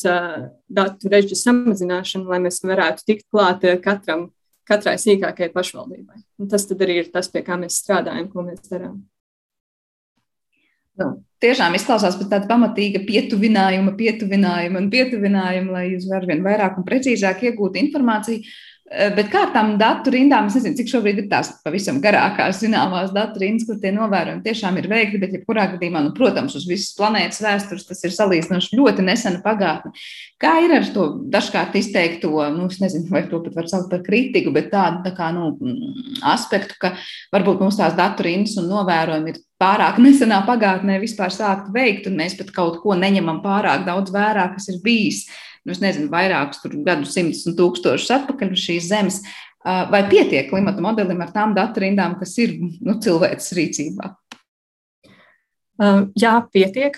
datu 0.69 1.11
režģu 1.11 1.37
samazināšana, 1.39 2.29
lai 2.29 2.41
mēs 2.45 2.61
varētu 2.63 3.07
tikt 3.07 3.27
klāt 3.33 3.65
katram, 3.83 4.29
katrai 4.69 4.97
sīkākajai 5.01 5.53
pašvaldībai. 5.55 6.21
Un 6.39 6.51
tas 6.51 6.67
arī 6.75 7.01
ir 7.03 7.13
tas, 7.13 7.31
pie 7.31 7.43
kā 7.45 7.57
mēs 7.59 7.81
strādājam, 7.81 8.29
ko 8.31 8.45
mēs 8.45 8.69
darām. 8.69 8.99
Nu, 10.99 11.13
tiešām 11.39 11.77
izklausās 11.77 12.17
pēc 12.19 12.27
tāda 12.33 12.49
pamatīga 12.49 13.01
pietuvinājuma, 13.07 13.93
pietuvinājuma 13.99 14.81
un 14.81 14.89
pietuvinājuma, 14.91 15.77
lai 15.77 15.85
jūs 15.93 16.09
arvien 16.15 16.43
vairāk 16.43 16.79
un 16.79 16.87
precīzāk 16.87 17.45
iegūtu 17.47 17.79
informāciju. 17.85 18.43
Eh, 18.89 19.11
bet 19.13 19.27
kā 19.29 19.43
tam 19.53 19.75
datu 19.77 20.09
rindām, 20.09 20.47
es 20.49 20.55
nezinu, 20.57 20.73
cik 20.79 20.87
šobrīd 20.89 21.19
ir 21.21 21.25
tās 21.29 21.51
pavisam 21.61 21.99
garākās 22.01 22.57
zināmās 22.63 23.11
datu 23.13 23.43
rindas, 23.43 23.67
kur 23.67 23.77
tie 23.77 23.91
novērojumi 23.93 24.41
tiešām 24.41 24.79
ir 24.81 24.87
veikti, 24.89 25.19
bet 25.21 25.35
jebkurā 25.35 25.67
gadījumā, 25.75 26.01
nu, 26.07 26.13
protams, 26.17 26.55
uz 26.57 26.65
visas 26.65 26.95
planētas 26.97 27.37
vēstures 27.45 27.85
tas 27.85 28.01
ir 28.07 28.15
salīdzinoši 28.15 28.79
ļoti 28.79 29.05
nesena 29.05 29.43
pagātne. 29.43 29.93
Kā 30.41 30.55
ir 30.65 30.73
ar 30.73 30.89
to 30.95 31.05
dažkārt 31.29 31.77
izteikto, 31.77 32.31
nu, 32.55 32.65
es 32.65 32.79
nezinu, 32.81 33.05
vai 33.13 33.21
to 33.29 33.43
pat 33.43 33.59
var 33.59 33.69
saukt 33.69 33.91
par 33.91 34.01
kritiku, 34.07 34.55
bet 34.55 34.71
tādu 34.73 35.03
tā 35.05 35.13
kā, 35.19 35.27
nu, 35.37 35.51
aspektu, 36.25 36.79
ka 36.81 36.95
varbūt 37.35 37.61
mums 37.61 37.77
tās 37.77 37.93
datu 37.99 38.25
rindas 38.25 38.57
un 38.57 38.71
novērojumi 38.71 39.35
ir 39.35 39.37
pārāk 39.61 39.99
nesenā 40.01 40.39
pagātnē 40.47 40.97
vispār 41.03 41.29
sākt 41.35 41.69
veikt, 41.75 42.09
un 42.09 42.17
mēs 42.23 42.39
pat 42.41 42.49
kaut 42.57 42.81
ko 42.81 42.97
neņemam 42.97 43.43
pārāk 43.45 43.85
daudz 43.85 44.09
vērā, 44.15 44.47
kas 44.55 44.71
ir 44.73 44.81
bijis 44.81 45.27
nu, 45.65 45.75
nezinu, 45.83 46.09
vairākus 46.11 46.63
gadsimtus 46.85 47.45
un 47.49 47.57
tūkstošus 47.59 48.15
atpakaļ 48.19 48.55
uz 48.55 48.65
šīs 48.65 48.89
zemes. 48.91 49.21
Vai 49.63 50.05
pietiek 50.07 50.47
klimata 50.49 50.81
modelim 50.81 51.19
ar 51.23 51.33
tām 51.35 51.53
datorindām, 51.57 52.15
kas 52.19 52.37
ir 52.39 52.55
nu, 52.61 52.95
cilvēks 53.03 53.51
rīcībā? 53.57 54.13
Jā, 56.19 56.33
pietiek. 56.51 56.95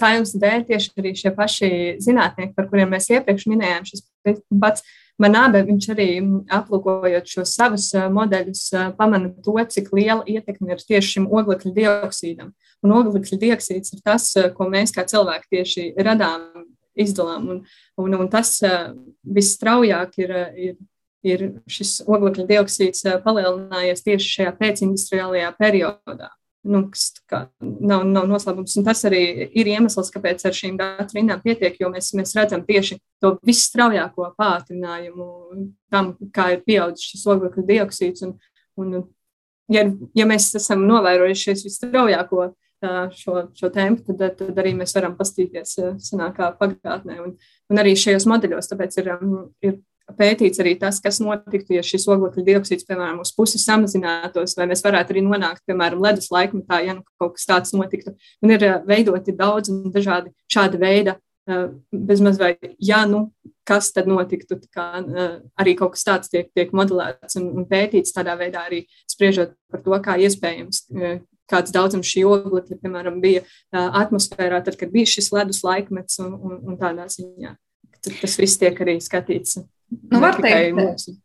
Tā 0.00 0.14
jums 0.16 0.34
dēļ 0.36 0.64
tieši 0.68 0.94
arī 1.00 1.12
šie 1.16 1.32
paši 1.36 1.68
zinātnieki, 2.04 2.54
par 2.56 2.68
kuriem 2.68 2.90
mēs 2.92 3.08
iepriekš 3.12 3.46
minējām, 3.48 3.86
šis 3.88 4.04
pats 4.60 4.84
Manābe, 5.18 5.64
viņš 5.66 5.86
arī 5.90 6.06
aplūkojot 6.54 7.26
šos 7.26 7.56
savus 7.58 7.88
modeļus, 8.14 8.60
pamana 8.94 9.32
to, 9.42 9.56
cik 9.74 9.90
liela 9.96 10.22
ietekme 10.30 10.76
ir 10.76 10.84
tieši 10.84 11.16
šim 11.16 11.26
oglekļa 11.26 11.72
dioksīdam. 11.74 12.52
Un 12.86 12.94
oglekļa 12.94 13.38
dioksīds 13.42 13.96
ir 13.96 14.04
tas, 14.04 14.28
ko 14.54 14.68
mēs 14.70 14.94
kā 14.94 15.02
cilvēki 15.10 15.50
tieši 15.56 15.88
radām 16.06 16.62
izdalām. 17.00 17.50
Un, 17.52 17.60
un, 18.00 18.16
un 18.22 18.30
tas 18.32 18.56
visstraujāk 19.38 20.18
ir, 20.22 20.34
ir, 20.56 20.74
ir 21.26 21.46
šis 21.70 22.00
oglekļa 22.06 22.48
dioksīds 22.52 23.06
palielinājies 23.24 24.04
tieši 24.06 24.34
šajā 24.38 24.56
pēcindustriālajā 24.60 25.54
periodā. 25.58 26.32
Nu, 26.68 26.82
kas 26.90 27.12
nav, 27.62 28.02
nav 28.04 28.26
noslēpums. 28.28 28.74
Un 28.80 28.84
tas 28.84 29.04
arī 29.08 29.20
ir 29.56 29.70
iemesls, 29.70 30.10
kāpēc 30.12 30.42
ar 30.44 30.56
šīm 30.56 30.74
datu 30.80 31.16
rindām 31.16 31.40
pietiek, 31.44 31.76
jo 31.80 31.88
mēs, 31.92 32.10
mēs 32.18 32.34
redzam 32.36 32.64
tieši 32.66 32.98
to 33.22 33.36
visstraujāko 33.46 34.32
pātrinājumu 34.38 35.28
tam, 35.92 36.12
kā 36.34 36.50
ir 36.56 36.64
pieaudzis 36.66 37.12
šis 37.12 37.24
oglekļa 37.30 37.64
dioksīds. 37.70 38.26
Un, 38.26 38.34
un, 38.82 38.98
ja, 39.72 39.86
ja 40.18 40.26
mēs 40.28 40.50
esam 40.58 40.82
novērojuši 40.90 41.54
šo 41.54 41.70
visstraujāko 41.70 42.50
šo, 43.14 43.48
šo 43.58 43.70
tempu, 43.74 44.14
tad, 44.14 44.38
tad 44.38 44.58
arī 44.62 44.74
mēs 44.78 44.94
varam 44.96 45.16
pastīties 45.18 45.76
senākā 46.08 46.52
pagātnē. 46.60 47.20
Un, 47.24 47.36
un 47.70 47.82
arī 47.82 47.94
šajos 47.98 48.28
modeļos 48.30 48.70
tāpēc 48.70 48.98
ir, 49.02 49.12
ir 49.66 49.78
pētīts 50.16 50.60
arī 50.62 50.74
tas, 50.80 51.00
kas 51.04 51.20
notiktu, 51.20 51.74
ja 51.76 51.84
šis 51.84 52.06
oglekļa 52.08 52.44
dioksīds, 52.46 52.86
piemēram, 52.88 53.20
uz 53.24 53.32
pusi 53.36 53.60
samazinātos, 53.60 54.56
vai 54.58 54.68
mēs 54.70 54.84
varētu 54.84 55.14
arī 55.14 55.24
nonākt, 55.26 55.64
piemēram, 55.68 56.02
ledus 56.04 56.30
laikmetā, 56.34 56.80
ja 56.86 56.96
nu 56.96 57.04
kaut 57.20 57.36
kas 57.36 57.48
tāds 57.48 57.74
notiktu. 57.76 58.14
Un 58.44 58.54
ir 58.54 58.66
veidoti 58.88 59.36
daudz 59.36 59.72
un 59.72 59.88
dažādi 59.94 60.32
šāda 60.52 60.80
veida 60.80 61.18
bezmaz 61.92 62.38
vai, 62.40 62.54
ja 62.78 63.04
nu, 63.08 63.30
kas 63.68 63.90
tad 63.92 64.08
notiktu, 64.08 64.58
kā, 64.72 64.86
arī 65.60 65.74
kaut 65.76 65.94
kas 65.96 66.04
tāds 66.04 66.32
tiek, 66.32 66.48
tiek 66.56 66.72
modelēts 66.76 67.38
un, 67.40 67.50
un 67.56 67.66
pētīts 67.68 68.14
tādā 68.16 68.36
veidā 68.40 68.66
arī 68.68 68.82
spriežot 69.08 69.54
par 69.72 69.84
to, 69.84 69.96
kā 70.04 70.16
iespējams 70.24 70.84
kāds 71.50 71.74
daudzums 71.74 72.10
šī 72.10 72.24
oglekļa, 72.28 72.80
piemēram, 72.82 73.20
bija 73.24 73.44
atmosfērā, 73.72 74.60
tad, 74.66 74.78
kad 74.80 74.92
bija 74.94 75.08
šis 75.08 75.32
ledus 75.34 75.62
laikmets 75.66 76.20
un, 76.24 76.34
un, 76.36 76.60
un 76.68 76.80
tādā 76.80 77.08
ziņā. 77.12 77.54
Tad 77.98 78.20
tas 78.20 78.36
viss 78.38 78.60
tiek 78.60 78.78
arī 78.84 78.98
skatīts. 79.02 79.58
Nu, 80.12 80.20
var 80.22 80.38
teikt, 80.42 80.76
mūsu. 80.76 81.16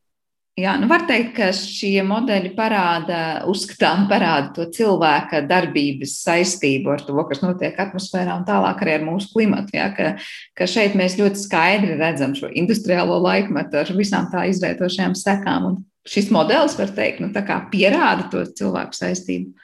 Jā, 0.53 0.75
nu 0.77 0.85
var 0.85 1.07
teikt, 1.09 1.31
ka 1.33 1.47
šie 1.57 2.03
modeļi 2.05 2.51
parāda, 2.53 3.19
uzskatām, 3.49 4.03
parāda 4.05 4.51
to 4.53 4.67
cilvēka 4.75 5.39
darbības 5.49 6.19
saistību 6.27 6.91
ar 6.93 7.01
to, 7.07 7.15
kas 7.25 7.41
notiek 7.41 7.79
atmosfērā 7.81 8.35
un 8.37 8.45
tālāk 8.45 8.83
arī 8.85 8.93
ar 8.99 9.05
mūsu 9.07 9.31
klimatu. 9.33 9.73
Jā, 9.73 9.87
ka, 9.97 10.11
ka 10.53 10.67
šeit 10.69 10.93
mēs 10.99 11.17
ļoti 11.17 11.41
skaidri 11.41 11.97
redzam 11.97 12.35
šo 12.37 12.51
industriālo 12.53 13.17
laikmetu 13.23 13.81
ar 13.81 13.89
visām 13.97 14.29
tā 14.29 14.45
izvietošajām 14.51 15.17
sekām. 15.17 15.65
Un 15.71 15.81
šis 16.05 16.29
modelis, 16.35 16.77
var 16.77 16.93
teikt, 16.93 17.25
nu, 17.25 17.33
pierāda 17.73 18.29
to 18.29 18.45
cilvēku 18.53 18.99
saistību. 18.99 19.62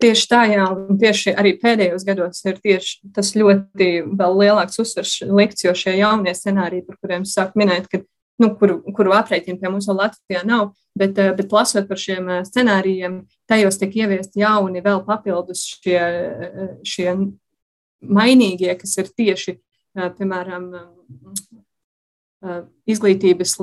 Tieši 0.00 0.28
tā, 0.30 0.44
jā, 0.48 0.64
un 0.72 0.96
tieši 1.00 1.34
arī 1.36 1.52
pēdējos 1.60 2.06
gados 2.08 2.40
ir 2.46 2.56
tieši 2.62 3.10
tas 3.16 3.34
ļoti 3.36 3.88
vēl 4.16 4.38
lielāks 4.38 4.80
uzsvars 4.80 5.18
likts, 5.28 5.66
jo 5.66 5.74
šie 5.76 5.98
jaunie 5.98 6.32
scenāriji, 6.36 6.86
par 6.86 6.96
kuriem 7.02 7.26
sāk 7.28 7.52
minēt, 7.58 7.88
ka, 7.92 8.00
nu, 8.40 8.54
kuru, 8.56 8.78
kuru 8.96 9.12
aprēķinu 9.18 9.60
pie 9.60 9.68
mums 9.68 9.90
vēl 9.90 10.00
Latvijā 10.00 10.40
nav, 10.48 10.70
bet, 10.96 11.18
eh, 11.18 11.34
bet 11.36 11.52
lasot 11.52 11.88
par 11.88 12.00
šiem 12.00 12.28
eh, 12.28 12.42
scenārijiem, 12.48 13.20
tajos 13.50 13.78
tiek 13.80 13.98
ieviesti 14.02 14.40
jauni 14.40 14.82
vēl 14.84 15.04
papildus 15.04 15.66
šie, 15.76 16.00
eh, 16.00 16.72
šie 16.86 17.12
mainīgie, 18.00 18.72
kas 18.80 18.96
ir 19.02 19.12
tieši, 19.12 19.58
piemēram, 20.16 20.70
izglītības 22.88 23.56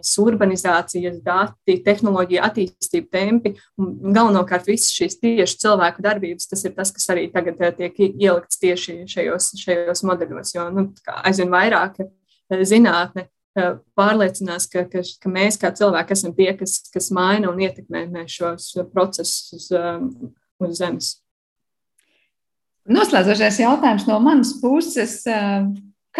līmenis, 0.00 0.18
urbanizācijas 0.18 1.20
dati, 1.22 1.82
tehnoloģija 1.84 2.44
attīstība 2.48 3.10
tempi 3.10 3.54
un 3.78 4.12
galvenokārt 4.12 4.66
visas 4.66 4.92
šīs 4.92 5.20
tieši 5.20 5.58
cilvēku 5.60 6.02
darbības, 6.02 6.48
tas 6.48 6.64
ir 6.64 6.74
tas, 6.74 6.92
kas 6.92 7.08
arī 7.10 7.30
tagad 7.32 7.58
tiek 7.76 7.94
ielikts 7.98 8.58
tieši 8.60 9.06
šajos, 9.06 9.54
šajos 9.60 10.02
modeļos, 10.04 10.54
jo 10.54 10.70
nu, 10.70 10.88
aizvien 11.24 11.50
vairāk 11.50 12.00
zinātne 12.50 13.28
pārliecinās, 13.96 14.68
ka, 14.70 14.86
ka, 14.88 15.02
ka 15.20 15.28
mēs 15.28 15.58
kā 15.58 15.72
cilvēki 15.72 16.12
esam 16.12 16.34
tie, 16.34 16.52
kas, 16.56 16.80
kas 16.92 17.10
maina 17.10 17.50
un 17.50 17.58
ietekmē 17.60 18.26
šos 18.28 18.76
procesus 18.92 19.52
uz, 19.52 19.70
uz 20.60 20.78
Zemes. 20.78 21.18
Noslēdzošais 22.90 23.60
jautājums 23.60 24.06
no 24.08 24.18
manas 24.22 24.54
puses. 24.60 25.20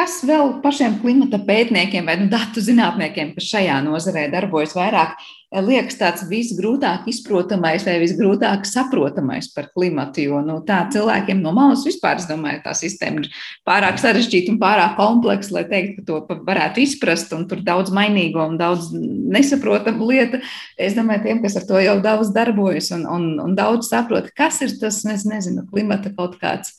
Kas 0.01 0.23
vēl 0.25 0.55
pašiem 0.65 0.95
klimata 1.03 1.37
pētniekiem 1.45 2.07
vai 2.09 2.15
nu, 2.23 2.31
datu 2.33 2.63
zinātniekiem, 2.65 3.35
kas 3.37 3.51
šajā 3.53 3.75
nozarē 3.85 4.23
darbojas 4.33 4.73
vairāk, 4.73 5.19
liekas 5.51 5.97
tāds 5.99 6.23
visgrūtāk 6.31 7.09
izprotamais 7.11 7.83
vai 7.87 7.97
visgrūtāk 7.99 8.63
saprotamais 8.69 9.49
par 9.51 9.67
klimatu. 9.75 10.23
Jo 10.23 10.43
nu, 10.47 10.61
tā 10.67 10.85
cilvēkiem 10.95 11.41
no 11.43 11.51
malas 11.57 11.83
vispār, 11.87 12.21
es 12.23 12.29
domāju, 12.29 12.61
tā 12.63 12.75
sistēma 12.79 13.25
ir 13.25 13.41
pārāk 13.67 13.99
sarežģīta 13.99 14.53
un 14.55 14.61
pārāk 14.63 14.95
kompleksa, 14.99 15.57
lai 15.57 15.65
teiktu, 15.71 16.05
ka 16.05 16.07
to 16.07 16.39
varētu 16.47 16.85
izprast, 16.85 17.35
un 17.35 17.49
tur 17.51 17.65
daudz 17.67 17.91
mainīgo 17.95 18.45
un 18.47 18.55
daudz 18.61 18.93
nesaprotamu 18.95 20.11
lietu. 20.13 20.39
Es 20.79 20.95
domāju, 20.99 21.25
tiem, 21.27 21.41
kas 21.43 21.59
ar 21.59 21.67
to 21.67 21.81
jau 21.83 21.97
daudz 22.05 22.31
darbojas 22.37 22.93
un, 22.95 23.09
un, 23.11 23.33
un 23.43 23.57
daudz 23.59 23.91
saprot, 23.91 24.31
kas 24.37 24.61
ir 24.67 24.77
tas, 24.79 25.03
es 25.03 25.27
nezinu, 25.27 25.67
klimata 25.73 26.15
kaut 26.15 26.39
kāds 26.39 26.77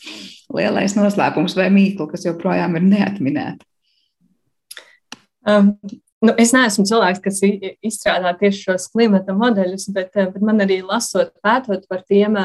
lielais 0.52 0.96
noslēpums 0.96 1.58
vai 1.60 1.68
mīklu, 1.74 2.08
kas 2.12 2.24
joprojām 2.30 2.80
ir 2.80 2.88
neatminēta. 2.88 3.68
Um, 5.42 5.74
Nu, 6.22 6.34
es 6.38 6.52
neesmu 6.54 6.86
cilvēks, 6.86 7.22
kas 7.24 7.40
izstrādā 7.82 8.34
tieši 8.38 8.68
šos 8.68 8.90
klimata 8.94 9.34
modeļus, 9.34 9.88
bet, 9.96 10.14
bet 10.14 10.44
man 10.46 10.62
arī 10.62 10.84
lasot, 10.86 11.32
pētot 11.42 11.88
par 11.90 12.04
tiem, 12.06 12.38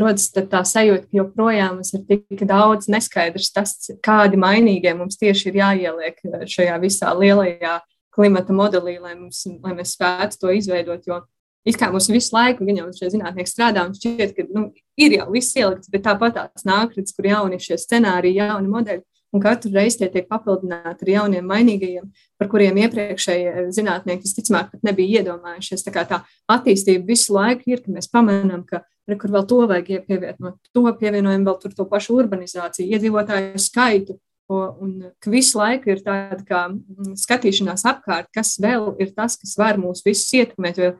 rodas 0.00 0.28
tā 0.36 0.62
sajūta, 0.62 1.08
ka 1.08 1.18
joprojām 1.18 1.80
mums 1.80 1.90
ir 1.96 2.04
tik 2.06 2.44
daudz 2.46 2.86
neskaidrs, 2.92 3.50
tas, 3.56 3.74
kādi 4.06 4.38
mainīgie 4.40 4.94
mums 4.96 5.18
tieši 5.18 5.50
ir 5.50 5.58
jāieliek 5.64 6.22
šajā 6.46 6.78
visā 6.84 7.10
lielajā 7.18 7.80
klimata 8.14 8.54
modelī, 8.56 9.00
lai, 9.02 9.16
mums, 9.18 9.42
lai 9.64 9.74
mēs 9.76 9.96
spētu 9.98 10.40
to 10.40 10.54
izveidot. 10.54 11.04
Jo 11.10 11.24
it 11.66 11.76
kā 11.80 11.90
mums 11.90 12.06
visu 12.12 12.32
laiku, 12.36 12.64
gan 12.68 12.78
jau 12.80 12.86
šie 12.94 13.10
zinātnieki 13.16 13.50
strādā, 13.50 13.82
un 13.88 13.94
šķiet, 13.96 14.36
ka 14.36 14.46
nu, 14.54 14.68
ir 15.00 15.18
jau 15.18 15.26
viss 15.34 15.56
ielikts, 15.58 15.90
bet 15.90 16.06
tāpat 16.06 16.38
tās 16.38 16.66
nākotnes, 16.68 17.14
kur 17.16 17.26
jauni 17.26 17.58
šie 17.62 17.78
scenāriji, 17.82 18.38
jauni 18.38 18.70
modeļi, 18.70 19.02
un 19.34 19.42
katru 19.42 19.72
reizi 19.74 20.00
tie 20.00 20.08
tiek 20.12 20.28
papildināti 20.30 21.06
ar 21.06 21.12
jauniem 21.12 21.46
mainīgajiem, 21.50 22.10
par 22.38 22.50
kuriem 22.52 22.78
iepriekšējie 22.84 23.66
zinātnieki 23.76 24.26
visticamāk 24.26 24.70
pat 24.72 24.84
nebija 24.86 25.22
iedomājušies. 25.22 25.86
Tā 25.86 25.94
kā 25.94 26.04
tā 26.08 26.20
attīstība 26.52 27.08
visu 27.08 27.34
laiku 27.36 27.74
ir, 27.74 27.82
ka 27.84 27.94
mēs 27.94 28.10
pamanām, 28.12 28.62
ka 28.68 28.84
re, 29.08 29.18
kur 29.20 29.34
vēl 29.34 29.48
to 29.50 29.62
vajag 29.72 30.06
pievienot, 30.08 30.60
to 30.72 30.84
pievienojam 31.00 31.48
vēl 31.48 31.58
tur 31.62 31.74
to 31.76 31.88
pašu 31.90 32.20
urbanizāciju, 32.22 32.92
iedzīvotāju 32.94 33.62
skaitu, 33.62 34.20
Un 34.46 35.08
ka 35.18 35.26
visu 35.26 35.58
laiku 35.58 35.90
ir 35.90 36.04
tāda 36.06 36.38
kā 36.46 36.60
mm, 36.70 37.16
skatīšanās 37.18 37.82
apkārt, 37.90 38.28
kas 38.30 38.52
vēl 38.62 38.92
ir 39.02 39.10
tas, 39.10 39.34
kas 39.40 39.56
var 39.58 39.74
mūs 39.82 40.04
visus 40.06 40.30
ietekmēt. 40.38 40.78
Jo 40.78 40.92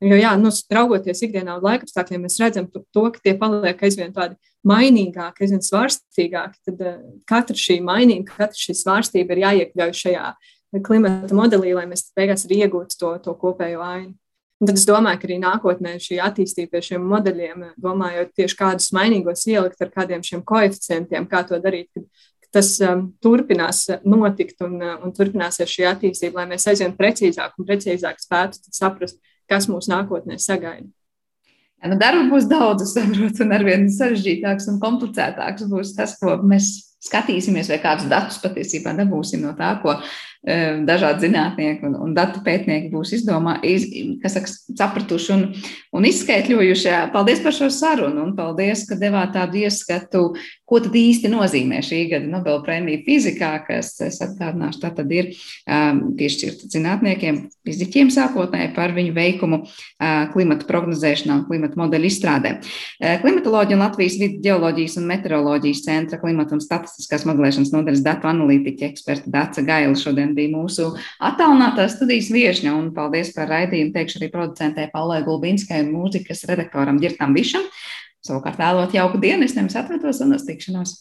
Jo, 0.00 0.16
jā, 0.16 0.30
nu, 0.40 0.48
raugoties 0.72 1.20
ikdienā 1.26 1.58
uz 1.58 1.64
laikapstākļiem, 1.66 2.22
mēs 2.24 2.38
redzam 2.40 2.70
to, 2.72 3.02
ka 3.12 3.20
tie 3.20 3.34
paliek 3.36 3.82
aizvien 3.84 4.14
tādi 4.16 4.38
mainīgāki, 4.66 5.44
aizvien 5.44 5.62
svārstīgāki. 5.64 6.60
Tad 6.68 6.80
uh, 6.84 6.96
katra 7.28 7.56
šī 7.56 7.80
mainība, 7.84 8.36
katra 8.36 8.64
šī 8.66 8.76
svārstība 8.82 9.36
ir 9.36 9.44
jāiekļauj 9.46 9.94
šajā 10.04 10.32
klimata 10.86 11.34
modelī, 11.34 11.74
lai 11.74 11.86
mēs 11.90 12.10
beigās 12.16 12.46
arī 12.46 12.64
iegūtu 12.64 12.98
to, 13.00 13.14
to 13.24 13.34
kopējo 13.38 13.82
ainu. 13.82 14.14
Un 14.60 14.68
tad 14.68 14.76
es 14.76 14.84
domāju, 14.84 15.22
ka 15.22 15.26
arī 15.26 15.38
nākotnē 15.40 15.94
šī 16.04 16.18
attīstība 16.20 16.74
pie 16.74 16.82
šiem 16.90 17.06
modeļiem, 17.08 17.62
domājot 17.80 18.34
tieši 18.36 18.58
kādus 18.58 18.90
mainīgos 18.92 19.46
ielikt 19.48 19.80
ar 19.80 19.88
kādiem 19.94 20.20
šiem 20.26 20.42
koeficientiem, 20.46 21.24
kā 21.30 21.40
to 21.48 21.56
darīt, 21.64 21.88
kad, 21.96 22.04
tas 22.52 22.74
um, 22.84 23.06
turpinās 23.24 23.86
notikt 24.04 24.60
un, 24.66 24.76
un 24.82 25.14
turpināsies 25.16 25.70
šī 25.70 25.86
attīstība, 25.94 26.42
lai 26.42 26.50
mēs 26.52 26.68
aizvien 26.68 26.92
precīzāk 26.98 27.56
un 27.56 27.68
precīzāk 27.68 28.20
spētu 28.20 28.74
saprast, 28.76 29.20
kas 29.48 29.70
mūs 29.70 29.88
nākotnē 29.90 30.36
sagaida. 30.42 30.90
Ja, 31.80 31.88
nu, 31.88 31.96
darba 32.00 32.26
būs 32.28 32.48
daudz, 32.50 32.84
es 32.84 32.92
saprotu, 32.96 33.44
un 33.46 33.54
arvien 33.56 33.86
sarežģītāks 33.92 34.68
un 34.68 34.80
komplicētāks 34.82 35.64
būs 35.70 35.94
tas, 35.96 36.16
ko 36.20 36.36
mēs 36.44 36.72
skatīsimies, 37.00 37.70
vai 37.72 37.78
kādus 37.80 38.10
datus 38.10 38.40
patiesībā 38.42 38.92
nebūsim 38.98 39.40
no 39.46 39.54
tā, 39.56 39.72
ko 39.80 39.96
dažādi 40.40 41.26
zinātnieki 41.26 41.84
un, 41.84 41.96
un 42.00 42.14
datu 42.16 42.40
pētnieki 42.44 42.88
būs 42.94 43.12
izdomā, 43.18 43.58
iz, 43.66 43.84
saka, 44.24 44.48
sapratuši 44.48 45.32
un, 45.34 45.42
un 45.92 46.06
izskaidrojuši. 46.08 46.94
Paldies 47.12 47.42
par 47.44 47.52
šo 47.52 47.68
sarunu 47.74 48.24
un 48.24 48.32
paldies, 48.38 48.86
ka 48.88 48.96
devāt 48.96 49.34
tādu 49.36 49.60
ieskatu, 49.60 50.22
ko 50.64 50.80
tad 50.80 50.96
īsti 50.96 51.28
nozīmē 51.32 51.82
šī 51.84 52.00
gada 52.12 52.30
Nobela 52.30 52.62
prēmija 52.64 53.02
fizikā, 53.04 53.50
kas, 53.66 53.92
es 54.06 54.20
atgādināšu, 54.24 54.80
tā 54.80 54.92
tad 54.96 55.12
ir 55.12 55.32
um, 55.34 56.14
piešķirta 56.16 56.70
zinātniekiem, 56.72 57.42
fiziķiem 57.66 58.12
sākotnēji 58.14 58.72
par 58.76 58.94
viņu 58.96 59.12
veikumu 59.16 59.60
uh, 59.64 60.30
klimata 60.32 60.68
prognozēšanā 60.70 61.40
un 61.40 61.44
klimata 61.50 61.80
modeļu 61.80 62.08
izstrādē. 62.08 62.54
Uh, 62.62 63.18
klimatoloģija 63.24 63.76
un 63.76 63.84
Latvijas 63.84 64.16
vidas 64.22 64.40
geoloģijas 64.46 64.96
un 65.02 65.10
meteoroloģijas 65.10 65.84
centra 65.84 66.20
klimata 66.22 66.56
un 66.56 66.64
statistiskās 66.64 67.26
modelēšanas 67.28 67.74
nodaļas 67.74 68.06
datu 68.06 68.30
analītiķa 68.30 68.88
eksperta 68.92 69.34
Dāca 69.34 69.66
Gaila 69.66 69.98
šodien 69.98 70.29
šodien 70.30 70.34
bija 70.34 70.56
mūsu 70.56 70.96
attālinātās 71.20 71.96
studijas 71.96 72.30
viešņa. 72.30 72.74
Un 72.74 72.92
paldies 72.94 73.34
par 73.34 73.48
raidījumu. 73.48 73.92
Teikšu 73.92 74.20
arī 74.20 74.30
producentē 74.30 74.90
Paulai 74.92 75.22
Gulbinskai 75.24 75.84
un 75.84 75.92
mūzikas 75.94 76.46
redaktoram 76.48 77.00
Girtam 77.00 77.34
Bišam. 77.34 77.62
Savukārt 78.20 78.58
vēlot 78.58 78.92
jauku 78.92 79.18
dienu, 79.18 79.44
es 79.44 79.56
jums 79.56 79.74
atvedos 79.74 80.20
un 80.20 80.34
uz 80.34 80.44
tikšanos. 80.44 80.88